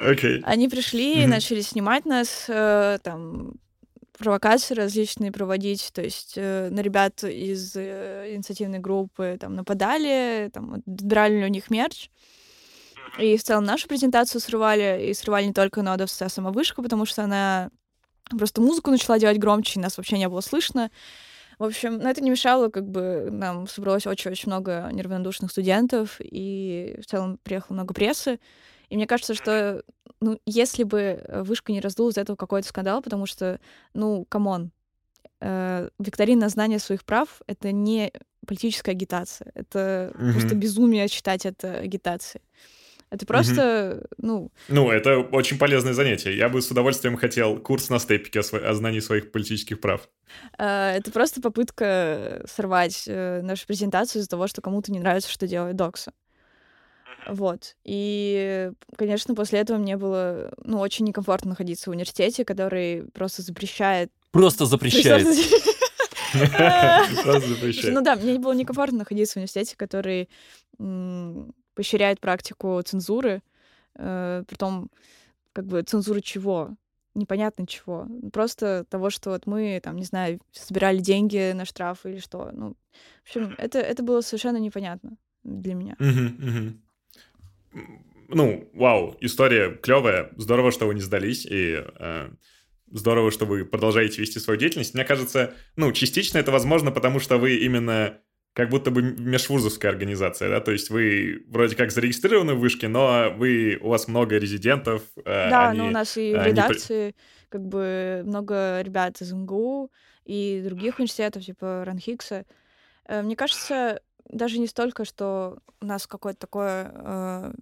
Окей. 0.00 0.40
Они 0.44 0.68
пришли 0.68 1.22
и 1.22 1.26
начали 1.26 1.62
снимать 1.62 2.04
нас, 2.04 2.44
там, 2.46 3.54
провокации 4.18 4.74
различные 4.74 5.32
проводить, 5.32 5.90
то 5.92 6.02
есть 6.02 6.34
э, 6.36 6.68
на 6.70 6.80
ребят 6.80 7.24
из 7.24 7.74
э, 7.76 8.34
инициативной 8.34 8.78
группы 8.78 9.36
там 9.40 9.54
нападали, 9.54 10.50
там 10.52 10.74
отбирали 10.74 11.44
у 11.44 11.48
них 11.48 11.70
мерч, 11.70 12.10
и 13.18 13.36
в 13.36 13.42
целом 13.42 13.64
нашу 13.64 13.88
презентацию 13.88 14.40
срывали, 14.40 15.06
и 15.08 15.14
срывали 15.14 15.46
не 15.46 15.52
только 15.52 15.82
нодовцы, 15.82 16.22
а 16.22 16.28
сама 16.28 16.50
вышка, 16.50 16.82
потому 16.82 17.06
что 17.06 17.24
она 17.24 17.70
просто 18.30 18.60
музыку 18.60 18.90
начала 18.90 19.18
делать 19.18 19.38
громче, 19.38 19.78
и 19.78 19.82
нас 19.82 19.96
вообще 19.96 20.18
не 20.18 20.28
было 20.28 20.40
слышно. 20.40 20.90
В 21.58 21.64
общем, 21.64 21.98
но 21.98 22.10
это 22.10 22.20
не 22.20 22.30
мешало, 22.30 22.68
как 22.68 22.88
бы 22.88 23.28
нам 23.30 23.68
собралось 23.68 24.06
очень-очень 24.06 24.48
много 24.48 24.88
неравнодушных 24.92 25.50
студентов, 25.52 26.16
и 26.20 26.98
в 27.00 27.06
целом 27.06 27.38
приехало 27.42 27.74
много 27.76 27.94
прессы. 27.94 28.40
И 28.88 28.96
мне 28.96 29.06
кажется, 29.06 29.34
что, 29.34 29.82
ну, 30.20 30.38
если 30.46 30.84
бы 30.84 30.98
э, 30.98 31.42
вышка 31.42 31.72
не 31.72 31.80
раздула 31.80 32.10
из 32.10 32.18
этого 32.18 32.36
какой-то 32.36 32.68
скандал, 32.68 33.02
потому 33.02 33.26
что, 33.26 33.60
ну, 33.94 34.24
come 34.28 34.52
on, 34.52 34.70
э, 35.40 35.88
викторина 35.98 36.48
знания 36.48 36.78
своих 36.78 37.04
прав— 37.04 37.42
это 37.46 37.72
не 37.72 38.12
политическая 38.46 38.92
агитация. 38.92 39.50
Это 39.54 40.12
mm-hmm. 40.14 40.32
просто 40.32 40.54
безумие 40.54 41.08
считать 41.08 41.46
это 41.46 41.78
агитацией. 41.78 42.42
Это 43.10 43.26
просто, 43.26 43.62
mm-hmm. 43.62 44.14
ну... 44.18 44.52
Ну, 44.68 44.90
это 44.90 45.18
очень 45.20 45.56
полезное 45.56 45.92
занятие. 45.92 46.36
Я 46.36 46.48
бы 46.48 46.60
с 46.60 46.70
удовольствием 46.70 47.16
хотел 47.16 47.58
курс 47.58 47.88
на 47.88 48.00
Stepik 48.00 48.34
е 48.34 48.40
о, 48.40 48.42
сво... 48.42 48.58
о 48.58 48.74
знании 48.74 49.00
своих 49.00 49.30
политических 49.30 49.80
прав. 49.80 50.08
Э, 50.58 50.96
это 50.96 51.12
просто 51.12 51.40
попытка 51.40 52.42
сорвать 52.46 53.04
э, 53.06 53.40
нашу 53.42 53.66
презентацию 53.66 54.20
из-за 54.20 54.30
того, 54.30 54.48
что 54.48 54.62
кому-то 54.62 54.90
не 54.90 54.98
нравится, 54.98 55.30
что 55.30 55.46
делает 55.46 55.76
DOXA. 55.76 56.12
Вот. 57.26 57.76
И, 57.84 58.70
конечно, 58.96 59.34
после 59.34 59.60
этого 59.60 59.78
мне 59.78 59.96
было, 59.96 60.52
ну, 60.62 60.78
очень 60.78 61.06
некомфортно 61.06 61.50
находиться 61.50 61.90
в 61.90 61.92
университете, 61.92 62.44
который 62.44 63.04
просто 63.12 63.42
запрещает... 63.42 64.12
Просто 64.30 64.66
запрещает. 64.66 65.24
Просто 65.24 65.42
запрещает. 65.42 65.74
Ну 67.94 68.02
да, 68.02 68.16
мне 68.16 68.38
было 68.38 68.52
некомфортно 68.52 68.98
находиться 68.98 69.34
в 69.34 69.36
университете, 69.36 69.76
который 69.76 70.28
поощряет 71.74 72.20
практику 72.20 72.80
цензуры, 72.84 73.42
э, 73.96 74.44
притом 74.46 74.90
как 75.52 75.66
бы 75.66 75.82
цензуры 75.82 76.20
чего? 76.20 76.76
Непонятно 77.14 77.66
чего. 77.66 78.08
Просто 78.32 78.84
того, 78.88 79.10
что 79.10 79.30
вот 79.30 79.46
мы, 79.46 79.80
там, 79.82 79.96
не 79.96 80.04
знаю, 80.04 80.40
собирали 80.52 80.98
деньги 80.98 81.52
на 81.52 81.64
штрафы 81.64 82.12
или 82.12 82.18
что. 82.18 82.50
Ну, 82.52 82.74
в 83.24 83.28
общем, 83.28 83.54
это, 83.58 83.78
это 83.78 84.02
было 84.02 84.20
совершенно 84.20 84.56
непонятно 84.56 85.16
для 85.44 85.74
меня. 85.74 85.96
Ну, 88.28 88.68
вау, 88.72 89.16
история 89.20 89.70
клевая. 89.70 90.30
Здорово, 90.36 90.72
что 90.72 90.86
вы 90.86 90.94
не 90.94 91.00
сдались, 91.00 91.46
и 91.46 91.84
э, 91.98 92.30
здорово, 92.90 93.30
что 93.30 93.44
вы 93.44 93.64
продолжаете 93.64 94.20
вести 94.20 94.38
свою 94.38 94.58
деятельность. 94.58 94.94
Мне 94.94 95.04
кажется, 95.04 95.54
ну, 95.76 95.92
частично 95.92 96.38
это 96.38 96.50
возможно, 96.50 96.90
потому 96.90 97.20
что 97.20 97.38
вы 97.38 97.56
именно 97.56 98.18
как 98.54 98.70
будто 98.70 98.92
бы 98.92 99.02
межвузовская 99.02 99.90
организация, 99.90 100.48
да, 100.48 100.60
то 100.60 100.70
есть 100.70 100.88
вы 100.88 101.44
вроде 101.48 101.74
как 101.74 101.90
зарегистрированы 101.90 102.54
в 102.54 102.60
вышке, 102.60 102.86
но 102.86 103.34
вы, 103.36 103.78
у 103.82 103.88
вас 103.88 104.06
много 104.06 104.38
резидентов. 104.38 105.02
Э, 105.24 105.50
да, 105.50 105.70
они, 105.70 105.80
но 105.80 105.88
у 105.88 105.90
нас 105.90 106.16
и 106.16 106.32
в 106.32 106.46
редакции 106.46 107.10
при... 107.10 107.16
как 107.48 107.66
бы 107.66 108.22
много 108.24 108.80
ребят 108.82 109.20
из 109.20 109.32
МГУ 109.32 109.90
и 110.24 110.62
других 110.64 110.98
университетов, 111.00 111.44
типа 111.44 111.82
Ранхикса. 111.84 112.46
Э, 113.06 113.22
мне 113.22 113.34
кажется, 113.34 114.00
даже 114.28 114.58
не 114.58 114.66
столько, 114.66 115.04
что 115.04 115.58
у 115.80 115.86
нас 115.86 116.06
какой-то 116.06 116.38
такой 116.38 116.66
э, 116.66 117.52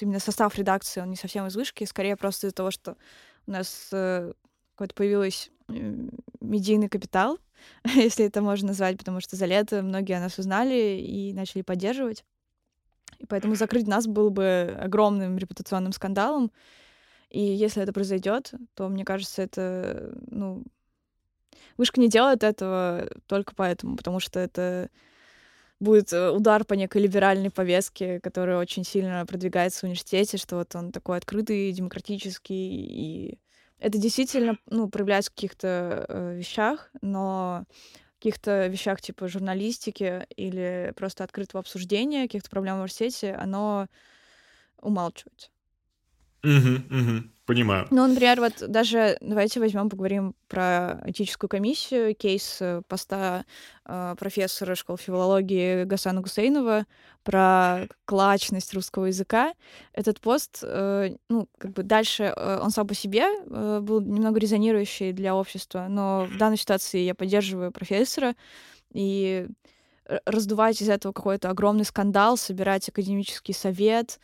именно 0.00 0.18
состав 0.18 0.56
редакции, 0.56 1.00
он 1.00 1.10
не 1.10 1.16
совсем 1.16 1.46
из 1.46 1.56
вышки, 1.56 1.84
скорее 1.84 2.16
просто 2.16 2.46
из-за 2.46 2.54
того, 2.54 2.70
что 2.70 2.96
у 3.46 3.50
нас 3.50 3.88
э, 3.92 4.32
какой-то 4.74 4.94
появилась 4.94 5.50
медийный 5.68 6.88
капитал, 6.88 7.38
если 7.84 8.24
это 8.24 8.40
можно 8.40 8.68
назвать, 8.68 8.98
потому 8.98 9.20
что 9.20 9.36
за 9.36 9.46
лето 9.46 9.82
многие 9.82 10.16
о 10.16 10.20
нас 10.20 10.38
узнали 10.38 10.98
и 11.00 11.32
начали 11.32 11.62
поддерживать. 11.62 12.24
И 13.18 13.26
поэтому 13.26 13.54
закрыть 13.54 13.86
нас 13.86 14.06
был 14.06 14.30
бы 14.30 14.76
огромным 14.78 15.38
репутационным 15.38 15.92
скандалом. 15.92 16.52
И 17.30 17.40
если 17.40 17.82
это 17.82 17.92
произойдет, 17.92 18.52
то, 18.74 18.88
мне 18.88 19.04
кажется, 19.04 19.42
это, 19.42 20.14
ну, 20.26 20.64
Вышка 21.76 22.00
не 22.00 22.08
делает 22.08 22.42
этого 22.42 23.08
только 23.26 23.54
поэтому, 23.54 23.96
потому 23.96 24.20
что 24.20 24.40
это 24.40 24.88
будет 25.80 26.12
э, 26.12 26.30
удар 26.30 26.64
по 26.64 26.74
некой 26.74 27.02
либеральной 27.02 27.50
повестке, 27.50 28.20
которая 28.20 28.58
очень 28.58 28.84
сильно 28.84 29.24
продвигается 29.26 29.80
в 29.80 29.84
университете, 29.84 30.36
что 30.38 30.56
вот 30.56 30.74
он 30.74 30.92
такой 30.92 31.18
открытый, 31.18 31.72
демократический 31.72 32.54
и 32.54 33.38
это 33.78 33.98
действительно, 33.98 34.58
ну, 34.70 34.88
проявляется 34.88 35.30
в 35.30 35.34
каких-то 35.34 36.06
э, 36.08 36.36
вещах, 36.36 36.90
но 37.02 37.64
каких-то 38.18 38.66
вещах 38.66 39.00
типа 39.00 39.28
журналистики 39.28 40.26
или 40.36 40.92
просто 40.96 41.22
открытого 41.22 41.60
обсуждения 41.60 42.22
каких-то 42.22 42.50
проблем 42.50 42.76
в 42.76 42.78
университете, 42.78 43.34
оно 43.34 43.88
умалчивается. 44.80 45.50
Угу, 46.42 46.98
угу. 46.98 47.30
Понимаю. 47.46 47.86
Ну, 47.92 48.04
например, 48.08 48.40
вот 48.40 48.54
даже 48.66 49.16
давайте 49.20 49.60
возьмем, 49.60 49.88
поговорим 49.88 50.34
про 50.48 51.00
этическую 51.06 51.48
комиссию, 51.48 52.16
кейс 52.16 52.58
э, 52.60 52.82
поста 52.88 53.44
э, 53.84 54.16
профессора 54.18 54.74
школы 54.74 54.98
филологии 54.98 55.84
Гасана 55.84 56.22
Гусейнова 56.22 56.86
про 57.22 57.86
клачность 58.04 58.74
русского 58.74 59.06
языка. 59.06 59.54
Этот 59.92 60.20
пост, 60.20 60.58
э, 60.62 61.10
ну, 61.28 61.48
как 61.58 61.72
бы 61.72 61.84
дальше 61.84 62.34
э, 62.36 62.58
он 62.60 62.70
сам 62.70 62.88
по 62.88 62.94
себе 62.94 63.22
э, 63.22 63.78
был 63.80 64.00
немного 64.00 64.40
резонирующий 64.40 65.12
для 65.12 65.36
общества, 65.36 65.86
но 65.88 66.26
в 66.28 66.36
данной 66.38 66.56
ситуации 66.56 66.98
я 66.98 67.14
поддерживаю 67.14 67.70
профессора, 67.70 68.34
и 68.92 69.46
раздувать 70.24 70.80
из 70.80 70.88
этого 70.88 71.12
какой-то 71.12 71.50
огромный 71.50 71.84
скандал, 71.84 72.36
собирать 72.36 72.88
академический 72.88 73.54
совет, 73.54 74.18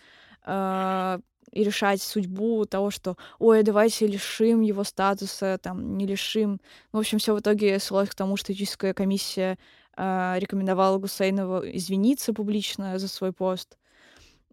э, 0.44 1.18
и 1.50 1.64
решать 1.64 2.00
судьбу 2.00 2.64
того, 2.64 2.90
что, 2.90 3.16
ой, 3.38 3.62
давайте 3.62 4.06
лишим 4.06 4.60
его 4.60 4.84
статуса, 4.84 5.58
там, 5.62 5.96
не 5.96 6.06
лишим. 6.06 6.60
Ну, 6.92 6.98
в 6.98 7.00
общем, 7.00 7.18
все 7.18 7.34
в 7.34 7.40
итоге 7.40 7.78
свелось 7.78 8.08
к 8.08 8.14
тому, 8.14 8.36
что 8.36 8.52
этическая 8.52 8.94
комиссия 8.94 9.58
э, 9.96 10.34
рекомендовала 10.38 10.98
Гусейнову 10.98 11.60
извиниться 11.64 12.32
публично 12.32 12.98
за 12.98 13.08
свой 13.08 13.32
пост. 13.32 13.76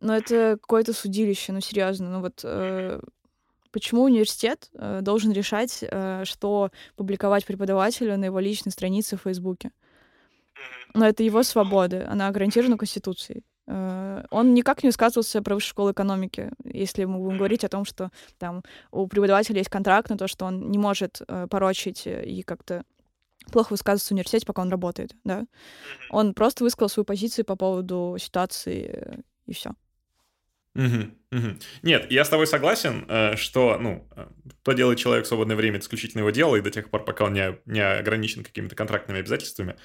Но 0.01 0.15
это 0.15 0.57
какое-то 0.61 0.93
судилище, 0.93 1.51
ну, 1.51 1.61
серьезно. 1.61 2.09
Ну, 2.09 2.21
вот 2.21 2.41
э, 2.43 2.99
почему 3.71 4.03
университет 4.03 4.69
э, 4.73 4.99
должен 5.01 5.31
решать, 5.31 5.79
э, 5.81 6.23
что 6.25 6.71
публиковать 6.95 7.45
преподавателю 7.45 8.17
на 8.17 8.25
его 8.25 8.39
личной 8.39 8.71
странице 8.71 9.17
в 9.17 9.21
Фейсбуке? 9.21 9.71
Но 10.93 11.07
это 11.07 11.23
его 11.23 11.43
свобода, 11.43 12.07
она 12.09 12.31
гарантирована 12.31 12.77
Конституцией. 12.77 13.43
Э, 13.69 14.23
он 14.31 14.53
никак 14.55 14.83
не 14.83 14.89
высказывался 14.89 15.41
про 15.43 15.53
высшую 15.53 15.69
школу 15.69 15.91
экономики, 15.91 16.51
если 16.63 17.05
мы 17.05 17.19
будем 17.19 17.37
говорить 17.37 17.63
о 17.63 17.69
том, 17.69 17.85
что 17.85 18.09
там 18.39 18.63
у 18.91 19.07
преподавателя 19.07 19.59
есть 19.59 19.69
контракт 19.69 20.09
на 20.09 20.17
то, 20.17 20.27
что 20.27 20.45
он 20.45 20.71
не 20.71 20.79
может 20.79 21.21
э, 21.27 21.47
порочить 21.47 22.07
и 22.07 22.41
как-то 22.41 22.83
плохо 23.51 23.73
высказываться 23.73 24.09
в 24.09 24.11
университете, 24.13 24.47
пока 24.47 24.63
он 24.63 24.69
работает, 24.69 25.15
да. 25.23 25.45
Он 26.09 26.33
просто 26.33 26.63
высказал 26.63 26.89
свою 26.89 27.05
позицию 27.05 27.45
по 27.45 27.55
поводу 27.55 28.17
ситуации 28.19 29.23
и 29.45 29.53
все. 29.53 29.71
Угу, 30.75 31.37
угу. 31.37 31.47
Нет, 31.83 32.11
я 32.11 32.25
с 32.25 32.29
тобой 32.29 32.47
согласен, 32.47 33.05
э, 33.07 33.35
что, 33.35 33.77
ну, 33.79 34.07
что 34.63 34.71
делает 34.71 34.97
человек 34.97 35.25
в 35.25 35.27
свободное 35.27 35.55
время, 35.55 35.77
это 35.77 35.85
исключительно 35.85 36.21
его 36.21 36.31
дело, 36.31 36.55
и 36.55 36.61
до 36.61 36.71
тех 36.71 36.89
пор, 36.89 37.05
пока 37.05 37.25
он 37.25 37.33
не, 37.33 37.59
не 37.65 37.81
ограничен 37.81 38.43
какими-то 38.43 38.75
контрактными 38.75 39.19
обязательствами, 39.19 39.75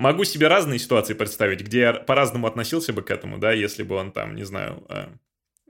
могу 0.00 0.24
себе 0.24 0.48
разные 0.48 0.78
ситуации 0.78 1.14
представить, 1.14 1.60
где 1.60 1.80
я 1.80 1.92
по-разному 1.92 2.46
относился 2.46 2.92
бы 2.92 3.02
к 3.02 3.10
этому, 3.10 3.38
да, 3.38 3.52
если 3.52 3.82
бы 3.82 3.94
он 3.96 4.12
там, 4.12 4.34
не 4.34 4.44
знаю... 4.44 4.82
Э, 4.88 5.06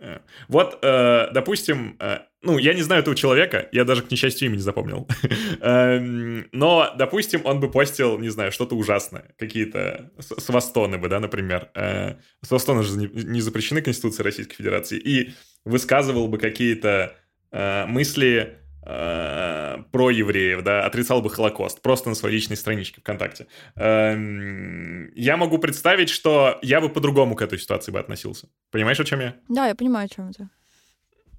э. 0.00 0.18
Вот, 0.48 0.78
э, 0.82 1.28
допустим, 1.32 1.96
э, 1.98 2.20
ну, 2.42 2.56
я 2.56 2.72
не 2.72 2.82
знаю 2.82 3.02
этого 3.02 3.16
человека, 3.16 3.68
я 3.72 3.84
даже, 3.84 4.02
к 4.02 4.10
несчастью, 4.10 4.46
имя 4.46 4.54
не 4.54 4.62
запомнил. 4.62 5.08
Эм, 5.60 6.48
но, 6.52 6.94
допустим, 6.96 7.42
он 7.44 7.58
бы 7.58 7.70
постил, 7.70 8.18
не 8.18 8.28
знаю, 8.28 8.52
что-то 8.52 8.76
ужасное, 8.76 9.34
какие-то 9.36 10.10
свастоны 10.20 10.96
бы, 10.96 11.08
да, 11.08 11.18
например. 11.18 11.68
Э, 11.74 12.14
свастоны 12.42 12.84
же 12.84 12.96
не 12.96 13.40
запрещены 13.40 13.82
Конституцией 13.82 14.24
Российской 14.24 14.54
Федерации. 14.54 14.98
И 14.98 15.34
высказывал 15.64 16.28
бы 16.28 16.38
какие-то 16.38 17.16
э, 17.50 17.84
мысли 17.86 18.59
про 18.82 20.10
евреев, 20.10 20.62
да, 20.62 20.86
отрицал 20.86 21.20
бы 21.20 21.28
Холокост, 21.28 21.82
просто 21.82 22.08
на 22.08 22.14
своей 22.14 22.36
личной 22.36 22.56
страничке 22.56 23.00
ВКонтакте. 23.00 23.46
Эм, 23.76 25.12
я 25.14 25.36
могу 25.36 25.58
представить, 25.58 26.08
что 26.08 26.58
я 26.62 26.80
бы 26.80 26.88
по-другому 26.88 27.36
к 27.36 27.42
этой 27.42 27.58
ситуации 27.58 27.92
бы 27.92 27.98
относился. 27.98 28.48
Понимаешь, 28.70 28.98
о 28.98 29.04
чем 29.04 29.20
я? 29.20 29.36
Да, 29.48 29.66
я 29.66 29.74
понимаю, 29.74 30.06
о 30.06 30.08
чем 30.08 30.30
это. 30.30 30.48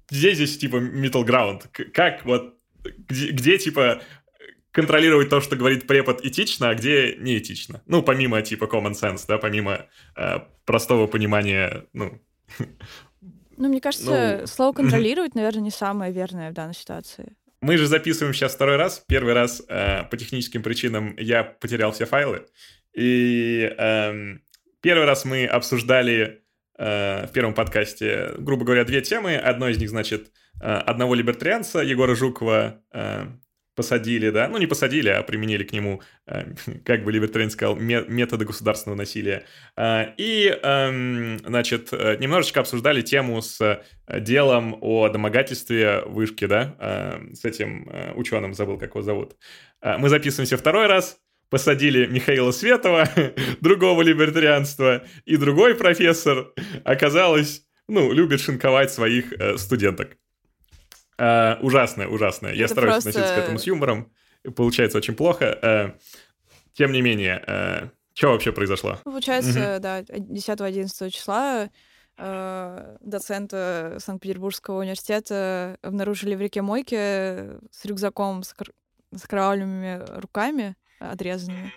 Где 0.08 0.34
здесь, 0.34 0.56
типа, 0.58 0.76
middle 0.76 1.24
ground? 1.24 1.68
Как 1.92 2.24
вот, 2.24 2.54
где, 3.08 3.30
где 3.30 3.58
типа, 3.58 4.02
контролировать 4.70 5.28
то, 5.28 5.40
что 5.40 5.56
говорит 5.56 5.86
препод 5.86 6.24
этично, 6.24 6.70
а 6.70 6.74
где 6.74 7.16
неэтично? 7.16 7.82
Ну, 7.86 8.02
помимо, 8.02 8.42
типа, 8.42 8.64
common 8.64 8.92
sense, 8.92 9.24
да, 9.26 9.38
помимо 9.38 9.86
э, 10.16 10.40
простого 10.64 11.06
понимания, 11.06 11.86
ну, 11.92 12.20
Ну, 13.56 13.68
мне 13.68 13.80
кажется, 13.80 14.38
ну... 14.40 14.46
слово 14.46 14.72
контролировать, 14.72 15.34
наверное, 15.34 15.62
не 15.62 15.70
самое 15.70 16.12
верное 16.12 16.50
в 16.50 16.54
данной 16.54 16.74
ситуации. 16.74 17.36
Мы 17.60 17.76
же 17.76 17.86
записываем 17.86 18.34
сейчас 18.34 18.54
второй 18.54 18.76
раз. 18.76 19.04
Первый 19.06 19.34
раз 19.34 19.62
э, 19.68 20.02
по 20.10 20.16
техническим 20.16 20.62
причинам 20.62 21.14
я 21.16 21.44
потерял 21.44 21.92
все 21.92 22.06
файлы. 22.06 22.46
И 22.92 23.72
э, 23.78 24.36
первый 24.80 25.06
раз 25.06 25.24
мы 25.24 25.46
обсуждали 25.46 26.42
э, 26.76 27.26
в 27.26 27.32
первом 27.32 27.54
подкасте, 27.54 28.32
грубо 28.38 28.64
говоря, 28.64 28.84
две 28.84 29.00
темы. 29.00 29.36
Одно 29.36 29.68
из 29.68 29.78
них, 29.78 29.90
значит, 29.90 30.32
э, 30.60 30.66
одного 30.66 31.14
либертарианца 31.14 31.78
Егора 31.80 32.16
Жукова, 32.16 32.80
э, 32.92 33.26
посадили, 33.74 34.30
да, 34.30 34.48
ну 34.48 34.58
не 34.58 34.66
посадили, 34.66 35.08
а 35.08 35.22
применили 35.22 35.64
к 35.64 35.72
нему, 35.72 36.02
э, 36.26 36.54
как 36.84 37.04
бы 37.04 37.12
Либертарин 37.12 37.50
сказал, 37.50 37.76
методы 37.76 38.44
государственного 38.44 38.98
насилия. 38.98 39.44
Э, 39.76 40.14
и, 40.16 40.46
эм, 40.62 41.38
значит, 41.38 41.88
э, 41.92 42.16
немножечко 42.18 42.60
обсуждали 42.60 43.02
тему 43.02 43.40
с 43.40 43.82
делом 44.08 44.76
о 44.80 45.08
домогательстве 45.08 46.02
вышки, 46.04 46.46
да, 46.46 47.20
с 47.32 47.44
этим 47.44 47.88
ученым, 48.14 48.52
забыл, 48.52 48.76
как 48.76 48.90
его 48.90 49.00
зовут. 49.00 49.36
Мы 49.80 50.08
записываемся 50.10 50.58
второй 50.58 50.86
раз, 50.86 51.18
посадили 51.48 52.06
Михаила 52.06 52.50
Светова, 52.50 53.08
другого 53.60 54.02
либертарианства, 54.02 55.04
и 55.24 55.36
другой 55.36 55.76
профессор, 55.76 56.52
оказалось, 56.84 57.64
ну, 57.88 58.12
любит 58.12 58.40
шинковать 58.40 58.92
своих 58.92 59.32
студенток. 59.56 60.18
Uh, 61.22 61.60
ужасное, 61.60 62.08
ужасное. 62.08 62.52
Я 62.52 62.66
стараюсь 62.66 63.04
просто... 63.04 63.10
относиться 63.10 63.34
к 63.36 63.38
этому 63.38 63.58
с 63.58 63.66
юмором. 63.66 64.10
Получается 64.56 64.98
очень 64.98 65.14
плохо. 65.14 65.56
Uh, 65.62 65.94
тем 66.72 66.90
не 66.90 67.00
менее, 67.00 67.44
uh, 67.46 67.90
что 68.14 68.32
вообще 68.32 68.50
произошло? 68.50 68.98
Получается, 69.04 69.74
угу. 69.74 69.82
да, 69.82 70.00
10-11 70.00 71.10
числа 71.10 71.70
э, 72.18 72.96
доцента 73.00 73.96
Санкт-Петербургского 74.00 74.80
университета 74.80 75.78
обнаружили 75.80 76.34
в 76.34 76.40
реке 76.40 76.60
Мойке 76.60 77.58
с 77.70 77.84
рюкзаком 77.84 78.42
с, 78.42 78.54
с 79.12 79.22
кровавленными 79.22 80.02
руками 80.20 80.76
отрезанными. 80.98 81.72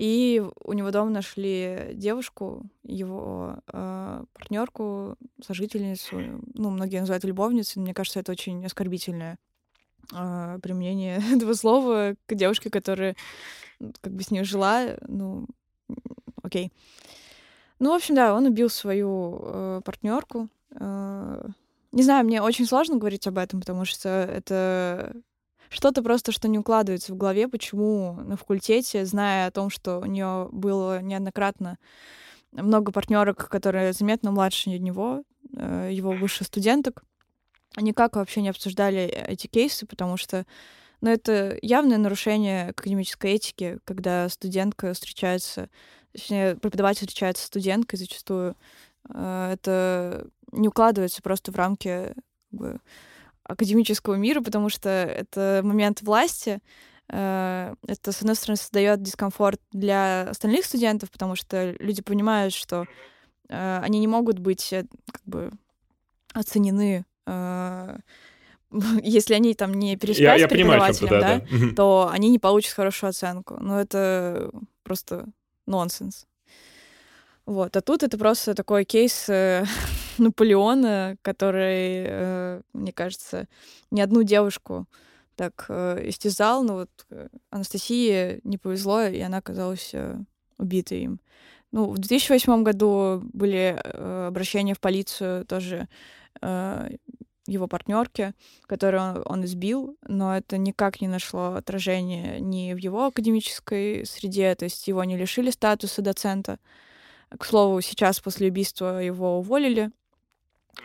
И 0.00 0.42
у 0.64 0.72
него 0.72 0.90
дома 0.92 1.10
нашли 1.10 1.90
девушку, 1.92 2.62
его 2.84 3.56
э, 3.70 4.24
партнерку, 4.32 5.18
сожительницу. 5.46 6.40
Ну, 6.54 6.70
многие 6.70 7.00
называют 7.00 7.24
любовницей, 7.24 7.74
но 7.76 7.82
мне 7.82 7.92
кажется, 7.92 8.18
это 8.18 8.32
очень 8.32 8.64
оскорбительное 8.64 9.38
э, 10.14 10.58
применение 10.62 11.20
этого 11.36 11.52
слова 11.52 12.14
к 12.24 12.34
девушке, 12.34 12.70
которая 12.70 13.14
как 14.00 14.14
бы 14.14 14.22
с 14.22 14.30
ней 14.30 14.42
жила. 14.42 14.96
Ну, 15.06 15.46
окей. 16.42 16.72
Ну, 17.78 17.90
в 17.90 17.96
общем, 17.96 18.14
да, 18.14 18.34
он 18.34 18.46
убил 18.46 18.70
свою 18.70 19.38
э, 19.42 19.80
партнерку. 19.84 20.48
Э, 20.76 21.46
не 21.92 22.04
знаю, 22.04 22.24
мне 22.24 22.40
очень 22.40 22.64
сложно 22.64 22.96
говорить 22.96 23.26
об 23.26 23.36
этом, 23.36 23.60
потому 23.60 23.84
что 23.84 24.08
это 24.08 25.14
что-то 25.70 26.02
просто, 26.02 26.32
что 26.32 26.48
не 26.48 26.58
укладывается 26.58 27.12
в 27.14 27.16
голове, 27.16 27.48
почему 27.48 28.14
на 28.14 28.36
факультете, 28.36 29.06
зная 29.06 29.46
о 29.46 29.50
том, 29.52 29.70
что 29.70 30.00
у 30.00 30.04
нее 30.04 30.48
было 30.50 31.00
неоднократно 31.00 31.78
много 32.52 32.90
партнерок, 32.90 33.48
которые 33.48 33.92
заметно 33.92 34.32
младше 34.32 34.70
него, 34.70 35.22
э, 35.56 35.90
его 35.92 36.10
высших 36.10 36.48
студенток, 36.48 37.04
никак 37.76 38.16
вообще 38.16 38.42
не 38.42 38.48
обсуждали 38.48 39.02
эти 39.02 39.46
кейсы, 39.46 39.86
потому 39.86 40.16
что 40.16 40.44
ну, 41.00 41.10
это 41.10 41.56
явное 41.62 41.98
нарушение 41.98 42.70
академической 42.70 43.32
этики, 43.32 43.78
когда 43.84 44.28
студентка 44.28 44.92
встречается, 44.92 45.70
точнее, 46.12 46.56
преподаватель 46.56 47.06
встречается 47.06 47.44
с 47.44 47.46
студенткой 47.46 48.00
зачастую. 48.00 48.56
Э, 49.08 49.52
это 49.52 50.26
не 50.50 50.66
укладывается 50.66 51.22
просто 51.22 51.52
в 51.52 51.56
рамки 51.56 52.12
как 52.50 52.60
бы, 52.60 52.80
академического 53.50 54.14
мира, 54.14 54.40
потому 54.40 54.68
что 54.68 54.88
это 54.88 55.60
момент 55.64 56.02
власти. 56.02 56.60
Э, 57.08 57.74
это, 57.86 58.12
с 58.12 58.20
одной 58.20 58.36
стороны, 58.36 58.56
создает 58.56 59.02
дискомфорт 59.02 59.60
для 59.72 60.28
остальных 60.30 60.64
студентов, 60.64 61.10
потому 61.10 61.36
что 61.36 61.72
люди 61.78 62.02
понимают, 62.02 62.54
что 62.54 62.86
э, 63.48 63.80
они 63.82 63.98
не 63.98 64.06
могут 64.06 64.38
быть 64.38 64.72
э, 64.72 64.86
как 65.10 65.22
бы 65.24 65.50
оценены 66.32 67.04
если 69.02 69.34
они 69.34 69.54
там 69.54 69.74
не 69.74 69.96
переспят 69.96 70.24
я, 70.24 70.34
я 70.36 70.46
с 70.46 70.50
преподавателем, 70.50 71.08
понимаю, 71.08 71.46
да, 71.48 71.58
да, 71.58 71.74
то 71.74 72.10
они 72.12 72.30
не 72.30 72.38
получат 72.38 72.72
хорошую 72.72 73.10
оценку. 73.10 73.56
Но 73.60 73.80
это 73.80 74.50
просто 74.82 75.26
нонсенс. 75.66 76.26
Вот. 77.46 77.76
А 77.76 77.80
тут 77.80 78.02
это 78.02 78.16
просто 78.18 78.54
такой 78.54 78.84
кейс 78.84 79.28
Наполеона, 80.20 81.16
который, 81.22 82.04
э, 82.06 82.60
мне 82.72 82.92
кажется, 82.92 83.48
ни 83.90 84.00
одну 84.00 84.22
девушку 84.22 84.86
так 85.34 85.66
э, 85.68 86.08
истязал, 86.08 86.62
но 86.62 86.74
вот 86.74 86.90
э, 87.10 87.28
Анастасии 87.50 88.40
не 88.44 88.58
повезло, 88.58 89.02
и 89.02 89.20
она 89.20 89.38
оказалась 89.38 89.94
убитой 90.58 91.00
им. 91.00 91.20
Ну, 91.72 91.90
в 91.90 91.98
2008 91.98 92.62
году 92.62 93.22
были 93.32 93.80
обращения 94.26 94.74
в 94.74 94.80
полицию 94.80 95.46
тоже 95.46 95.88
его 97.46 97.66
партнерки, 97.68 98.34
которую 98.66 99.02
он, 99.02 99.22
он 99.24 99.44
избил, 99.44 99.96
но 100.06 100.36
это 100.36 100.58
никак 100.58 101.00
не 101.00 101.08
нашло 101.08 101.54
отражения 101.54 102.38
ни 102.40 102.74
в 102.74 102.78
его 102.78 103.06
академической 103.06 104.04
среде, 104.04 104.54
то 104.54 104.64
есть 104.64 104.86
его 104.88 105.02
не 105.04 105.16
лишили 105.16 105.50
статуса 105.50 106.02
доцента. 106.02 106.58
К 107.36 107.44
слову, 107.44 107.80
сейчас 107.80 108.20
после 108.20 108.48
убийства 108.48 109.00
его 109.02 109.38
уволили, 109.38 109.90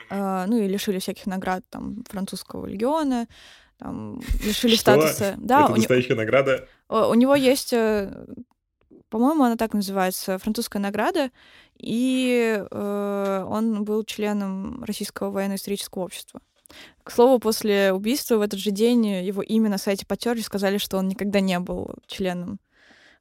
э, 0.09 0.45
ну 0.47 0.57
и 0.57 0.67
лишили 0.67 0.99
всяких 0.99 1.25
наград 1.25 1.63
там 1.69 2.03
французского 2.09 2.65
легиона, 2.65 3.27
там 3.77 4.19
лишили 4.43 4.75
Что? 4.75 4.81
статуса. 4.81 5.35
Да, 5.37 5.65
Это 5.65 5.73
у 5.73 5.75
настоящая 5.75 6.13
не... 6.13 6.19
награда? 6.19 6.67
У 6.89 7.13
него 7.13 7.35
есть, 7.35 7.73
э, 7.73 8.25
по-моему, 9.09 9.43
она 9.43 9.55
так 9.55 9.73
называется, 9.73 10.37
французская 10.37 10.79
награда, 10.79 11.31
и 11.77 12.63
э, 12.69 13.45
он 13.47 13.83
был 13.83 14.03
членом 14.03 14.83
Российского 14.83 15.31
военно-исторического 15.31 16.03
общества. 16.03 16.41
К 17.03 17.11
слову, 17.11 17.39
после 17.39 17.93
убийства 17.93 18.37
в 18.37 18.41
этот 18.41 18.59
же 18.59 18.71
день 18.71 19.05
его 19.05 19.41
имя 19.41 19.69
на 19.69 19.77
сайте 19.77 20.05
потерли, 20.05 20.41
сказали, 20.41 20.77
что 20.77 20.97
он 20.97 21.07
никогда 21.07 21.39
не 21.39 21.59
был 21.59 21.93
членом, 22.07 22.59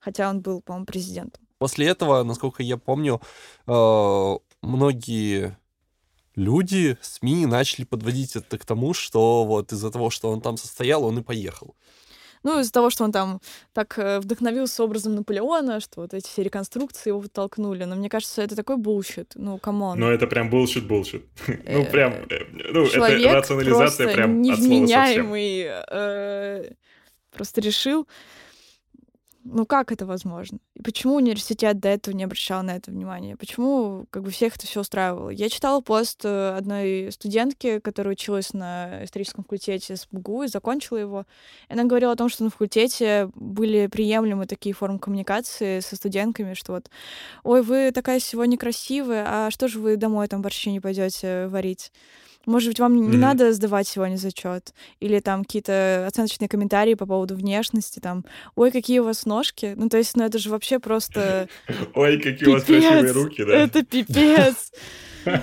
хотя 0.01 0.31
он 0.31 0.41
был, 0.41 0.63
по-моему, 0.63 0.87
президентом. 0.87 1.45
После 1.59 1.87
этого, 1.87 2.23
насколько 2.23 2.63
я 2.63 2.77
помню, 2.77 3.21
э, 3.67 4.37
многие 4.63 5.57
люди, 6.37 6.97
СМИ 7.01 7.47
начали 7.47 7.85
подводить 7.85 8.37
это 8.37 8.59
к 8.59 8.65
тому, 8.65 8.95
что 8.95 9.45
вот 9.45 9.73
из-за 9.73 9.91
того, 9.91 10.11
что 10.11 10.31
он 10.31 10.41
там 10.41 10.57
состоял, 10.57 11.05
он 11.05 11.19
и 11.19 11.23
поехал. 11.23 11.75
Ну, 12.43 12.61
из-за 12.61 12.73
того, 12.73 12.91
что 12.91 13.05
он 13.05 13.13
там 13.13 13.41
так 13.73 13.99
э, 13.99 14.21
вдохновился 14.21 14.85
образом 14.85 15.15
Наполеона, 15.15 15.81
что 15.81 16.03
вот 16.03 16.13
эти 16.13 16.29
все 16.29 16.43
реконструкции 16.43 17.09
его 17.09 17.19
вытолкнули. 17.19 17.85
Но 17.85 17.97
мне 17.97 18.11
кажется, 18.11 18.43
это 18.43 18.55
такой 18.55 18.77
булщит. 18.77 19.33
Ну, 19.35 19.57
come 19.57 19.81
on. 19.81 19.99
Ну, 19.99 20.11
это 20.11 20.27
прям 20.27 20.51
булщит, 20.51 20.87
bullshit. 20.87 21.25
Ну, 21.47 21.87
прям, 21.87 22.13
э, 22.13 22.45
ну, 22.53 22.85
это 22.85 23.39
рационализация 23.39 24.15
прям 24.15 24.43
невменяемый 24.43 25.71
просто 27.35 27.61
решил, 27.61 28.07
ну 29.45 29.67
как 29.67 29.93
это 29.93 30.07
возможно? 30.07 30.59
И 30.75 30.83
почему 30.83 31.17
университет 31.17 31.79
до 31.79 31.91
этого 31.91 32.15
не 32.15 32.25
обращал 32.25 32.63
на 32.63 32.77
это 32.77 32.91
внимание? 32.91 33.37
Почему 33.37 34.07
как 34.11 34.23
бы 34.23 34.31
всех 34.31 34.57
это 34.57 34.67
все 34.67 34.81
устраивало? 34.81 35.29
Я 35.29 35.49
читала 35.49 35.81
пост 35.81 36.25
э, 36.25 36.57
одной 36.57 37.13
студентки, 37.13 37.79
которая 37.79 38.13
училась 38.13 38.55
на 38.55 39.05
историческом 39.05 39.45
факультете 39.45 39.97
СПбГУ 39.97 40.45
и 40.45 40.49
закончила 40.49 40.97
его. 40.97 41.27
И 41.69 41.75
она 41.75 41.85
говорила 41.85 42.13
о 42.13 42.17
том, 42.17 42.29
что 42.29 42.45
на 42.45 42.51
факультете 42.51 43.31
были 43.35 43.87
приемлемы 43.87 44.47
такие 44.47 44.75
формы 44.75 44.99
коммуникации 44.99 45.81
со 45.81 45.95
студентками, 45.95 46.55
что 46.55 46.73
вот, 46.73 46.91
ой, 47.43 47.63
вы 47.63 47.93
такая 47.93 48.21
сегодня 48.21 48.57
красивая, 48.57 49.27
а 49.29 49.51
что 49.51 49.69
же 49.69 49.79
вы 49.79 49.97
домой 49.97 50.27
там 50.27 50.41
борщи 50.41 50.71
не 50.71 50.81
пойдете 50.81 51.49
варить? 51.49 51.93
Может 52.47 52.71
быть, 52.71 52.81
вам 52.81 52.95
mm-hmm. 52.95 53.11
не 53.11 53.17
надо 53.17 53.53
сдавать 53.53 53.89
сегодня 53.89 54.17
зачет? 54.17 54.75
Или 55.01 55.21
там 55.21 55.45
какие-то 55.45 56.07
оценочные 56.07 56.49
комментарии 56.49 56.95
по 56.95 57.07
поводу 57.07 57.35
внешности, 57.37 58.01
там, 58.01 58.25
ой, 58.55 58.71
какие 58.71 58.99
у 58.99 59.05
вас 59.05 59.27
ножки. 59.27 59.75
Ну, 59.77 59.89
то 59.89 59.99
есть, 59.99 60.17
ну 60.17 60.25
это 60.25 60.39
же 60.39 60.51
вообще 60.51 60.79
просто... 60.79 61.49
Ой, 61.95 62.19
какие 62.21 62.49
у 62.49 62.53
вас 62.53 62.65
красивые 62.65 63.13
руки, 63.13 63.45
да? 63.45 63.55
Это 63.55 63.85
пипец. 63.85 64.73
Ты 65.25 65.41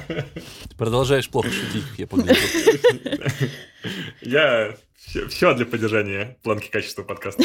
продолжаешь 0.77 1.29
плохо 1.29 1.49
шутить, 1.49 1.83
я 1.97 2.07
погляжу. 2.07 2.39
Я 4.21 4.75
все 5.29 5.53
для 5.55 5.65
поддержания 5.65 6.37
планки 6.43 6.69
качества 6.69 7.03
подкаста. 7.03 7.43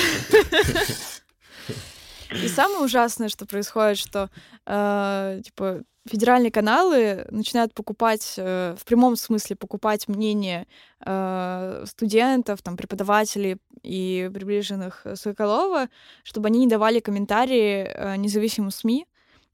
И 2.30 2.48
самое 2.48 2.80
ужасное, 2.80 3.28
что 3.28 3.46
происходит, 3.46 3.98
что 3.98 4.30
э, 4.66 5.40
типа 5.44 5.82
федеральные 6.06 6.50
каналы 6.50 7.26
начинают 7.30 7.74
покупать, 7.74 8.34
э, 8.36 8.74
в 8.78 8.84
прямом 8.84 9.16
смысле 9.16 9.56
покупать 9.56 10.08
мнение 10.08 10.66
э, 11.04 11.84
студентов, 11.86 12.62
там, 12.62 12.76
преподавателей 12.76 13.58
и 13.82 14.30
приближенных 14.32 15.06
Соколова, 15.14 15.88
чтобы 16.22 16.48
они 16.48 16.60
не 16.60 16.66
давали 16.66 17.00
комментарии 17.00 17.86
э, 17.88 18.16
независимым 18.16 18.70
СМИ 18.70 19.06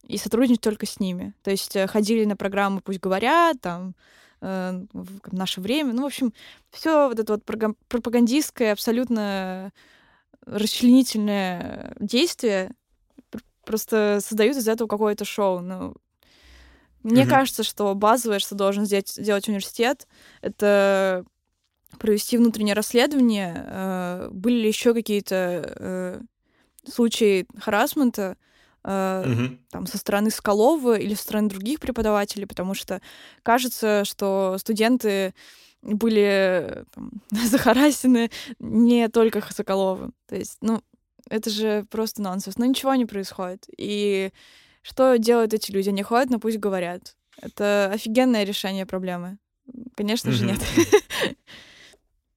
и 0.06 0.18
сотрудничать 0.18 0.62
только 0.62 0.86
с 0.86 1.00
ними. 1.00 1.34
То 1.42 1.50
есть 1.50 1.76
ходили 1.88 2.24
на 2.24 2.36
программы 2.36 2.80
«Пусть 2.80 3.00
говорят», 3.00 3.60
там, 3.60 3.94
в 4.40 5.32
наше 5.32 5.60
время. 5.60 5.92
Ну, 5.92 6.02
в 6.02 6.06
общем, 6.06 6.32
все 6.72 7.06
вот 7.06 7.20
это 7.20 7.34
вот 7.34 7.44
пропагандистское, 7.44 8.72
абсолютно 8.72 9.70
расчленительное 10.46 11.94
действие 12.00 12.72
просто 13.64 14.18
создают 14.20 14.56
из 14.56 14.66
этого 14.66 14.88
какое-то 14.88 15.24
шоу. 15.24 15.60
Ну, 15.60 15.94
мне 17.02 17.22
mm-hmm. 17.22 17.28
кажется, 17.28 17.62
что 17.62 17.94
базовое, 17.94 18.38
что 18.38 18.54
должен 18.54 18.84
сделать, 18.84 19.08
сделать 19.08 19.48
университет, 19.48 20.06
это 20.40 21.24
провести 21.98 22.38
внутреннее 22.38 22.74
расследование. 22.74 23.64
Э, 23.66 24.28
были 24.30 24.60
ли 24.60 24.68
еще 24.68 24.94
какие-то 24.94 25.74
э, 25.76 26.20
случаи 26.88 27.46
харасмента 27.58 28.36
э, 28.84 28.88
mm-hmm. 28.88 29.58
там, 29.70 29.86
со 29.86 29.98
стороны 29.98 30.30
Скалова 30.30 30.98
или 30.98 31.14
со 31.14 31.22
стороны 31.22 31.48
других 31.48 31.80
преподавателей, 31.80 32.46
потому 32.46 32.74
что 32.74 33.00
кажется, 33.42 34.04
что 34.04 34.56
студенты 34.58 35.34
были 35.82 36.84
там, 36.94 37.10
захарасены 37.30 38.30
не 38.58 39.08
только 39.08 39.42
Соколовым. 39.52 40.14
То 40.26 40.36
есть, 40.36 40.58
ну, 40.60 40.82
это 41.28 41.50
же 41.50 41.86
просто 41.90 42.22
нонсенс. 42.22 42.58
Но 42.58 42.66
ничего 42.66 42.94
не 42.94 43.06
происходит. 43.06 43.66
И 43.76 44.32
что 44.82 45.16
делают 45.16 45.54
эти 45.54 45.70
люди? 45.70 45.88
Они 45.88 46.02
ходят, 46.02 46.30
но 46.30 46.38
пусть 46.38 46.58
говорят. 46.58 47.16
Это 47.40 47.90
офигенное 47.92 48.44
решение 48.44 48.86
проблемы. 48.86 49.38
Конечно 49.96 50.30
mm-hmm. 50.30 50.32
же, 50.32 50.44
нет. 50.46 51.36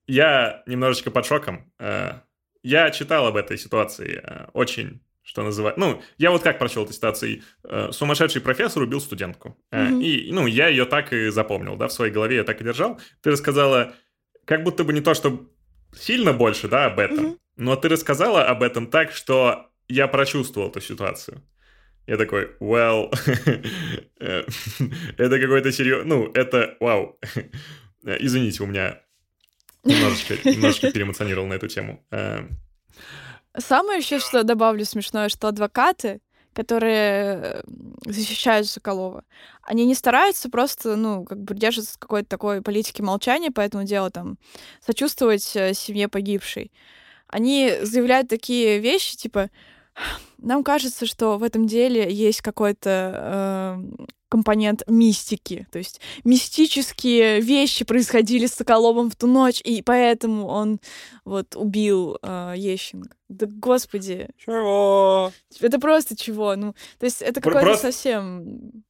Я 0.08 0.64
немножечко 0.68 1.12
под 1.12 1.26
шоком. 1.26 1.72
Э, 1.80 2.20
я 2.62 2.92
читал 2.92 3.26
об 3.26 3.36
этой 3.36 3.58
ситуации 3.58 4.22
э, 4.24 4.48
очень 4.54 5.02
что 5.26 5.42
называется. 5.42 5.80
Ну, 5.80 6.04
я 6.20 6.30
вот 6.30 6.44
как 6.44 6.60
прочел 6.60 6.84
эту 6.84 6.94
ситуацию. 6.94 7.42
Э, 7.64 7.90
сумасшедший 7.92 8.42
профессор 8.42 8.84
убил 8.84 9.02
студентку. 9.02 9.58
Mm-hmm. 9.72 10.04
И, 10.04 10.32
ну, 10.32 10.46
я 10.46 10.68
ее 10.68 10.86
так 10.86 11.12
и 11.14 11.30
запомнил, 11.30 11.76
да, 11.76 11.88
в 11.88 11.94
своей 11.94 12.14
голове 12.14 12.36
я 12.36 12.44
так 12.44 12.62
и 12.62 12.64
держал. 12.64 13.00
Ты 13.22 13.32
рассказала, 13.32 13.96
как 14.46 14.64
будто 14.64 14.84
бы 14.84 14.94
не 14.94 15.02
то, 15.02 15.16
что 15.16 15.50
сильно 16.00 16.32
больше, 16.32 16.68
да, 16.68 16.86
об 16.86 17.00
этом. 17.00 17.26
Mm-hmm. 17.26 17.40
Но 17.58 17.76
ты 17.76 17.90
рассказала 17.90 18.46
об 18.46 18.62
этом 18.62 18.86
так, 18.86 19.14
что 19.14 19.72
я 19.88 20.08
прочувствовал 20.08 20.70
эту 20.70 20.80
ситуацию. 20.80 21.42
Я 22.08 22.18
такой, 22.18 22.52
well, 22.60 23.12
это 24.20 25.40
какой-то 25.40 25.72
серьезный, 25.72 26.06
ну, 26.06 26.32
это, 26.34 26.78
вау. 26.80 27.20
Извините, 28.04 28.62
у 28.64 28.68
меня 28.68 29.02
немножечко, 29.84 30.36
немножечко 30.48 30.92
переэмоционировал 30.92 31.48
на 31.48 31.54
эту 31.56 31.68
тему. 31.68 32.04
Э, 32.12 32.48
Самое 33.58 34.00
еще, 34.00 34.20
что 34.20 34.44
добавлю 34.44 34.86
смешное, 34.86 35.30
что 35.30 35.48
адвокаты, 35.48 36.22
которые 36.54 37.64
защищают 38.06 38.68
Соколова, 38.68 39.24
они 39.64 39.86
не 39.86 39.96
стараются 39.96 40.50
просто, 40.50 40.96
ну, 40.96 41.26
как 41.26 41.42
бы 41.42 41.56
держаться 41.56 41.98
какой-то 41.98 42.30
такой 42.30 42.62
политики 42.62 43.02
молчания 43.02 43.52
по 43.52 43.62
этому 43.62 43.84
делу, 43.84 44.12
там, 44.12 44.38
сочувствовать 44.86 45.56
э, 45.56 45.74
семье 45.74 46.08
погибшей. 46.08 46.72
Они 47.28 47.74
заявляют 47.82 48.30
такие 48.30 48.80
вещи, 48.80 49.18
типа, 49.18 49.50
нам 50.38 50.64
кажется, 50.64 51.06
что 51.06 51.38
в 51.38 51.44
этом 51.44 51.68
деле 51.68 52.12
есть 52.12 52.42
какой-то 52.42 53.80
э, 54.00 54.06
компонент 54.30 54.84
мистики. 54.88 55.68
То 55.72 55.78
есть 55.78 56.02
мистические 56.24 57.42
вещи 57.42 57.86
происходили 57.86 58.46
с 58.46 58.54
Соколовым 58.54 59.10
в 59.10 59.16
ту 59.16 59.28
ночь, 59.28 59.62
и 59.64 59.82
поэтому 59.82 60.48
он 60.48 60.80
вот 61.24 61.56
убил 61.56 62.18
э, 62.22 62.54
Ещенко. 62.58 63.16
Да 63.30 63.48
господи. 63.50 64.28
Чего? 64.38 65.32
Это 65.60 65.80
просто 65.80 66.16
чего? 66.16 66.56
Ну, 66.56 66.74
то 67.00 67.06
есть 67.06 67.22
это 67.22 67.42
какой-то 67.42 67.66
просто... 67.66 67.92
совсем 67.92 68.84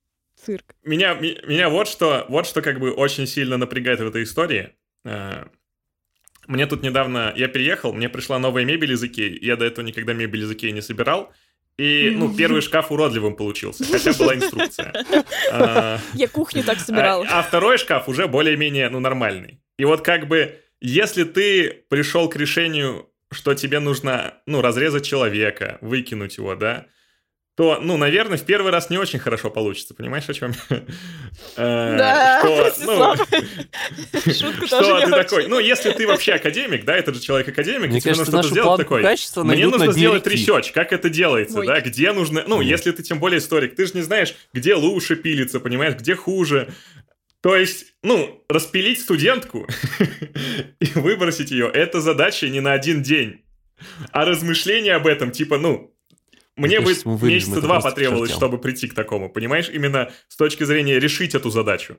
цирк. 0.44 0.76
Меня, 0.84 1.14
меня 1.14 1.70
вот 1.70 1.88
что, 1.88 2.26
вот 2.30 2.46
что 2.46 2.62
как 2.62 2.80
бы 2.80 2.92
очень 2.92 3.28
сильно 3.28 3.58
напрягает 3.58 4.00
в 4.00 4.08
этой 4.08 4.24
истории. 4.24 4.74
Мне 6.48 6.66
тут 6.66 6.84
недавно, 6.84 7.34
я 7.36 7.48
переехал, 7.48 7.94
мне 7.94 8.10
пришла 8.10 8.40
новая 8.40 8.66
мебель 8.66 8.94
из 8.94 9.04
Икеи. 9.04 9.38
Я 9.42 9.56
до 9.56 9.66
этого 9.66 9.86
никогда 9.86 10.14
мебель 10.14 10.44
из 10.44 10.52
Икеи 10.52 10.72
не 10.72 10.82
собирал. 10.82 11.34
И, 11.78 12.14
ну, 12.16 12.34
первый 12.34 12.62
шкаф 12.62 12.92
уродливым 12.92 13.36
получился, 13.36 13.84
хотя 13.84 14.14
была 14.14 14.36
инструкция. 14.36 14.94
А, 15.52 16.00
я 16.14 16.28
кухню 16.28 16.64
так 16.64 16.80
собирал. 16.80 17.26
А 17.30 17.42
второй 17.42 17.78
шкаф 17.78 18.08
уже 18.08 18.28
более-менее, 18.28 18.90
ну, 18.90 19.00
нормальный. 19.00 19.62
И 19.78 19.86
вот 19.86 20.02
как 20.02 20.28
бы, 20.28 20.62
если 20.80 21.24
ты 21.24 21.84
пришел 21.90 22.30
к 22.30 22.36
решению, 22.36 23.10
что 23.32 23.54
тебе 23.54 23.80
нужно, 23.80 24.36
ну, 24.46 24.62
разрезать 24.62 25.06
человека, 25.06 25.78
выкинуть 25.82 26.38
его, 26.38 26.56
да, 26.56 26.88
то, 27.56 27.80
ну, 27.82 27.96
наверное, 27.96 28.38
в 28.38 28.44
первый 28.44 28.72
раз 28.72 28.90
не 28.90 28.98
очень 28.98 29.18
хорошо 29.18 29.50
получится, 29.50 29.94
понимаешь, 29.94 30.28
о 30.28 30.34
чем 30.34 30.54
я? 30.70 30.84
Э, 31.58 31.98
да, 31.98 32.40
что, 32.74 32.86
ну, 32.86 33.16
что 34.68 35.02
ты 35.02 35.10
такой, 35.10 35.48
ну, 35.48 35.60
если 35.60 35.92
ты 35.92 36.08
вообще 36.08 36.34
академик, 36.34 36.86
да, 36.86 36.96
это 36.96 37.14
же 37.14 37.20
человек-академик, 37.20 38.02
тебе 38.02 38.16
нужно 38.16 38.26
что-то 38.26 38.48
сделать 38.48 38.82
такой. 38.82 39.04
Мне 39.44 39.68
нужно 39.68 39.92
сделать 39.92 40.26
research, 40.28 40.72
как 40.72 40.94
это 40.94 41.10
делается, 41.10 41.62
да, 41.62 41.82
где 41.82 42.12
нужно, 42.12 42.44
ну, 42.48 42.62
если 42.62 42.92
ты 42.92 43.04
тем 43.04 43.20
более 43.20 43.40
историк, 43.40 43.76
ты 43.76 43.86
же 43.86 43.94
не 43.96 44.02
знаешь, 44.02 44.36
где 44.54 44.76
лучше 44.76 45.16
пилится, 45.16 45.60
понимаешь, 45.60 45.96
где 45.96 46.16
хуже, 46.16 46.74
то 47.42 47.56
есть, 47.56 47.94
ну, 48.02 48.44
распилить 48.50 49.00
студентку 49.00 49.68
и 50.80 50.88
выбросить 50.96 51.52
ее, 51.52 51.70
это 51.72 52.02
задача 52.02 52.50
не 52.50 52.60
на 52.60 52.74
один 52.74 53.04
день. 53.04 53.44
А 54.12 54.26
размышления 54.26 54.96
об 54.96 55.06
этом, 55.06 55.32
типа, 55.32 55.58
ну, 55.58 55.95
мне 56.56 56.80
бы 56.80 56.94
месяца 57.22 57.62
два 57.62 57.82
потребовалось, 57.82 58.32
чтобы 58.32 58.58
прийти 58.58 58.88
к 58.88 58.94
такому, 58.94 59.30
понимаешь? 59.30 59.70
Именно 59.70 60.12
с 60.28 60.36
точки 60.36 60.64
зрения 60.64 61.00
решить 61.00 61.36
эту 61.36 61.50
задачу. 61.50 61.98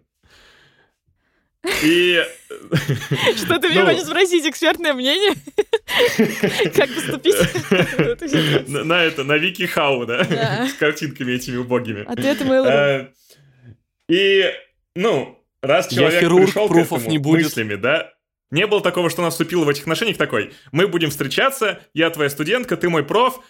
И... 1.82 2.22
Что 3.36 3.58
ты 3.58 3.68
мне 3.68 3.82
ну. 3.82 3.86
хочешь 3.86 4.04
спросить? 4.04 4.46
Экспертное 4.46 4.94
мнение? 4.94 5.34
Как 6.74 6.88
поступить? 6.94 7.36
На 8.68 9.02
это, 9.02 9.24
на 9.24 9.36
Вики 9.36 9.66
Хау, 9.66 10.06
да? 10.06 10.68
С 10.68 10.74
картинками 10.74 11.32
этими 11.32 11.56
убогими. 11.56 12.04
Ответы 12.04 12.44
Mail.ru. 12.44 12.66
Э, 12.68 13.08
и, 14.08 14.52
ну, 14.94 15.44
раз 15.62 15.88
человек 15.88 16.20
пришел 16.20 16.68
к 16.68 16.76
этому 16.76 17.32
мыслями, 17.32 17.74
да, 17.74 18.12
не 18.50 18.66
было 18.66 18.80
такого, 18.80 19.10
что 19.10 19.22
он 19.22 19.30
вступил 19.30 19.64
в 19.64 19.68
этих 19.68 19.82
отношениях 19.82 20.16
такой, 20.16 20.52
мы 20.70 20.86
будем 20.86 21.10
встречаться, 21.10 21.80
я 21.94 22.10
твоя 22.10 22.30
студентка, 22.30 22.76
ты 22.76 22.88
мой 22.88 23.04
проф, 23.04 23.40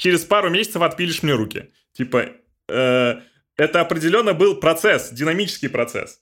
через 0.00 0.24
пару 0.24 0.48
месяцев 0.48 0.80
отпилишь 0.82 1.22
мне 1.22 1.34
руки. 1.34 1.70
Типа, 1.92 2.30
э, 2.68 3.20
это 3.56 3.80
определенно 3.80 4.32
был 4.32 4.56
процесс, 4.56 5.10
динамический 5.10 5.68
процесс. 5.68 6.20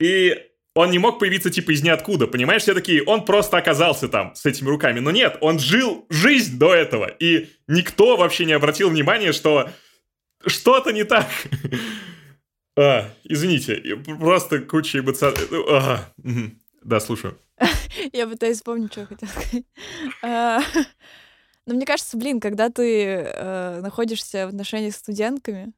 И 0.00 0.34
он 0.74 0.90
не 0.90 0.98
мог 0.98 1.18
появиться 1.18 1.50
типа 1.50 1.72
из 1.72 1.82
ниоткуда, 1.82 2.26
понимаешь? 2.26 2.62
Все 2.62 2.72
такие, 2.72 3.02
он 3.04 3.26
просто 3.26 3.58
оказался 3.58 4.08
там 4.08 4.34
с 4.34 4.46
этими 4.46 4.68
руками. 4.68 5.00
Но 5.00 5.10
нет, 5.10 5.36
он 5.42 5.58
жил 5.58 6.06
жизнь 6.08 6.58
до 6.58 6.74
этого. 6.74 7.04
И 7.06 7.50
никто 7.66 8.16
вообще 8.16 8.46
не 8.46 8.54
обратил 8.54 8.88
внимания, 8.88 9.32
что 9.32 9.68
что-то 10.46 10.92
не 10.92 11.04
так. 11.04 11.28
А, 12.74 13.10
извините, 13.24 13.96
просто 14.18 14.60
куча 14.60 15.00
эмоций. 15.00 15.28
А, 15.70 16.10
да, 16.82 17.00
слушаю. 17.00 17.38
Я 18.14 18.26
пытаюсь 18.26 18.56
вспомнить, 18.56 18.92
что 18.92 19.04
хотела 19.04 19.28
сказать. 19.28 19.64
Но 21.66 21.74
мне 21.74 21.86
кажется, 21.86 22.16
блин, 22.16 22.40
когда 22.40 22.70
ты 22.70 23.04
э, 23.04 23.80
находишься 23.80 24.46
в 24.46 24.50
отношениях 24.50 24.94
с 24.94 24.98
студентками, 24.98 25.72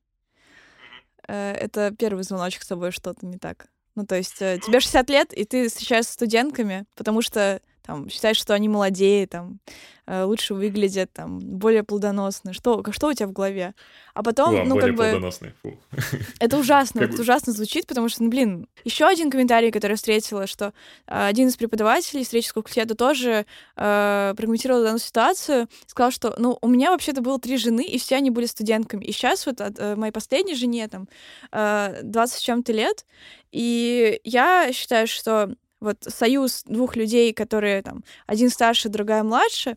э, 1.29 1.53
это 1.53 1.95
первый 1.97 2.25
звоночек 2.25 2.63
с 2.63 2.69
тобой 2.69 2.91
что-то 2.91 3.27
не 3.27 3.39
так. 3.39 3.67
Ну, 3.95 4.07
то 4.07 4.17
есть 4.17 4.41
э, 4.41 4.59
тебе 4.65 4.81
60 4.81 5.11
лет, 5.11 5.33
и 5.33 5.45
ты 5.45 5.69
встречаешься 5.69 6.11
с 6.11 6.15
студентками, 6.15 6.87
потому 6.95 7.21
что 7.23 7.61
там 7.87 8.09
считаешь, 8.09 8.39
что 8.39 8.55
они 8.55 8.69
молодее, 8.69 9.27
там 9.27 9.59
э, 10.07 10.25
лучше 10.25 10.55
выглядят, 10.55 11.13
там 11.13 11.39
более 11.39 11.83
плодоносны. 11.83 12.55
Что, 12.55 12.83
что 12.93 13.09
у 13.09 13.13
тебя 13.13 13.27
в 13.27 13.33
голове? 13.33 13.75
А 14.15 14.23
потом, 14.23 14.55
О, 14.55 14.65
ну 14.65 14.79
как 14.79 14.95
бы, 14.95 15.31
Фу. 15.63 15.79
это 16.41 16.57
ужасно, 16.57 17.01
это 17.01 17.21
ужасно 17.21 17.53
звучит, 17.53 17.87
потому 17.87 18.09
что, 18.09 18.23
ну 18.23 18.31
блин, 18.31 18.69
еще 18.85 19.07
один 19.07 19.31
комментарий, 19.31 19.71
который 19.71 19.93
я 19.93 19.97
встретила, 19.97 20.47
что 20.47 20.73
э, 21.07 21.27
один 21.27 21.49
из 21.49 21.57
преподавателей 21.57 22.23
исторического 22.23 22.63
факультета 22.63 22.95
тоже 22.95 23.45
э, 23.77 24.35
прокомментировал 24.35 24.83
данную 24.83 25.01
ситуацию, 25.01 25.69
сказал, 25.87 26.11
что, 26.11 26.35
ну 26.39 26.59
у 26.63 26.69
меня 26.69 26.91
вообще-то 26.91 27.21
было 27.21 27.39
три 27.39 27.59
жены, 27.59 27.85
и 27.85 27.99
все 27.99 28.17
они 28.17 28.31
были 28.31 28.47
студентками, 28.47 29.05
и 29.05 29.13
сейчас 29.13 29.45
вот 29.45 29.61
от 29.61 29.79
э, 29.79 29.95
моей 29.95 30.13
последней 30.13 30.55
жене 30.55 30.89
там 30.89 31.07
э, 31.53 32.01
20 32.03 32.39
с 32.39 32.41
чем-то 32.41 32.73
лет, 32.73 33.05
и 33.53 34.21
я 34.25 34.73
считаю, 34.73 35.07
что 35.07 35.55
вот 35.85 35.99
союз 36.09 36.63
двух 36.65 36.97
людей, 36.97 37.33
которые 37.33 37.83
там 37.83 38.03
один 38.27 38.51
старше, 38.51 38.89
другая 38.89 39.23
младше, 39.23 39.77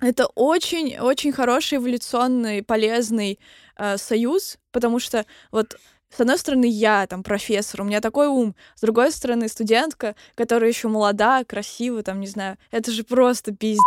это 0.00 0.26
очень-очень 0.34 1.32
хороший 1.32 1.78
эволюционный, 1.78 2.62
полезный 2.62 3.38
э, 3.78 3.96
союз, 3.96 4.58
потому 4.72 4.98
что 4.98 5.24
вот 5.52 5.76
с 6.14 6.20
одной 6.20 6.38
стороны, 6.38 6.66
я 6.66 7.06
там 7.06 7.22
профессор, 7.22 7.82
у 7.82 7.84
меня 7.84 8.00
такой 8.00 8.28
ум, 8.28 8.54
с 8.74 8.80
другой 8.80 9.10
стороны, 9.10 9.48
студентка, 9.48 10.14
которая 10.34 10.70
еще 10.70 10.88
молода, 10.88 11.44
красивая, 11.44 12.02
там, 12.02 12.20
не 12.20 12.26
знаю, 12.26 12.56
это 12.70 12.90
же 12.90 13.04
просто 13.04 13.52
пиздец. 13.52 13.82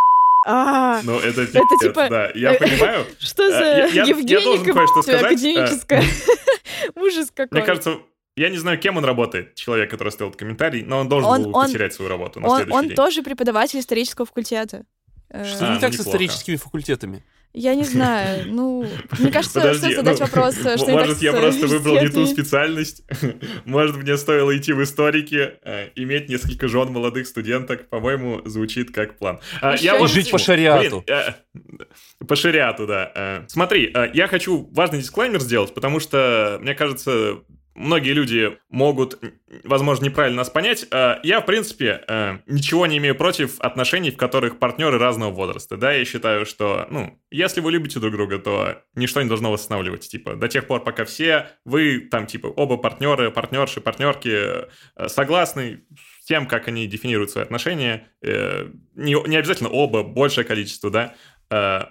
А, 0.46 1.00
ну, 1.02 1.18
это, 1.18 1.42
это 1.42 1.60
типа... 1.80 2.08
Да, 2.08 2.30
я 2.34 2.54
понимаю. 2.54 3.04
Что 3.18 3.44
э, 3.44 3.90
за 3.90 4.00
Евгеника 4.06 4.72
академическая? 5.18 6.02
Ужас 6.94 7.30
какой. 7.34 7.58
Мне 7.58 7.66
кажется, 7.66 7.98
я 8.36 8.48
не 8.48 8.58
знаю, 8.58 8.78
кем 8.78 8.96
он 8.96 9.04
работает, 9.04 9.54
человек, 9.54 9.90
который 9.90 10.08
оставил 10.08 10.32
комментарий, 10.32 10.82
но 10.82 10.98
он 10.98 11.08
должен 11.08 11.30
он, 11.30 11.42
был 11.44 11.56
он, 11.56 11.66
потерять 11.66 11.92
свою 11.92 12.08
работу 12.08 12.40
на 12.40 12.48
он, 12.48 12.56
следующий 12.56 12.78
он 12.78 12.86
день. 12.86 12.96
тоже 12.96 13.22
преподаватель 13.22 13.78
исторического 13.78 14.26
факультета. 14.26 14.84
Э, 15.28 15.44
Что 15.44 15.68
а, 15.68 15.74
не 15.74 15.80
так 15.80 15.90
ну, 15.90 15.98
с 15.98 16.00
историческими 16.00 16.56
факультетами? 16.56 17.24
Я 17.52 17.74
не 17.74 17.82
знаю, 17.82 18.44
ну, 18.52 18.86
мне 19.18 19.32
кажется, 19.32 19.60
Подожди, 19.60 19.78
стоит 19.78 19.96
задать 19.96 20.20
ну, 20.20 20.26
вопрос, 20.26 20.54
что 20.54 20.76
Может, 20.90 21.20
я 21.20 21.32
просто 21.32 21.66
выбрал 21.66 22.00
не 22.00 22.08
ту 22.08 22.26
специальность, 22.26 23.02
может, 23.64 23.96
мне 23.96 24.16
стоило 24.16 24.56
идти 24.56 24.72
в 24.72 24.82
историки, 24.82 25.54
э, 25.64 25.88
иметь 25.96 26.28
несколько 26.28 26.68
жен 26.68 26.92
молодых 26.92 27.26
студенток, 27.26 27.88
по-моему, 27.88 28.42
звучит 28.44 28.92
как 28.92 29.18
план. 29.18 29.40
А, 29.60 29.74
я 29.76 29.98
вот 29.98 30.10
жить 30.10 30.30
по 30.30 30.38
шариату. 30.38 31.04
Блин, 31.06 31.18
э, 31.18 32.24
по 32.24 32.36
шариату, 32.36 32.86
да. 32.86 33.12
Э, 33.14 33.44
смотри, 33.48 33.90
э, 33.92 34.10
я 34.14 34.28
хочу 34.28 34.68
важный 34.72 35.00
дисклеймер 35.00 35.40
сделать, 35.40 35.74
потому 35.74 35.98
что, 35.98 36.58
мне 36.60 36.74
кажется, 36.74 37.40
многие 37.80 38.12
люди 38.12 38.58
могут, 38.68 39.18
возможно, 39.64 40.04
неправильно 40.04 40.38
нас 40.38 40.50
понять. 40.50 40.86
Э, 40.90 41.16
я, 41.22 41.40
в 41.40 41.46
принципе, 41.46 42.04
э, 42.06 42.38
ничего 42.46 42.86
не 42.86 42.98
имею 42.98 43.14
против 43.14 43.58
отношений, 43.60 44.10
в 44.10 44.16
которых 44.16 44.58
партнеры 44.58 44.98
разного 44.98 45.30
возраста. 45.30 45.76
Да, 45.76 45.92
я 45.92 46.04
считаю, 46.04 46.46
что, 46.46 46.86
ну, 46.90 47.18
если 47.30 47.60
вы 47.60 47.72
любите 47.72 47.98
друг 47.98 48.12
друга, 48.12 48.38
то 48.38 48.82
ничто 48.94 49.22
не 49.22 49.28
должно 49.28 49.50
вас 49.50 49.62
останавливать. 49.62 50.08
Типа, 50.08 50.36
до 50.36 50.48
тех 50.48 50.66
пор, 50.66 50.84
пока 50.84 51.04
все 51.04 51.48
вы, 51.64 52.00
там, 52.00 52.26
типа, 52.26 52.46
оба 52.48 52.76
партнеры, 52.76 53.30
партнерши, 53.30 53.80
партнерки 53.80 54.28
э, 54.28 55.08
согласны 55.08 55.84
с 56.20 56.26
тем, 56.26 56.46
как 56.46 56.68
они 56.68 56.86
дефинируют 56.86 57.30
свои 57.30 57.42
отношения, 57.42 58.06
не, 58.22 59.28
не 59.28 59.36
обязательно 59.36 59.68
оба, 59.68 60.04
большее 60.04 60.44
количество, 60.44 60.88
да, 60.88 61.14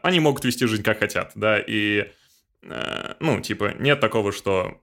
они 0.01 0.21
могут 0.21 0.45
вести 0.45 0.65
жизнь 0.65 0.83
как 0.83 0.99
хотят, 0.99 1.33
да, 1.35 1.59
и, 1.59 2.09
ну, 2.61 3.41
типа, 3.41 3.73
нет 3.77 3.99
такого, 3.99 4.31
что 4.31 4.81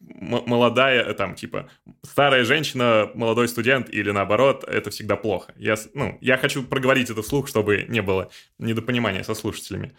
молодая, 0.00 1.12
там, 1.14 1.34
типа, 1.34 1.68
старая 2.02 2.44
женщина, 2.44 3.10
молодой 3.14 3.48
студент 3.48 3.88
или 3.90 4.10
наоборот, 4.10 4.64
это 4.66 4.90
всегда 4.90 5.16
плохо. 5.16 5.52
Я, 5.56 5.76
ну, 5.94 6.18
я 6.20 6.36
хочу 6.36 6.62
проговорить 6.62 7.10
это 7.10 7.22
вслух, 7.22 7.48
чтобы 7.48 7.86
не 7.88 8.02
было 8.02 8.30
недопонимания 8.58 9.22
со 9.22 9.34
слушателями. 9.34 9.96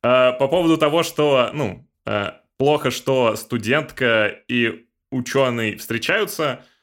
По 0.00 0.48
поводу 0.48 0.76
того, 0.76 1.02
что, 1.02 1.50
ну, 1.52 1.88
плохо, 2.56 2.90
что 2.90 3.36
студентка 3.36 4.26
и 4.48 4.86
ученый 5.10 5.76
встречаются– 5.76 6.64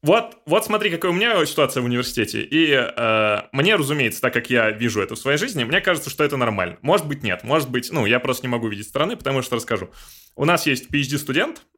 вот, 0.00 0.36
вот 0.46 0.64
смотри, 0.64 0.90
какая 0.90 1.10
у 1.10 1.14
меня 1.14 1.44
ситуация 1.44 1.82
в 1.82 1.86
университете. 1.86 2.42
И 2.42 2.70
э, 2.70 3.42
мне, 3.50 3.74
разумеется, 3.74 4.20
так 4.20 4.32
как 4.32 4.48
я 4.48 4.70
вижу 4.70 5.02
это 5.02 5.16
в 5.16 5.18
своей 5.18 5.38
жизни, 5.38 5.64
мне 5.64 5.80
кажется, 5.80 6.08
что 6.08 6.22
это 6.22 6.36
нормально. 6.36 6.78
Может 6.82 7.08
быть, 7.08 7.24
нет. 7.24 7.42
Может 7.42 7.68
быть, 7.68 7.90
ну, 7.90 8.06
я 8.06 8.20
просто 8.20 8.46
не 8.46 8.50
могу 8.50 8.68
видеть 8.68 8.86
стороны, 8.86 9.16
потому 9.16 9.42
что 9.42 9.56
расскажу. 9.56 9.90
У 10.36 10.44
нас 10.44 10.66
есть 10.66 10.88
PhD-студент, 10.88 11.58
э, 11.58 11.77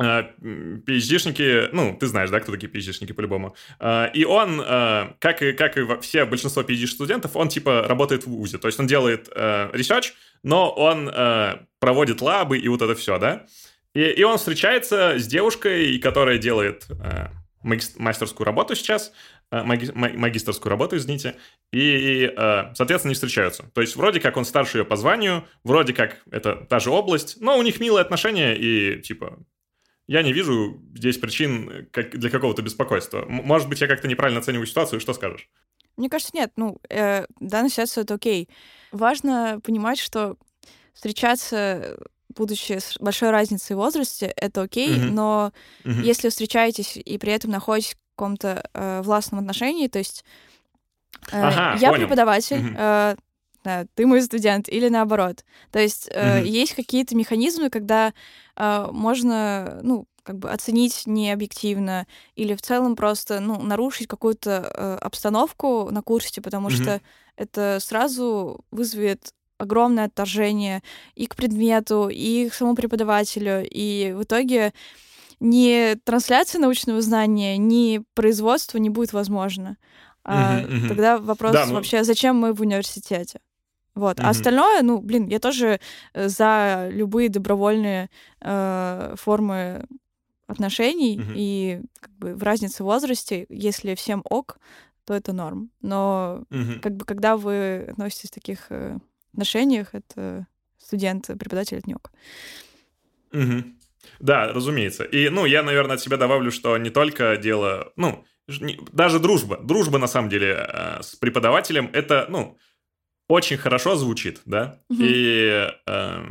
PhD-шники, 0.00 1.68
ну, 1.72 1.94
ты 1.98 2.06
знаешь, 2.06 2.30
да, 2.30 2.40
кто 2.40 2.52
такие 2.52 2.72
PhD-шники 2.72 3.12
по-любому. 3.12 3.54
Э, 3.78 4.08
и 4.14 4.24
он, 4.24 4.60
э, 4.60 5.12
как 5.18 5.42
и, 5.42 5.52
как 5.52 5.76
и 5.76 5.86
все 6.00 6.24
большинство 6.24 6.62
PhD-студентов, 6.62 7.36
он 7.36 7.48
типа 7.48 7.82
работает 7.86 8.24
в 8.24 8.30
ВУЗе. 8.30 8.58
То 8.58 8.68
есть 8.68 8.80
он 8.80 8.86
делает 8.86 9.28
э, 9.34 9.70
research, 9.74 10.12
но 10.42 10.70
он 10.70 11.10
проводит 11.80 12.22
лабы 12.22 12.58
и 12.58 12.68
вот 12.68 12.80
это 12.80 12.94
все, 12.94 13.18
да. 13.18 13.46
И, 13.94 14.02
и 14.02 14.22
он 14.22 14.38
встречается 14.38 15.18
с 15.18 15.26
девушкой, 15.26 15.98
которая 15.98 16.38
делает 16.38 16.86
э, 16.88 17.28
мастерскую 17.62 18.46
работу 18.46 18.74
сейчас, 18.74 19.08
э, 19.08 19.14
маги, 19.50 19.90
магистрскую 19.92 20.70
работу, 20.70 20.96
извините, 20.96 21.36
и, 21.72 22.32
э, 22.36 22.74
соответственно, 22.74 23.10
не 23.10 23.14
встречаются. 23.14 23.64
То 23.74 23.80
есть 23.80 23.96
вроде 23.96 24.20
как 24.20 24.36
он 24.36 24.44
старше 24.44 24.78
ее 24.78 24.84
по 24.84 24.96
званию, 24.96 25.44
вроде 25.64 25.92
как 25.92 26.22
это 26.30 26.56
та 26.68 26.78
же 26.78 26.90
область, 26.90 27.40
но 27.40 27.58
у 27.58 27.62
них 27.62 27.80
милые 27.80 28.02
отношения, 28.02 28.54
и 28.56 29.00
типа 29.00 29.38
я 30.06 30.22
не 30.22 30.32
вижу 30.32 30.80
здесь 30.94 31.18
причин 31.18 31.88
как, 31.92 32.10
для 32.18 32.30
какого-то 32.30 32.62
беспокойства. 32.62 33.24
Может 33.28 33.68
быть, 33.68 33.80
я 33.80 33.86
как-то 33.86 34.08
неправильно 34.08 34.40
оцениваю 34.40 34.66
ситуацию, 34.66 35.00
что 35.00 35.14
скажешь? 35.14 35.48
Мне 35.96 36.08
кажется, 36.08 36.32
нет. 36.34 36.52
Ну, 36.56 36.80
э, 36.88 37.26
данная 37.38 37.70
ситуация— 37.70 38.02
это 38.04 38.14
окей. 38.14 38.48
Важно 38.90 39.60
понимать, 39.62 39.98
что 39.98 40.36
встречаться 40.94 41.96
будучи 42.36 42.78
с 42.78 42.96
большой 42.98 43.30
разницей 43.30 43.74
в 43.74 43.78
возрасте, 43.78 44.32
это 44.36 44.62
окей, 44.62 44.90
mm-hmm. 44.90 45.10
но 45.10 45.52
mm-hmm. 45.84 46.02
если 46.02 46.28
встречаетесь 46.28 46.96
и 46.96 47.18
при 47.18 47.32
этом 47.32 47.50
находитесь 47.50 47.96
каком-то 48.20 48.62
э, 48.74 49.00
властном 49.02 49.40
отношении, 49.40 49.88
то 49.88 49.98
есть 49.98 50.24
э, 51.32 51.40
ага, 51.40 51.78
я 51.80 51.88
понял. 51.88 52.02
преподаватель, 52.02 52.62
э, 52.76 53.16
да, 53.64 53.86
ты 53.94 54.06
мой 54.06 54.22
студент, 54.22 54.68
или 54.68 54.88
наоборот. 54.88 55.44
То 55.70 55.78
есть 55.78 56.10
э, 56.12 56.42
есть 56.44 56.74
какие-то 56.74 57.16
механизмы, 57.16 57.70
когда 57.70 58.12
э, 58.56 58.88
можно, 58.92 59.80
ну, 59.82 60.06
как 60.22 60.38
бы 60.38 60.50
оценить 60.50 61.06
не 61.06 61.32
объективно 61.32 62.06
или 62.36 62.54
в 62.54 62.60
целом 62.60 62.94
просто, 62.94 63.40
ну, 63.40 63.60
нарушить 63.62 64.06
какую-то 64.06 64.50
э, 64.50 64.98
обстановку 65.00 65.88
на 65.90 66.02
курсе, 66.02 66.42
потому 66.42 66.68
что 66.68 67.00
это 67.36 67.78
сразу 67.80 68.60
вызовет 68.70 69.32
огромное 69.56 70.06
отторжение 70.06 70.82
и 71.14 71.26
к 71.26 71.36
предмету, 71.36 72.08
и 72.10 72.48
к 72.48 72.54
самому 72.54 72.76
преподавателю. 72.76 73.66
И 73.70 74.12
в 74.14 74.22
итоге 74.24 74.72
ни 75.40 75.94
трансляция 76.04 76.60
научного 76.60 77.00
знания, 77.00 77.56
ни 77.56 78.02
производство 78.14 78.78
не 78.78 78.90
будет 78.90 79.12
возможно. 79.12 79.76
А 80.22 80.60
uh-huh, 80.60 80.68
uh-huh. 80.68 80.88
Тогда 80.88 81.18
вопрос 81.18 81.52
да, 81.52 81.66
вообще, 81.66 81.98
мы... 81.98 82.04
зачем 82.04 82.36
мы 82.36 82.52
в 82.52 82.60
университете? 82.60 83.40
Вот. 83.94 84.18
Uh-huh. 84.18 84.24
А 84.26 84.30
остальное, 84.30 84.82
ну, 84.82 84.98
блин, 84.98 85.26
я 85.28 85.38
тоже 85.38 85.80
э, 86.12 86.28
за 86.28 86.88
любые 86.92 87.30
добровольные 87.30 88.10
э, 88.40 89.14
формы 89.16 89.86
отношений 90.46 91.18
uh-huh. 91.18 91.32
и 91.34 91.80
как 92.00 92.10
бы 92.16 92.34
в 92.34 92.42
разнице 92.42 92.82
в 92.82 92.86
возрасте, 92.86 93.46
если 93.48 93.94
всем 93.94 94.22
ок, 94.28 94.58
то 95.06 95.14
это 95.14 95.32
норм. 95.32 95.70
Но 95.80 96.44
uh-huh. 96.50 96.80
как 96.80 96.96
бы 96.96 97.04
когда 97.04 97.36
вы 97.36 97.86
относитесь 97.90 98.30
к 98.30 98.34
таких 98.34 98.66
э, 98.68 98.98
отношениях 99.32 99.88
это 99.92 100.46
студент, 100.78 101.26
преподаватель 101.26 101.78
это 101.78 101.88
не 101.88 101.94
ок. 101.94 102.10
Угу. 103.32 103.62
Да, 104.20 104.52
разумеется. 104.52 105.04
И, 105.04 105.28
ну, 105.30 105.46
я, 105.46 105.62
наверное, 105.62 105.96
от 105.96 106.02
себя 106.02 106.16
добавлю, 106.16 106.52
что 106.52 106.76
не 106.78 106.90
только 106.90 107.36
дело, 107.36 107.92
ну, 107.96 108.24
даже 108.92 109.18
дружба. 109.18 109.58
Дружба, 109.58 109.98
на 109.98 110.06
самом 110.06 110.28
деле, 110.28 110.66
э, 110.68 111.02
с 111.02 111.16
преподавателем, 111.16 111.90
это, 111.92 112.26
ну, 112.28 112.58
очень 113.28 113.56
хорошо 113.56 113.96
звучит, 113.96 114.40
да, 114.44 114.80
угу. 114.88 114.98
и, 115.00 115.68
э, 115.86 116.24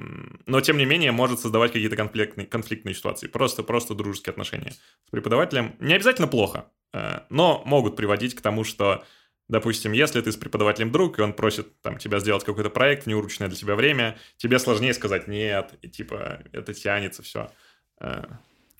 но 0.46 0.62
тем 0.62 0.78
не 0.78 0.86
менее 0.86 1.12
может 1.12 1.40
создавать 1.40 1.72
какие-то 1.72 1.96
конфликтные, 1.96 2.46
конфликтные 2.46 2.94
ситуации. 2.94 3.28
Просто, 3.28 3.64
просто 3.64 3.96
дружеские 3.96 4.32
отношения 4.32 4.72
с 4.72 5.10
преподавателем 5.10 5.76
не 5.80 5.94
обязательно 5.94 6.28
плохо, 6.28 6.66
э, 6.94 7.22
но 7.30 7.64
могут 7.66 7.96
приводить 7.96 8.36
к 8.36 8.42
тому, 8.42 8.64
что 8.64 9.04
Допустим, 9.50 9.94
если 9.94 10.22
ты 10.22 10.32
с 10.32 10.38
преподавателем 10.38 10.92
друг, 10.92 11.18
и 11.18 11.24
он 11.24 11.34
просит 11.34 11.82
там, 11.82 11.98
тебя 11.98 12.20
сделать 12.20 12.44
какой-то 12.44 12.70
проект 12.70 13.06
в 13.06 13.08
неурочное 13.08 13.48
для 13.48 13.58
тебя 13.58 13.74
время, 13.76 14.16
тебе 14.38 14.60
сложнее 14.60 14.94
сказать 14.94 15.28
«нет», 15.28 15.74
и 15.82 15.90
типа 15.90 16.44
это 16.52 16.76
тянется 16.76 17.24
все. 17.24 17.50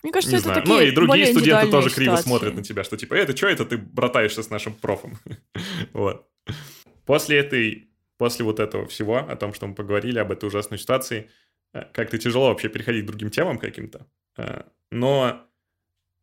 Мне 0.02 0.12
кажется, 0.12 0.34
не 0.34 0.38
это 0.38 0.44
знаю. 0.44 0.60
такие 0.62 0.76
Ну 0.76 0.82
и 0.82 0.90
другие 0.92 1.26
студенты 1.26 1.70
тоже 1.70 1.90
криво 1.90 2.16
смотрят 2.16 2.54
на 2.54 2.62
тебя, 2.62 2.84
что 2.84 2.96
типа 2.96 3.14
«это 3.14 3.36
что 3.36 3.48
это 3.48 3.64
ты 3.64 3.76
братаешься 3.76 4.42
с 4.42 4.50
нашим 4.50 4.74
профом?» 4.74 5.18
Вот. 5.92 6.26
После 7.04 7.38
этой, 7.38 7.88
после 8.18 8.44
вот 8.44 8.60
этого 8.60 8.86
всего, 8.86 9.18
о 9.18 9.36
том, 9.36 9.52
что 9.52 9.66
мы 9.66 9.74
поговорили, 9.74 10.18
об 10.18 10.30
этой 10.30 10.46
ужасной 10.46 10.78
ситуации, 10.78 11.28
э, 11.74 11.84
как-то 11.92 12.18
тяжело 12.18 12.48
вообще 12.48 12.68
переходить 12.68 13.04
к 13.04 13.08
другим 13.08 13.30
темам 13.30 13.58
каким-то. 13.58 14.06
Э, 14.36 14.62
но 14.90 15.46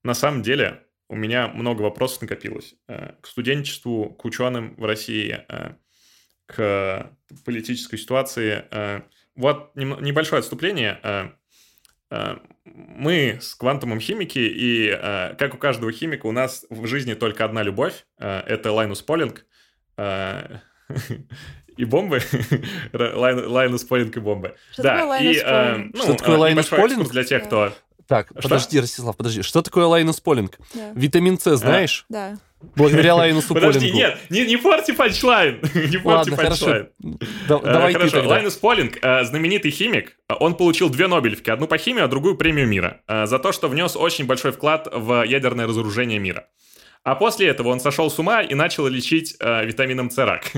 на 0.04 0.14
самом 0.14 0.44
деле 0.44 0.84
у 1.10 1.16
меня 1.16 1.50
много 1.50 1.82
вопросов 1.82 2.22
накопилось 2.22 2.76
э, 2.88 3.14
к 3.22 3.28
студенчеству, 3.28 4.10
к 4.10 4.24
ученым 4.26 4.76
в 4.78 4.86
России, 4.86 5.46
к 6.46 7.12
политической 7.44 7.98
ситуации. 7.98 8.64
Вот 9.36 9.76
небольшое 9.76 10.40
отступление. 10.40 11.02
Мы 12.10 13.38
с 13.42 13.56
квантумом 13.56 14.00
химики, 14.00 14.40
и 14.40 14.90
как 15.38 15.54
у 15.54 15.58
каждого 15.58 15.92
химика, 15.92 16.26
у 16.26 16.32
нас 16.32 16.66
в 16.70 16.86
жизни 16.88 17.14
только 17.16 17.44
одна 17.46 17.64
любовь. 17.64 18.06
Это 18.18 18.72
Лайнус 18.72 19.02
Полинг. 19.02 19.46
И 21.78 21.86
бомбы. 21.86 22.22
Лайнус 22.94 23.84
Полинг 23.84 24.18
и 24.18 24.20
бомбы. 24.20 24.56
Что 24.72 24.84
да, 24.84 24.90
такое 24.96 25.08
Лайнус 25.08 25.44
Полинг? 25.44 25.96
Ну, 25.96 26.04
что 26.04 26.14
такое 26.16 26.38
Лайнус 26.38 26.68
Полинг? 26.68 27.12
Для 27.12 27.24
тех, 27.24 27.44
кто 27.46 27.72
так, 28.08 28.28
что? 28.28 28.42
подожди, 28.42 28.80
Ростислав, 28.80 29.16
подожди. 29.16 29.42
Что 29.42 29.62
такое 29.62 29.86
Лайнус 29.86 30.20
Полинг? 30.20 30.58
Да. 30.74 30.92
Витамин 30.96 31.38
С 31.38 31.58
знаешь? 31.58 32.06
Да. 32.10 32.38
Благодаря 32.76 33.16
Лайнусу 33.16 33.54
Полингу. 33.54 33.74
Подожди, 33.74 33.92
нет, 33.92 34.18
не, 34.30 34.46
не 34.46 34.58
порти 34.58 34.92
punchline. 34.92 35.60
не 35.76 35.98
порти 35.98 36.32
punchline. 36.32 36.90
Да, 37.48 37.60
давай 37.60 37.94
хорошо. 37.94 38.28
Лайнус 38.28 38.56
Полинг, 38.56 38.98
э, 39.02 39.24
знаменитый 39.24 39.72
химик, 39.72 40.18
он 40.40 40.56
получил 40.56 40.90
две 40.90 41.08
Нобелевки. 41.08 41.50
Одну 41.50 41.68
по 41.68 41.78
химии, 41.78 42.02
а 42.02 42.08
другую 42.08 42.36
премию 42.36 42.68
мира. 42.68 43.02
Э, 43.08 43.26
за 43.26 43.40
то, 43.40 43.52
что 43.52 43.68
внес 43.68 43.96
очень 43.96 44.26
большой 44.26 44.52
вклад 44.52 44.88
в 44.92 45.24
ядерное 45.24 45.68
разоружение 45.68 46.20
мира. 46.20 46.48
А 47.08 47.16
после 47.16 47.48
этого 47.48 47.70
он 47.70 47.80
сошел 47.80 48.12
с 48.12 48.20
ума 48.20 48.42
и 48.42 48.54
начал 48.54 48.86
лечить 48.88 49.38
э, 49.40 49.66
витамином 49.66 50.10
С 50.10 50.18
рак. 50.18 50.44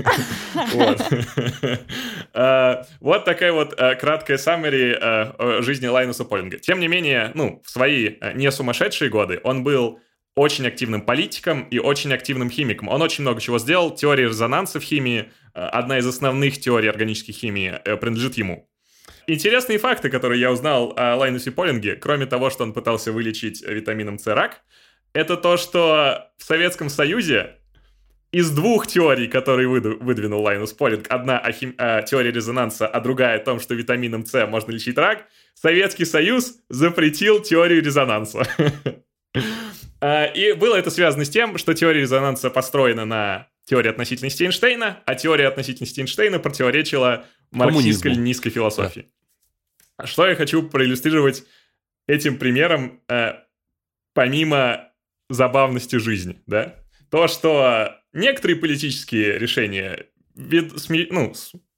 Э, 2.32 2.84
вот 3.00 3.24
такая 3.24 3.52
вот 3.52 3.74
э, 3.76 3.94
краткая 3.96 4.38
саммари 4.38 5.62
жизни 5.62 5.86
Лайнуса 5.86 6.24
Полинга. 6.24 6.58
Тем 6.58 6.80
не 6.80 6.88
менее, 6.88 7.32
ну, 7.34 7.60
в 7.64 7.70
свои 7.70 8.16
не 8.34 8.50
сумасшедшие 8.50 9.10
годы 9.10 9.40
он 9.44 9.62
был 9.62 10.00
очень 10.36 10.66
активным 10.66 11.02
политиком 11.02 11.62
и 11.64 11.78
очень 11.78 12.12
активным 12.12 12.50
химиком. 12.50 12.88
Он 12.88 13.02
очень 13.02 13.22
много 13.22 13.40
чего 13.40 13.58
сделал. 13.58 13.94
Теория 13.94 14.24
резонанса 14.24 14.80
в 14.80 14.82
химии, 14.82 15.30
одна 15.52 15.98
из 15.98 16.06
основных 16.06 16.58
теорий 16.60 16.88
органической 16.88 17.32
химии, 17.32 17.80
принадлежит 17.84 18.36
ему. 18.36 18.68
Интересные 19.26 19.78
факты, 19.78 20.08
которые 20.08 20.40
я 20.40 20.50
узнал 20.50 20.94
о 20.96 21.16
Лайнусе 21.16 21.50
Полинге, 21.50 21.96
кроме 21.96 22.26
того, 22.26 22.50
что 22.50 22.64
он 22.64 22.72
пытался 22.72 23.12
вылечить 23.12 23.62
витамином 23.62 24.18
С 24.18 24.26
рак, 24.26 24.62
это 25.12 25.36
то, 25.36 25.56
что 25.56 26.30
в 26.38 26.44
Советском 26.44 26.88
Союзе 26.88 27.56
из 28.32 28.50
двух 28.50 28.86
теорий, 28.86 29.26
которые 29.26 29.68
выдвинул 29.68 30.42
Лайнус 30.42 30.72
Полинг, 30.72 31.06
одна 31.08 31.38
о, 31.38 31.50
хим... 31.52 31.74
о 31.78 32.02
теории 32.02 32.30
резонанса, 32.30 32.86
а 32.86 33.00
другая 33.00 33.36
о 33.36 33.44
том, 33.44 33.58
что 33.58 33.74
витамином 33.74 34.24
С 34.24 34.46
можно 34.46 34.70
лечить 34.70 34.96
рак, 34.96 35.26
Советский 35.54 36.04
Союз 36.04 36.56
запретил 36.68 37.40
теорию 37.40 37.82
резонанса. 37.82 38.46
А, 40.00 40.24
и 40.24 40.52
было 40.52 40.76
это 40.76 40.90
связано 40.90 41.24
с 41.24 41.30
тем, 41.30 41.58
что 41.58 41.74
теория 41.74 42.00
резонанса 42.00 42.50
построена 42.50 43.04
на 43.04 43.48
теории 43.64 43.90
относительности 43.90 44.44
Эйнштейна, 44.44 45.02
а 45.04 45.14
теория 45.14 45.48
относительности 45.48 46.00
Эйнштейна 46.00 46.38
противоречила 46.38 47.26
марксистско-ленинской 47.52 48.50
философии. 48.50 49.08
Да. 49.98 50.06
Что 50.06 50.26
я 50.26 50.34
хочу 50.34 50.62
проиллюстрировать 50.62 51.44
этим 52.06 52.38
примером, 52.38 53.00
э, 53.08 53.34
помимо 54.14 54.88
забавности 55.28 55.96
жизни, 55.96 56.40
да? 56.46 56.76
То, 57.10 57.28
что 57.28 57.96
некоторые 58.12 58.56
политические 58.56 59.38
решения 59.38 60.06
вед, 60.34 60.78
сме, 60.80 61.06
ну, 61.10 61.32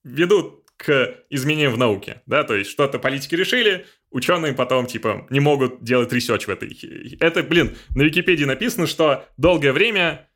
ведут 0.04 0.62
к 0.76 1.14
изменениям 1.30 1.72
в 1.72 1.78
науке, 1.78 2.22
да, 2.26 2.44
то 2.44 2.54
есть 2.54 2.70
что-то 2.70 2.98
политики 2.98 3.34
решили, 3.34 3.86
ученые 4.12 4.52
потом, 4.52 4.86
типа, 4.86 5.26
не 5.30 5.40
могут 5.40 5.82
делать 5.82 6.12
research 6.12 6.46
в 6.46 6.50
этой. 6.50 6.78
Это, 7.20 7.42
блин, 7.42 7.76
на 7.94 8.02
Википедии 8.02 8.44
написано, 8.44 8.86
что 8.86 9.26
долгое 9.36 9.72
время 9.72 10.28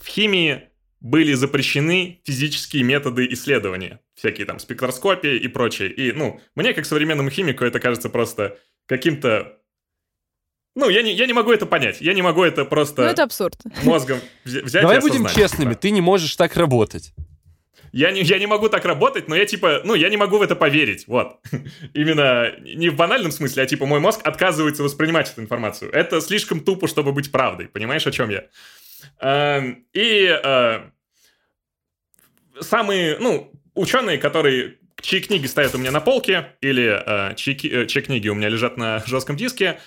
в 0.00 0.06
химии 0.06 0.68
были 1.00 1.32
запрещены 1.34 2.20
физические 2.24 2.82
методы 2.82 3.26
исследования, 3.30 4.00
всякие 4.14 4.46
там 4.46 4.58
спектроскопии 4.58 5.36
и 5.36 5.48
прочее. 5.48 5.92
И, 5.92 6.12
ну, 6.12 6.40
мне, 6.54 6.74
как 6.74 6.86
современному 6.86 7.30
химику, 7.30 7.64
это 7.64 7.78
кажется 7.78 8.08
просто 8.08 8.58
каким-то... 8.86 9.58
Ну, 10.74 10.88
я 10.88 11.02
не, 11.02 11.12
я 11.12 11.26
не 11.26 11.32
могу 11.32 11.52
это 11.52 11.66
понять. 11.66 12.00
Я 12.00 12.14
не 12.14 12.22
могу 12.22 12.42
это 12.42 12.64
просто... 12.64 13.02
Ну, 13.02 13.08
это 13.08 13.24
абсурд. 13.24 13.56
Мозгом 13.84 14.20
взять 14.44 14.82
Давай 14.82 14.98
и 14.98 15.00
будем 15.00 15.26
честными, 15.26 15.70
Типа, 15.70 15.80
ты 15.80 15.90
не 15.90 16.00
можешь 16.00 16.34
так 16.36 16.56
работать. 16.56 17.12
Я 17.92 18.10
не, 18.10 18.22
я 18.22 18.38
не 18.38 18.46
могу 18.46 18.68
так 18.68 18.84
работать, 18.84 19.28
но 19.28 19.36
я 19.36 19.46
типа, 19.46 19.82
ну, 19.84 19.94
я 19.94 20.08
не 20.08 20.16
могу 20.16 20.38
в 20.38 20.42
это 20.42 20.56
поверить, 20.56 21.06
вот. 21.06 21.38
Именно 21.94 22.52
не 22.60 22.88
в 22.88 22.96
банальном 22.96 23.32
смысле, 23.32 23.62
а 23.62 23.66
типа 23.66 23.86
мой 23.86 24.00
мозг 24.00 24.20
отказывается 24.24 24.82
воспринимать 24.82 25.30
эту 25.30 25.40
информацию. 25.40 25.90
Это 25.92 26.20
слишком 26.20 26.60
тупо, 26.60 26.88
чтобы 26.88 27.12
быть 27.12 27.32
правдой, 27.32 27.68
понимаешь, 27.68 28.06
о 28.06 28.12
чем 28.12 28.30
я? 28.30 28.44
Эм, 29.20 29.86
И 29.92 30.28
э, 30.28 30.80
самые, 32.60 33.18
ну, 33.18 33.52
ученые, 33.74 34.18
которые 34.18 34.76
чьи 35.00 35.20
книги 35.20 35.46
стоят 35.46 35.74
у 35.74 35.78
меня 35.78 35.90
на 35.90 36.00
полке, 36.00 36.56
или 36.60 37.02
э, 37.04 37.34
чьи, 37.36 37.56
э, 37.70 37.86
чьи 37.86 38.02
книги 38.02 38.28
у 38.28 38.34
меня 38.34 38.48
лежат 38.48 38.76
на 38.76 39.02
жестком 39.06 39.36
диске, 39.36 39.80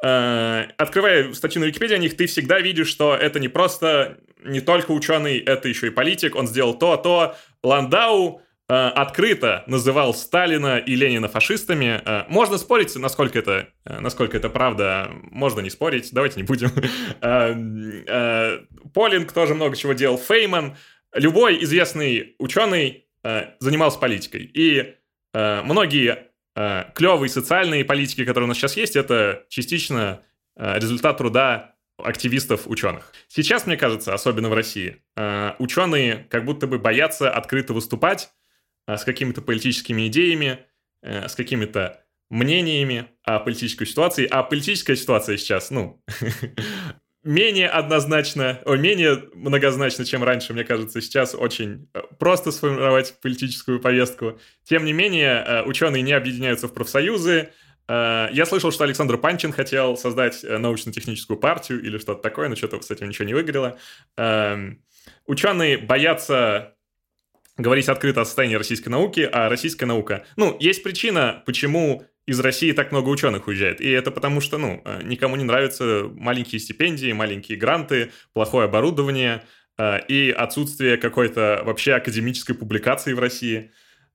открывая 0.00 1.32
статью 1.32 1.60
на 1.60 1.64
Википедии 1.64 1.94
о 1.94 1.98
них, 1.98 2.16
ты 2.16 2.28
всегда 2.28 2.60
видишь, 2.60 2.86
что 2.86 3.16
это 3.16 3.40
не 3.40 3.48
просто 3.48 4.18
не 4.44 4.60
только 4.60 4.92
ученый, 4.92 5.38
это 5.38 5.68
еще 5.68 5.88
и 5.88 5.90
политик, 5.90 6.36
он 6.36 6.46
сделал 6.46 6.74
то, 6.74 6.96
то. 6.96 7.36
Ландау 7.62 8.40
э, 8.68 8.74
открыто 8.74 9.64
называл 9.66 10.14
Сталина 10.14 10.78
и 10.78 10.94
Ленина 10.94 11.28
фашистами. 11.28 12.00
Э, 12.04 12.24
можно 12.28 12.58
спорить, 12.58 12.94
насколько 12.96 13.38
это, 13.38 13.68
э, 13.84 14.00
насколько 14.00 14.36
это 14.36 14.48
правда, 14.48 15.10
можно 15.30 15.60
не 15.60 15.70
спорить, 15.70 16.10
давайте 16.12 16.36
не 16.36 16.44
будем. 16.44 16.70
Э, 17.20 17.54
э, 18.06 18.60
Полинг 18.94 19.32
тоже 19.32 19.54
много 19.54 19.76
чего 19.76 19.92
делал, 19.92 20.18
Фейман. 20.18 20.76
Любой 21.14 21.62
известный 21.64 22.36
ученый 22.38 23.06
э, 23.24 23.46
занимался 23.58 23.98
политикой. 23.98 24.50
И 24.54 24.94
многие 25.34 26.26
клевые 26.54 27.28
социальные 27.28 27.84
политики, 27.84 28.24
которые 28.24 28.46
у 28.46 28.48
нас 28.48 28.56
сейчас 28.56 28.76
есть, 28.76 28.96
это 28.96 29.44
частично 29.48 30.22
результат 30.56 31.18
труда 31.18 31.74
активистов-ученых. 31.98 33.12
Сейчас, 33.28 33.66
мне 33.66 33.76
кажется, 33.76 34.14
особенно 34.14 34.48
в 34.48 34.54
России, 34.54 35.02
э, 35.16 35.52
ученые 35.58 36.26
как 36.30 36.44
будто 36.44 36.66
бы 36.66 36.78
боятся 36.78 37.30
открыто 37.30 37.72
выступать 37.72 38.30
э, 38.86 38.96
с 38.96 39.04
какими-то 39.04 39.42
политическими 39.42 40.06
идеями, 40.08 40.60
э, 41.02 41.28
с 41.28 41.34
какими-то 41.34 42.04
мнениями 42.30 43.08
о 43.24 43.40
политической 43.40 43.86
ситуации. 43.86 44.26
А 44.30 44.42
политическая 44.42 44.96
ситуация 44.96 45.36
сейчас, 45.38 45.70
ну, 45.70 46.02
менее 47.24 47.68
однозначно, 47.68 48.60
о, 48.64 48.76
менее 48.76 49.24
многозначно, 49.34 50.04
чем 50.04 50.22
раньше, 50.22 50.52
мне 50.52 50.64
кажется, 50.64 51.00
сейчас 51.00 51.34
очень 51.34 51.90
просто 52.18 52.52
сформировать 52.52 53.18
политическую 53.20 53.80
повестку. 53.80 54.38
Тем 54.64 54.84
не 54.84 54.92
менее, 54.92 55.62
ученые 55.64 56.02
не 56.02 56.12
объединяются 56.12 56.68
в 56.68 56.74
профсоюзы. 56.74 57.50
Э, 57.88 58.28
Я 58.32 58.46
слышал, 58.46 58.70
что 58.70 58.84
Александр 58.84 59.18
Панчин 59.18 59.52
хотел 59.52 59.96
создать 59.96 60.44
э, 60.44 60.58
научно-техническую 60.58 61.38
партию 61.38 61.82
или 61.82 61.98
что-то 61.98 62.22
такое, 62.22 62.48
но 62.48 62.56
что-то 62.56 62.80
с 62.80 62.90
этим 62.90 63.08
ничего 63.08 63.26
не 63.26 63.34
выгорело. 63.34 63.78
Эм, 64.16 64.82
Ученые 65.26 65.78
боятся 65.78 66.74
говорить 67.56 67.88
открыто 67.88 68.20
о 68.20 68.24
состоянии 68.24 68.56
российской 68.56 68.90
науки, 68.90 69.28
а 69.32 69.48
российская 69.48 69.86
наука... 69.86 70.24
Ну, 70.36 70.56
есть 70.60 70.82
причина, 70.82 71.42
почему 71.46 72.04
из 72.26 72.38
России 72.40 72.72
так 72.72 72.92
много 72.92 73.08
ученых 73.08 73.46
уезжает. 73.46 73.80
И 73.80 73.88
это 73.88 74.10
потому 74.10 74.42
что, 74.42 74.58
ну, 74.58 74.82
э, 74.84 75.00
никому 75.02 75.36
не 75.36 75.44
нравятся 75.44 76.10
маленькие 76.14 76.60
стипендии, 76.60 77.10
маленькие 77.12 77.56
гранты, 77.56 78.12
плохое 78.34 78.66
оборудование 78.66 79.42
и 80.08 80.34
отсутствие 80.36 80.96
какой-то 80.96 81.62
вообще 81.64 81.94
академической 81.94 82.52
публикации 82.52 83.12
в 83.12 83.20
России. 83.20 83.70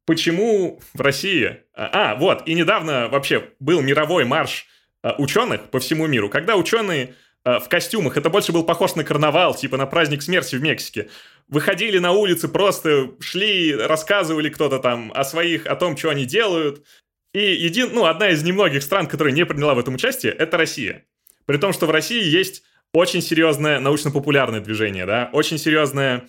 Почему 0.05 0.81
в 0.93 1.01
России... 1.01 1.61
А, 1.75 2.15
вот, 2.15 2.47
и 2.47 2.53
недавно 2.53 3.07
вообще 3.07 3.49
был 3.59 3.81
мировой 3.81 4.25
марш 4.25 4.65
э, 5.01 5.11
ученых 5.17 5.69
по 5.69 5.79
всему 5.79 6.07
миру, 6.07 6.29
когда 6.29 6.55
ученые 6.55 7.15
э, 7.45 7.59
в 7.59 7.69
костюмах, 7.69 8.17
это 8.17 8.29
больше 8.29 8.51
был 8.51 8.63
похож 8.63 8.95
на 8.95 9.03
карнавал, 9.03 9.55
типа 9.55 9.77
на 9.77 9.85
праздник 9.85 10.21
смерти 10.21 10.55
в 10.55 10.61
Мексике, 10.61 11.09
выходили 11.47 11.99
на 11.99 12.11
улицы, 12.11 12.47
просто 12.47 13.11
шли, 13.21 13.73
рассказывали 13.73 14.49
кто-то 14.49 14.79
там 14.79 15.11
о 15.15 15.23
своих, 15.23 15.65
о 15.65 15.75
том, 15.75 15.95
что 15.95 16.09
они 16.09 16.25
делают. 16.25 16.83
И 17.33 17.41
един, 17.41 17.91
ну, 17.93 18.05
одна 18.05 18.29
из 18.29 18.43
немногих 18.43 18.83
стран, 18.83 19.07
которая 19.07 19.33
не 19.33 19.45
приняла 19.45 19.73
в 19.73 19.79
этом 19.79 19.95
участие, 19.95 20.33
это 20.33 20.57
Россия. 20.57 21.05
При 21.45 21.57
том, 21.57 21.73
что 21.73 21.85
в 21.85 21.91
России 21.91 22.23
есть 22.23 22.63
очень 22.93 23.21
серьезное 23.21 23.79
научно-популярное 23.79 24.59
движение, 24.59 25.05
да, 25.05 25.29
очень 25.33 25.57
серьезное 25.57 26.27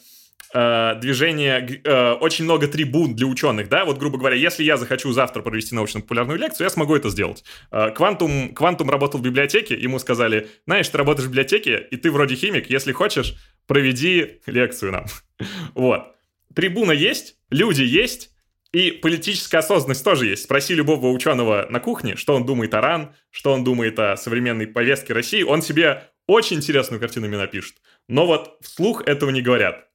движение, 0.54 1.60
г- 1.60 1.80
э, 1.84 2.12
очень 2.12 2.44
много 2.44 2.68
трибун 2.68 3.16
для 3.16 3.26
ученых, 3.26 3.68
да, 3.68 3.84
вот, 3.84 3.98
грубо 3.98 4.18
говоря, 4.18 4.36
если 4.36 4.62
я 4.62 4.76
захочу 4.76 5.10
завтра 5.12 5.42
провести 5.42 5.74
научно-популярную 5.74 6.38
лекцию, 6.38 6.66
я 6.66 6.70
смогу 6.70 6.94
это 6.94 7.10
сделать. 7.10 7.42
Э, 7.72 7.90
Квантум, 7.90 8.54
Квантум 8.54 8.88
работал 8.88 9.18
в 9.18 9.22
библиотеке, 9.24 9.74
ему 9.74 9.98
сказали, 9.98 10.48
знаешь, 10.66 10.88
ты 10.88 10.96
работаешь 10.96 11.26
в 11.26 11.30
библиотеке, 11.30 11.84
и 11.90 11.96
ты 11.96 12.12
вроде 12.12 12.36
химик, 12.36 12.70
если 12.70 12.92
хочешь, 12.92 13.34
проведи 13.66 14.40
лекцию 14.46 14.92
нам. 14.92 15.06
Вот. 15.74 16.14
Трибуна 16.54 16.92
есть, 16.92 17.36
люди 17.50 17.82
есть, 17.82 18.30
и 18.72 18.92
политическая 18.92 19.58
осознанность 19.58 20.04
тоже 20.04 20.26
есть. 20.26 20.44
Спроси 20.44 20.74
любого 20.74 21.08
ученого 21.08 21.66
на 21.68 21.80
кухне, 21.80 22.14
что 22.14 22.34
он 22.34 22.46
думает 22.46 22.74
о 22.74 22.80
РАН, 22.80 23.14
что 23.30 23.52
он 23.52 23.64
думает 23.64 23.98
о 23.98 24.16
современной 24.16 24.68
повестке 24.68 25.12
России, 25.14 25.42
он 25.42 25.62
себе 25.62 26.10
очень 26.26 26.58
интересную 26.58 27.00
картину 27.00 27.26
мне 27.28 27.36
напишет. 27.38 27.76
Но 28.08 28.26
вот 28.26 28.56
вслух 28.60 29.02
этого 29.06 29.30
не 29.30 29.42
говорят. 29.42 29.88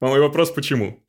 Мой 0.00 0.20
вопрос, 0.20 0.50
почему? 0.50 1.00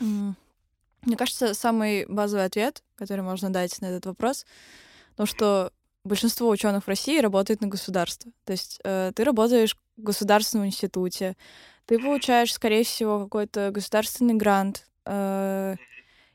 Мне 0.00 1.16
кажется, 1.16 1.54
самый 1.54 2.06
базовый 2.06 2.46
ответ, 2.46 2.82
который 2.96 3.22
можно 3.22 3.50
дать 3.50 3.80
на 3.80 3.86
этот 3.86 4.06
вопрос, 4.06 4.46
то, 5.16 5.26
что 5.26 5.70
большинство 6.04 6.48
ученых 6.48 6.84
в 6.84 6.88
России 6.88 7.20
работает 7.20 7.60
на 7.60 7.66
государство. 7.66 8.30
То 8.44 8.52
есть 8.52 8.80
э, 8.84 9.12
ты 9.14 9.24
работаешь 9.24 9.76
в 9.96 10.02
государственном 10.02 10.66
институте, 10.66 11.36
ты 11.86 11.98
получаешь, 11.98 12.52
скорее 12.52 12.84
всего, 12.84 13.24
какой-то 13.24 13.70
государственный 13.70 14.34
грант, 14.34 14.86
э, 15.06 15.76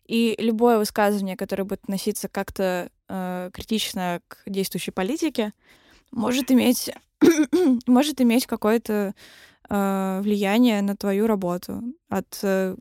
и 0.06 0.36
любое 0.40 0.80
высказывание, 0.80 1.38
которое 1.38 1.66
будет 1.66 1.84
относиться 1.84 2.30
как-то 2.30 2.90
э, 3.08 3.52
критично 3.54 4.22
к 4.28 4.42
действующей 4.48 4.92
политике, 4.92 5.54
может 6.12 6.52
иметь, 6.52 6.92
может 7.86 8.20
иметь 8.22 8.48
какое-то 8.48 9.14
э, 9.70 10.22
влияние 10.22 10.82
на 10.82 10.96
твою 10.96 11.28
работу. 11.28 11.82
От 12.10 12.40
э, 12.44 12.76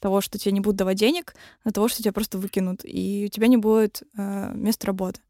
того, 0.00 0.20
что 0.20 0.38
тебе 0.38 0.52
не 0.52 0.60
будут 0.60 0.76
давать 0.76 0.98
денег, 0.98 1.34
на 1.64 1.72
того, 1.72 1.88
что 1.88 2.02
тебя 2.02 2.12
просто 2.12 2.38
выкинут, 2.38 2.80
и 2.84 3.24
у 3.26 3.28
тебя 3.28 3.48
не 3.48 3.56
будет 3.56 4.02
э, 4.16 4.52
места 4.54 4.86
работы. 4.86 5.20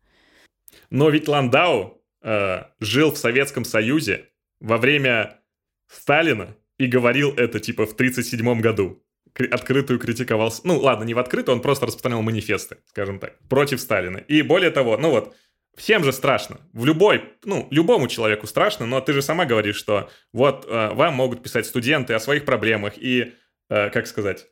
Но 0.90 1.08
ведь 1.10 1.28
Ландау 1.28 2.02
э, 2.22 2.64
жил 2.80 3.12
в 3.12 3.18
Советском 3.18 3.64
Союзе 3.64 4.28
во 4.60 4.76
время 4.78 5.40
Сталина 5.88 6.56
и 6.78 6.86
говорил 6.86 7.32
это 7.36 7.60
типа 7.60 7.86
в 7.86 7.92
1937 7.92 8.60
году. 8.60 9.02
Открытую 9.50 9.98
критиковал... 9.98 10.52
Ну, 10.64 10.78
ладно, 10.78 11.04
не 11.04 11.12
в 11.12 11.18
открытую, 11.18 11.56
он 11.56 11.62
просто 11.62 11.86
распространял 11.86 12.22
манифесты, 12.22 12.78
скажем 12.86 13.18
так, 13.18 13.38
против 13.48 13.80
Сталина. 13.80 14.16
И 14.16 14.40
более 14.42 14.70
того, 14.70 14.96
ну 14.96 15.10
вот, 15.10 15.34
всем 15.76 16.04
же 16.04 16.12
страшно. 16.12 16.60
В 16.72 16.84
любой, 16.84 17.32
ну, 17.44 17.68
любому 17.70 18.08
человеку 18.08 18.46
страшно, 18.46 18.86
но 18.86 19.00
ты 19.00 19.12
же 19.12 19.22
сама 19.22 19.44
говоришь, 19.44 19.76
что 19.76 20.10
вот 20.32 20.66
э, 20.66 20.90
вам 20.94 21.14
могут 21.14 21.42
писать 21.42 21.66
студенты 21.66 22.14
о 22.14 22.20
своих 22.20 22.44
проблемах 22.44 22.94
и, 22.96 23.34
э, 23.68 23.90
как 23.90 24.06
сказать, 24.06 24.46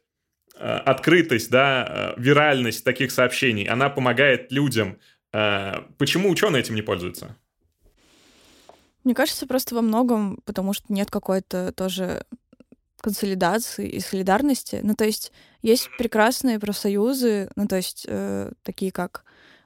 э, 0.57 0.65
открытость, 0.65 1.51
да, 1.51 2.15
э, 2.17 2.21
виральность 2.21 2.85
таких 2.85 3.11
сообщений, 3.11 3.65
она 3.65 3.89
помогает 3.89 4.53
людям. 4.53 4.99
Э, 5.33 5.83
Почему 5.99 6.31
ученые 6.31 6.61
этим 6.61 6.75
не 6.75 6.83
пользуются? 6.83 7.37
Мне 9.03 9.15
кажется, 9.15 9.47
просто 9.47 9.75
во 9.75 9.83
многом, 9.83 10.41
потому 10.45 10.73
что 10.73 10.87
нет 10.89 11.11
какой-то 11.11 11.73
тоже 11.73 12.25
консолидации 13.01 13.87
и 13.87 14.01
солидарности. 14.01 14.81
Ну, 14.83 14.95
то 14.95 15.05
есть 15.05 15.31
есть 15.61 15.91
прекрасные 15.99 16.59
профсоюзы, 16.59 17.51
ну, 17.55 17.67
то 17.67 17.77
есть 17.77 18.07
э, 18.09 18.51
такие 18.63 18.93
как 18.93 19.25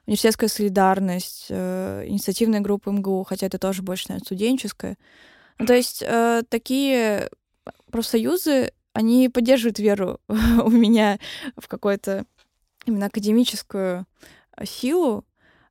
университетская 0.09 0.49
солидарность, 0.49 1.45
э, 1.49 2.05
инициативная 2.07 2.61
группа 2.61 2.89
МГУ, 2.89 3.23
хотя 3.25 3.45
это 3.45 3.59
тоже 3.59 3.83
больше, 3.83 4.05
наверное, 4.09 4.25
студенческая. 4.25 4.97
Ну, 5.59 5.67
то 5.67 5.75
есть 5.75 6.01
э, 6.01 6.41
такие 6.49 7.29
профсоюзы, 7.91 8.73
они 8.93 9.29
поддерживают 9.29 9.77
веру 9.77 10.19
у 10.27 10.71
меня 10.71 11.19
в 11.57 11.67
какую-то 11.67 12.25
именно 12.87 13.05
академическую 13.05 14.07
э, 14.57 14.65
силу. 14.65 15.25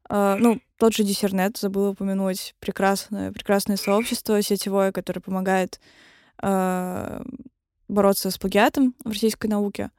Э, 0.08 0.36
ну, 0.38 0.60
тот 0.76 0.94
же 0.94 1.02
Диссернет, 1.02 1.56
забыла 1.56 1.90
упомянуть, 1.90 2.54
прекрасное, 2.60 3.32
прекрасное 3.32 3.76
сообщество 3.76 4.40
сетевое, 4.40 4.92
которое 4.92 5.20
помогает 5.20 5.80
бороться 7.88 8.30
с 8.30 8.38
плагиатом 8.38 8.94
в 9.02 9.08
российской 9.08 9.48
науке. 9.48 9.90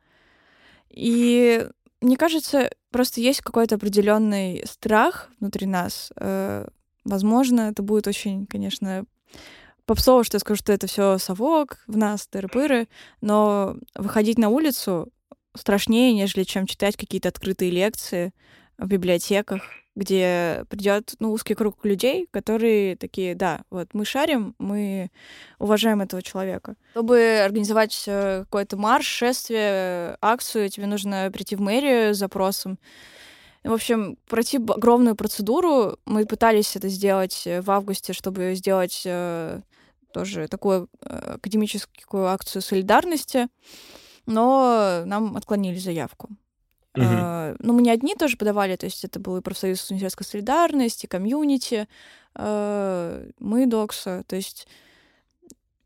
И 0.90 1.68
мне 2.00 2.16
кажется, 2.16 2.70
просто 2.92 3.22
есть 3.22 3.42
какой-то 3.42 3.76
определенный 3.76 4.64
страх 4.66 5.30
внутри 5.40 5.66
нас. 5.66 6.12
Э, 6.16 6.68
возможно, 7.04 7.70
это 7.72 7.84
будет 7.84 8.08
очень, 8.08 8.46
конечно, 8.46 9.06
попсово, 9.86 10.24
что 10.24 10.36
я 10.36 10.40
скажу, 10.40 10.60
что 10.60 10.74
это 10.74 10.88
все 10.88 11.18
совок 11.18 11.80
в 11.88 11.98
нас, 11.98 12.28
тыры-пыры, 12.32 12.88
но 13.22 13.76
выходить 13.96 14.38
на 14.38 14.50
улицу 14.50 15.12
страшнее, 15.56 16.14
нежели 16.14 16.44
чем 16.44 16.68
читать 16.68 16.96
какие-то 16.96 17.30
открытые 17.30 17.72
лекции 17.72 18.34
в 18.78 18.88
библиотеках, 18.88 19.64
где 20.00 20.66
придет 20.70 21.14
ну, 21.20 21.32
узкий 21.32 21.54
круг 21.54 21.84
людей, 21.84 22.28
которые 22.32 22.96
такие, 22.96 23.36
да, 23.36 23.62
вот 23.70 23.90
мы 23.94 24.06
шарим, 24.06 24.56
мы 24.58 25.12
уважаем 25.60 26.02
этого 26.02 26.22
человека. 26.22 26.76
Чтобы 26.92 27.42
организовать 27.44 28.06
э, 28.08 28.46
какой-то 28.46 28.78
марш, 28.78 29.06
шествие, 29.06 30.18
акцию, 30.22 30.70
тебе 30.70 30.88
нужно 30.88 31.30
прийти 31.32 31.56
в 31.56 31.62
мэрию 31.62 32.16
с 32.16 32.18
запросом. 32.18 32.80
В 33.64 33.74
общем, 33.74 34.18
пройти 34.28 34.58
огромную 34.58 35.16
процедуру. 35.16 35.98
Мы 36.06 36.26
пытались 36.26 36.76
это 36.76 36.88
сделать 36.88 37.44
э, 37.46 37.62
в 37.62 37.70
августе, 37.70 38.14
чтобы 38.14 38.56
сделать 38.56 39.04
э, 39.06 39.60
тоже 40.14 40.48
такую 40.48 40.88
академическую 41.02 42.28
акцию 42.28 42.62
солидарности, 42.62 43.48
но 44.26 45.04
нам 45.06 45.36
отклонили 45.38 45.78
заявку. 45.78 46.30
Угу. 46.96 47.56
Ну, 47.60 47.74
мы 47.74 47.82
не 47.82 47.92
одни 47.92 48.16
тоже 48.16 48.36
подавали, 48.36 48.76
то 48.76 48.86
есть 48.86 49.06
это 49.06 49.20
был 49.20 49.38
и 49.38 49.42
профсоюз 49.42 49.90
университетской 49.90 50.26
солидарности, 50.26 51.06
комьюнити, 51.06 51.88
uh, 52.36 53.32
мы 53.40 53.68
докса, 53.68 54.24
то 54.28 54.36
есть 54.36 54.68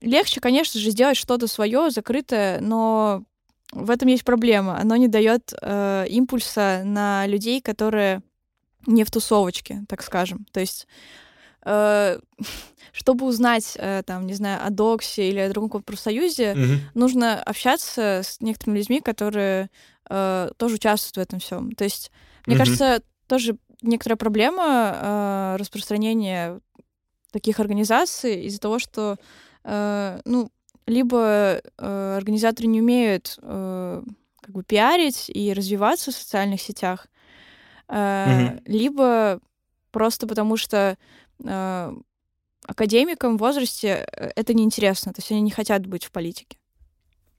легче, 0.02 0.40
конечно 0.40 0.80
же, 0.80 0.92
сделать 0.92 1.18
что-то 1.18 1.48
свое, 1.48 1.90
закрытое, 1.90 2.60
но 2.62 3.24
в 3.72 3.90
этом 3.90 4.08
есть 4.08 4.24
проблема. 4.24 4.78
Оно 4.78 4.96
не 4.96 5.08
дает 5.08 5.54
uh, 5.54 6.08
импульса 6.08 6.84
на 6.86 7.26
людей, 7.28 7.62
которые 7.62 8.22
не 8.86 9.04
в 9.04 9.12
тусовочке, 9.12 9.84
так 9.88 10.04
скажем. 10.04 10.46
То 10.52 10.60
есть 10.60 10.88
чтобы 12.92 13.26
узнать, 13.26 13.78
там, 14.06 14.28
не 14.28 14.34
знаю, 14.34 14.68
о 14.68 14.70
Доксе 14.70 15.30
или 15.30 15.40
о 15.40 15.50
другом 15.50 15.82
профсоюзе, 15.82 16.52
mm-hmm. 16.52 16.78
нужно 16.94 17.42
общаться 17.42 18.20
с 18.22 18.42
некоторыми 18.42 18.80
людьми, 18.80 19.00
которые 19.00 19.70
э, 20.10 20.50
тоже 20.58 20.76
участвуют 20.76 21.16
в 21.18 21.30
этом 21.30 21.40
всем. 21.40 21.72
То 21.74 21.84
есть, 21.84 22.12
мне 22.46 22.56
mm-hmm. 22.56 22.60
кажется, 22.60 23.02
тоже 23.28 23.58
некоторая 23.82 24.18
проблема 24.18 24.94
э, 24.96 25.56
распространения 25.60 26.60
таких 27.32 27.60
организаций 27.60 28.46
из-за 28.46 28.60
того, 28.60 28.80
что, 28.80 29.18
э, 29.64 30.20
ну, 30.26 30.50
либо 30.86 31.62
э, 31.78 32.16
организаторы 32.18 32.68
не 32.68 32.82
умеют 32.82 33.38
э, 33.42 34.04
как 34.42 34.54
бы 34.54 34.64
пиарить 34.64 35.30
и 35.30 35.54
развиваться 35.54 36.12
в 36.12 36.16
социальных 36.16 36.62
сетях, 36.62 37.08
э, 37.88 37.96
mm-hmm. 37.96 38.62
либо 38.66 39.40
просто 39.92 40.28
потому 40.28 40.58
что 40.58 40.98
э, 41.44 41.94
академикам 42.66 43.38
в 43.38 43.40
возрасте 43.40 44.06
э, 44.12 44.32
это 44.36 44.54
неинтересно, 44.54 45.14
то 45.14 45.22
есть 45.22 45.32
они 45.32 45.42
не 45.42 45.52
хотят 45.52 45.86
быть 45.86 46.04
в 46.06 46.12
политике. 46.12 46.58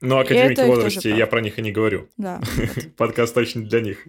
Но 0.05 0.19
академики 0.19 0.61
в 0.61 0.67
возрасте, 0.67 1.15
я 1.15 1.27
про 1.27 1.41
них 1.41 1.59
и 1.59 1.61
не 1.61 1.71
говорю. 1.71 2.07
Да. 2.17 2.41
Подкаст 2.97 3.33
точно 3.33 3.63
для 3.63 3.81
них. 3.81 4.05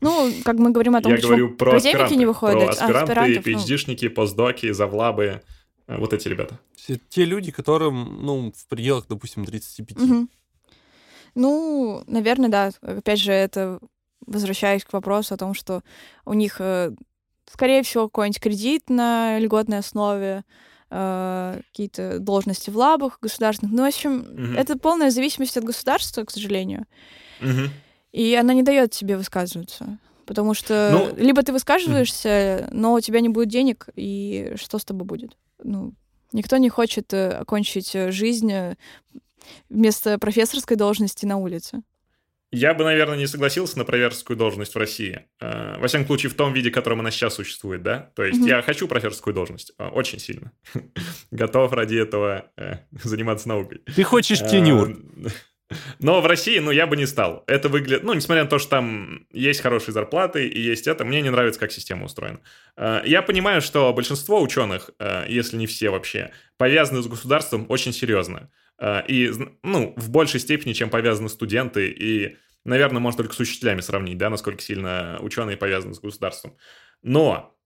Ну, 0.00 0.32
как 0.44 0.56
мы 0.58 0.70
говорим 0.70 0.96
о 0.96 1.00
том, 1.00 1.12
я 1.12 1.20
говорю 1.20 1.50
про 1.50 1.76
академики 1.76 2.14
не 2.14 2.26
выходят. 2.26 2.76
Про 2.76 3.02
аспиранты, 3.02 3.50
PhD-шники, 3.50 4.08
ну... 4.08 4.14
постдоки, 4.14 4.72
завлабы, 4.72 5.42
э, 5.86 5.96
вот 5.98 6.12
эти 6.12 6.28
ребята. 6.28 6.58
Все 6.76 6.98
те 7.08 7.24
люди, 7.24 7.50
которым, 7.50 8.24
ну, 8.24 8.52
в 8.56 8.66
пределах, 8.68 9.06
допустим, 9.08 9.44
35. 9.44 9.98
Угу. 9.98 10.28
Ну, 11.34 12.02
наверное, 12.06 12.48
да. 12.48 12.70
Опять 12.82 13.20
же, 13.20 13.32
это 13.32 13.80
возвращаясь 14.26 14.84
к 14.84 14.92
вопросу 14.92 15.34
о 15.34 15.38
том, 15.38 15.54
что 15.54 15.82
у 16.24 16.34
них, 16.34 16.56
э, 16.60 16.92
скорее 17.46 17.82
всего, 17.82 18.08
какой-нибудь 18.08 18.40
кредит 18.40 18.88
на 18.88 19.38
льготной 19.38 19.78
основе, 19.78 20.44
э, 20.90 21.60
какие-то 21.70 22.18
должности 22.18 22.70
в 22.70 22.76
лабах 22.76 23.18
государственных. 23.20 23.72
Ну, 23.72 23.82
в 23.84 23.86
общем, 23.86 24.20
угу. 24.20 24.54
это 24.56 24.78
полная 24.78 25.10
зависимость 25.10 25.56
от 25.56 25.64
государства, 25.64 26.24
к 26.24 26.30
сожалению. 26.30 26.86
Угу. 27.40 27.70
И 28.12 28.34
она 28.34 28.54
не 28.54 28.62
дает 28.62 28.90
тебе 28.90 29.16
высказываться. 29.16 29.98
Потому 30.26 30.54
что 30.54 30.90
ну, 30.92 31.16
либо 31.16 31.42
ты 31.42 31.52
высказываешься, 31.52 32.68
но 32.70 32.94
у 32.94 33.00
тебя 33.00 33.20
не 33.20 33.28
будет 33.28 33.48
денег, 33.48 33.88
и 33.96 34.52
что 34.56 34.78
с 34.78 34.84
тобой 34.84 35.04
будет? 35.04 35.36
Ну, 35.62 35.92
никто 36.32 36.56
не 36.56 36.68
хочет 36.68 37.12
э, 37.12 37.30
окончить 37.30 37.94
э, 37.96 38.12
жизнь 38.12 38.52
э, 38.52 38.76
вместо 39.68 40.18
профессорской 40.18 40.76
должности 40.76 41.26
на 41.26 41.36
улице. 41.36 41.82
Я 42.52 42.74
бы, 42.74 42.82
наверное, 42.82 43.16
не 43.16 43.28
согласился 43.28 43.78
на 43.78 43.84
профессорскую 43.84 44.36
должность 44.36 44.74
в 44.74 44.78
России. 44.78 45.26
Э, 45.40 45.78
во 45.78 45.86
всяком 45.86 46.06
случае, 46.06 46.30
в 46.30 46.34
том 46.34 46.52
виде, 46.52 46.70
в 46.70 46.74
котором 46.74 46.98
она 46.98 47.12
сейчас 47.12 47.34
существует, 47.34 47.82
да? 47.82 48.10
То 48.16 48.24
есть 48.24 48.40
mm-hmm. 48.40 48.48
я 48.48 48.62
хочу 48.62 48.88
профессорскую 48.88 49.34
должность, 49.34 49.72
э, 49.78 49.86
очень 49.86 50.18
сильно. 50.18 50.50
Готов 51.30 51.72
ради 51.72 51.96
этого 51.96 52.50
э, 52.56 52.78
заниматься 53.04 53.48
наукой. 53.48 53.82
Ты 53.94 54.02
хочешь 54.02 54.40
тенюр. 54.40 54.96
Но 56.00 56.20
в 56.20 56.26
России, 56.26 56.58
ну, 56.58 56.72
я 56.72 56.88
бы 56.88 56.96
не 56.96 57.06
стал. 57.06 57.44
Это 57.46 57.68
выглядит... 57.68 58.02
Ну, 58.02 58.14
несмотря 58.14 58.42
на 58.42 58.50
то, 58.50 58.58
что 58.58 58.70
там 58.70 59.26
есть 59.30 59.60
хорошие 59.60 59.92
зарплаты 59.92 60.48
и 60.48 60.60
есть 60.60 60.88
это, 60.88 61.04
мне 61.04 61.22
не 61.22 61.30
нравится, 61.30 61.60
как 61.60 61.70
система 61.70 62.06
устроена. 62.06 62.40
Я 62.76 63.22
понимаю, 63.22 63.62
что 63.62 63.92
большинство 63.92 64.42
ученых, 64.42 64.90
если 65.28 65.56
не 65.56 65.68
все 65.68 65.90
вообще, 65.90 66.32
повязаны 66.56 67.02
с 67.02 67.06
государством 67.06 67.66
очень 67.68 67.92
серьезно. 67.92 68.50
Э, 68.80 69.02
и, 69.06 69.30
ну, 69.62 69.94
в 69.96 70.10
большей 70.10 70.40
степени, 70.40 70.72
чем 70.72 70.90
повязаны 70.90 71.28
студенты, 71.28 71.88
и, 71.88 72.36
наверное, 72.64 73.00
можно 73.00 73.18
только 73.18 73.34
с 73.34 73.40
учителями 73.40 73.82
сравнить, 73.82 74.18
да, 74.18 74.30
насколько 74.30 74.62
сильно 74.62 75.18
ученые 75.20 75.56
повязаны 75.56 75.94
с 75.94 76.00
государством. 76.00 76.56
Но, 77.02 77.56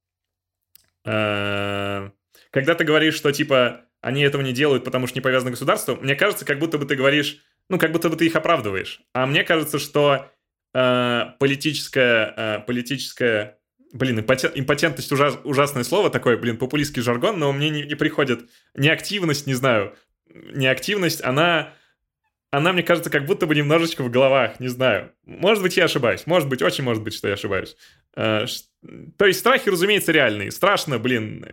э, 1.04 2.10
когда 2.50 2.74
ты 2.74 2.84
говоришь, 2.84 3.14
что, 3.14 3.32
типа, 3.32 3.82
они 4.00 4.22
этого 4.22 4.42
не 4.42 4.52
делают, 4.52 4.84
потому 4.84 5.06
что 5.06 5.16
не 5.16 5.22
повязаны 5.22 5.52
к 5.52 5.54
государству, 5.54 5.96
мне 5.96 6.16
кажется, 6.16 6.44
как 6.44 6.58
будто 6.58 6.78
бы 6.78 6.84
ты 6.84 6.96
говоришь, 6.96 7.42
ну, 7.70 7.78
как 7.78 7.92
будто 7.92 8.10
бы 8.10 8.16
ты 8.16 8.26
их 8.26 8.36
оправдываешь. 8.36 9.00
А 9.14 9.26
мне 9.26 9.44
кажется, 9.44 9.78
что 9.78 10.30
э, 10.74 11.24
политическая, 11.38 12.58
политическая 12.66 13.58
Блин, 13.92 14.18
импотентность 14.18 15.12
ужас, 15.12 15.38
ужасное 15.44 15.84
слово 15.84 16.10
такое, 16.10 16.36
блин, 16.36 16.56
популистский 16.56 17.00
жаргон, 17.00 17.38
но 17.38 17.52
мне 17.52 17.70
не, 17.70 17.84
не 17.84 17.94
приходит 17.94 18.50
ни 18.74 18.88
активность, 18.88 19.46
не 19.46 19.54
знаю, 19.54 19.94
неактивность, 20.32 21.22
она, 21.22 21.74
она, 22.50 22.72
мне 22.72 22.82
кажется, 22.82 23.10
как 23.10 23.26
будто 23.26 23.46
бы 23.46 23.54
немножечко 23.54 24.02
в 24.02 24.10
головах, 24.10 24.60
не 24.60 24.68
знаю. 24.68 25.12
Может 25.24 25.62
быть, 25.62 25.76
я 25.76 25.84
ошибаюсь, 25.84 26.26
может 26.26 26.48
быть, 26.48 26.62
очень 26.62 26.84
может 26.84 27.02
быть, 27.02 27.14
что 27.14 27.28
я 27.28 27.34
ошибаюсь. 27.34 27.76
Э, 28.16 28.46
то 29.16 29.26
есть 29.26 29.40
страхи, 29.40 29.68
разумеется, 29.68 30.12
реальные. 30.12 30.52
Страшно, 30.52 30.98
блин, 30.98 31.46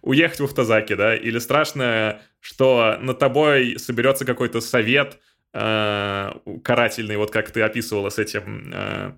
уехать 0.00 0.40
в 0.40 0.44
автозаке, 0.44 0.96
да, 0.96 1.14
или 1.14 1.38
страшно, 1.38 2.20
что 2.40 2.96
над 3.00 3.18
тобой 3.18 3.78
соберется 3.78 4.24
какой-то 4.24 4.60
совет 4.60 5.18
э, 5.52 6.32
карательный, 6.64 7.16
вот 7.16 7.30
как 7.30 7.50
ты 7.50 7.62
описывала 7.62 8.10
с 8.10 8.18
этим... 8.18 8.72
Э, 8.74 9.12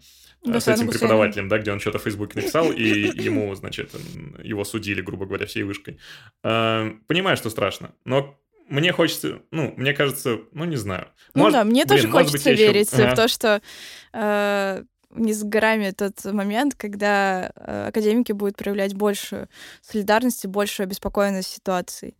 с 0.44 0.68
этим 0.68 0.88
преподавателем, 0.88 1.48
да, 1.48 1.58
где 1.58 1.72
он 1.72 1.80
что-то 1.80 1.98
в 1.98 2.02
Фейсбуке 2.02 2.38
написал, 2.40 2.70
и 2.70 2.88
ему, 3.22 3.52
значит, 3.56 3.90
его 4.40 4.62
судили, 4.64 5.00
грубо 5.00 5.26
говоря, 5.26 5.46
всей 5.46 5.64
вышкой. 5.64 5.98
Понимаю, 6.42 7.36
что 7.36 7.50
страшно, 7.50 7.92
но 8.04 8.38
мне 8.68 8.92
хочется, 8.92 9.42
ну, 9.50 9.72
мне 9.76 9.92
кажется, 9.92 10.40
ну, 10.52 10.64
не 10.64 10.76
знаю. 10.76 11.08
Ну 11.34 11.44
может, 11.44 11.58
да, 11.58 11.64
мне 11.64 11.84
блин, 11.84 11.88
тоже 11.88 12.08
хочется 12.10 12.50
быть, 12.50 12.58
верить 12.58 12.92
еще... 12.92 13.10
в 13.10 13.14
то, 13.14 13.28
что 13.28 13.62
э, 14.12 14.82
не 15.10 15.32
с 15.32 15.42
горами 15.42 15.90
тот 15.90 16.24
момент, 16.24 16.74
когда 16.74 17.50
э, 17.54 17.88
академики 17.88 18.32
будут 18.32 18.56
проявлять 18.56 18.94
большую 18.94 19.48
солидарность 19.80 20.44
и 20.44 20.48
большую 20.48 20.84
обеспокоенность 20.84 21.48
ситуацией. 21.48 22.14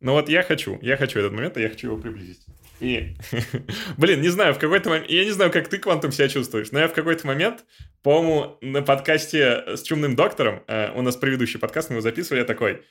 Ну 0.00 0.12
вот 0.12 0.28
я 0.28 0.42
хочу, 0.42 0.78
я 0.80 0.96
хочу 0.96 1.18
этот 1.18 1.32
момент, 1.32 1.56
и 1.56 1.62
я 1.62 1.68
хочу 1.68 1.88
его 1.88 1.98
приблизить. 2.00 2.40
И, 2.80 3.16
блин, 3.96 4.20
не 4.20 4.28
знаю, 4.28 4.54
в 4.54 4.58
какой-то 4.58 4.90
момент, 4.90 5.10
я 5.10 5.24
не 5.24 5.32
знаю, 5.32 5.50
как 5.50 5.68
ты, 5.68 5.78
Квантум, 5.78 6.12
себя 6.12 6.28
чувствуешь, 6.28 6.70
но 6.70 6.78
я 6.78 6.88
в 6.88 6.92
какой-то 6.92 7.26
момент, 7.26 7.64
по-моему, 8.02 8.58
на 8.60 8.82
подкасте 8.82 9.64
с 9.66 9.82
Чумным 9.82 10.14
Доктором, 10.14 10.62
э, 10.68 10.92
у 10.94 11.02
нас 11.02 11.16
предыдущий 11.16 11.58
подкаст, 11.58 11.90
мы 11.90 11.94
его 11.94 12.02
записывали, 12.02 12.40
я 12.40 12.44
такой, 12.44 12.84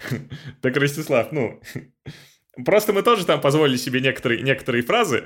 Так, 0.62 0.76
Ростислав, 0.76 1.32
ну, 1.32 1.60
Просто 2.64 2.92
мы 2.92 3.02
тоже 3.02 3.24
там 3.24 3.40
позволили 3.40 3.76
себе 3.76 4.00
некоторые, 4.00 4.42
некоторые 4.42 4.82
фразы. 4.82 5.24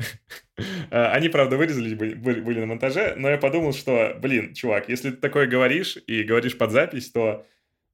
А, 0.91 1.13
они, 1.13 1.29
правда, 1.29 1.57
вырезались, 1.57 1.95
были, 1.95 2.15
были 2.15 2.61
на 2.61 2.67
монтаже, 2.67 3.15
но 3.17 3.31
я 3.31 3.39
подумал, 3.39 3.73
что, 3.73 4.17
блин, 4.21 4.55
чувак, 4.55 4.89
если 4.89 5.11
ты 5.11 5.17
такое 5.17 5.47
говоришь 5.47 5.97
и 6.07 6.23
говоришь 6.23 6.59
под 6.59 6.71
запись, 6.71 7.11
то, 7.11 7.47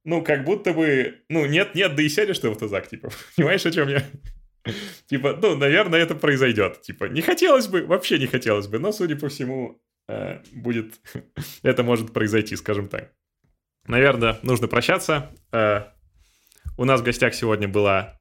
ну, 0.03 0.21
как 0.21 0.43
будто 0.43 0.73
бы, 0.73 1.21
ну, 1.29 1.45
нет-нет, 1.45 1.95
да 1.95 2.03
и 2.03 2.09
сядешь 2.09 2.39
ты 2.39 2.49
в 2.49 2.53
автозак, 2.53 2.87
типа, 2.87 3.09
понимаешь, 3.35 3.65
о 3.65 3.71
чем 3.71 3.87
я? 3.87 4.03
Типа, 5.07 5.37
ну, 5.41 5.55
наверное, 5.55 6.01
это 6.01 6.13
произойдет. 6.13 6.81
Типа, 6.81 7.05
не 7.05 7.21
хотелось 7.21 7.67
бы, 7.67 7.85
вообще 7.85 8.19
не 8.19 8.27
хотелось 8.27 8.67
бы, 8.67 8.79
но, 8.79 8.91
судя 8.91 9.15
по 9.15 9.29
всему, 9.29 9.81
э, 10.07 10.39
будет, 10.51 10.99
это 11.63 11.83
может 11.83 12.13
произойти, 12.13 12.55
скажем 12.55 12.89
так. 12.89 13.13
Наверное, 13.87 14.37
нужно 14.43 14.67
прощаться. 14.67 15.33
Э, 16.81 16.83
у 16.83 16.85
нас 16.85 17.01
в 17.01 17.03
гостях 17.03 17.35
сегодня 17.35 17.67
была 17.67 18.17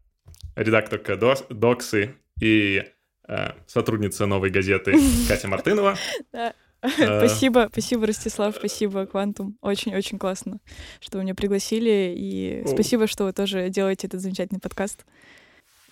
редакторка 0.54 1.16
Доксы 1.16 2.14
и 2.40 2.84
э, 3.26 3.52
сотрудница 3.66 4.26
новой 4.26 4.50
газеты 4.50 4.94
Катя 5.28 5.48
Мартынова. 5.48 5.96
Спасибо, 6.82 7.68
спасибо, 7.70 8.06
Ростислав, 8.06 8.56
спасибо, 8.56 9.04
Квантум. 9.04 9.58
Очень-очень 9.61 10.18
классно, 10.18 10.61
что 11.00 11.18
вы 11.18 11.24
меня 11.24 11.34
пригласили, 11.34 12.14
и 12.16 12.62
спасибо, 12.66 13.06
что 13.06 13.24
вы 13.24 13.34
тоже 13.34 13.68
делаете 13.68 14.06
этот 14.06 14.22
замечательный 14.22 14.61
подкаст. 14.61 15.04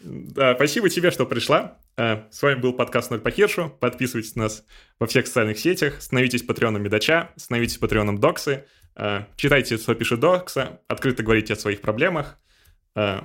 Да, 0.00 0.54
спасибо 0.54 0.88
тебе, 0.88 1.10
что 1.10 1.26
пришла. 1.26 1.76
Э, 1.98 2.22
с 2.30 2.40
вами 2.40 2.60
был 2.60 2.72
подкаст 2.72 3.10
«Ноль 3.10 3.20
по 3.20 3.30
Хиршу». 3.30 3.70
Подписывайтесь 3.80 4.34
на 4.34 4.44
нас 4.44 4.64
во 4.98 5.06
всех 5.06 5.26
социальных 5.26 5.58
сетях, 5.58 6.00
становитесь 6.00 6.42
патреоном 6.42 6.82
Медача, 6.82 7.32
становитесь 7.36 7.76
патреоном 7.76 8.18
Доксы, 8.18 8.64
э, 8.96 9.24
читайте, 9.36 9.76
что 9.76 9.94
пишет 9.94 10.20
Докса, 10.20 10.80
открыто 10.88 11.22
говорите 11.22 11.52
о 11.52 11.56
своих 11.56 11.82
проблемах, 11.82 12.38
э, 12.38 12.47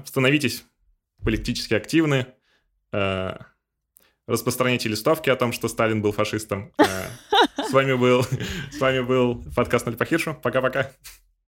становитесь 0.05 0.65
политически 1.24 1.74
активны, 1.74 2.28
распространяйте 4.28 4.89
листовки 4.89 5.30
о 5.30 5.36
том, 5.36 5.53
что 5.53 5.67
Сталин 5.67 6.01
был 6.01 6.11
фашистом. 6.11 6.71
С 7.57 7.71
вами 7.71 7.93
был, 7.93 8.24
с 8.24 8.80
вами 8.80 9.01
был 9.01 9.43
подкаст 9.55 9.86
«Ноль 9.86 9.95
по 9.95 10.05
Хиршу». 10.05 10.36
Пока-пока. 10.36 10.91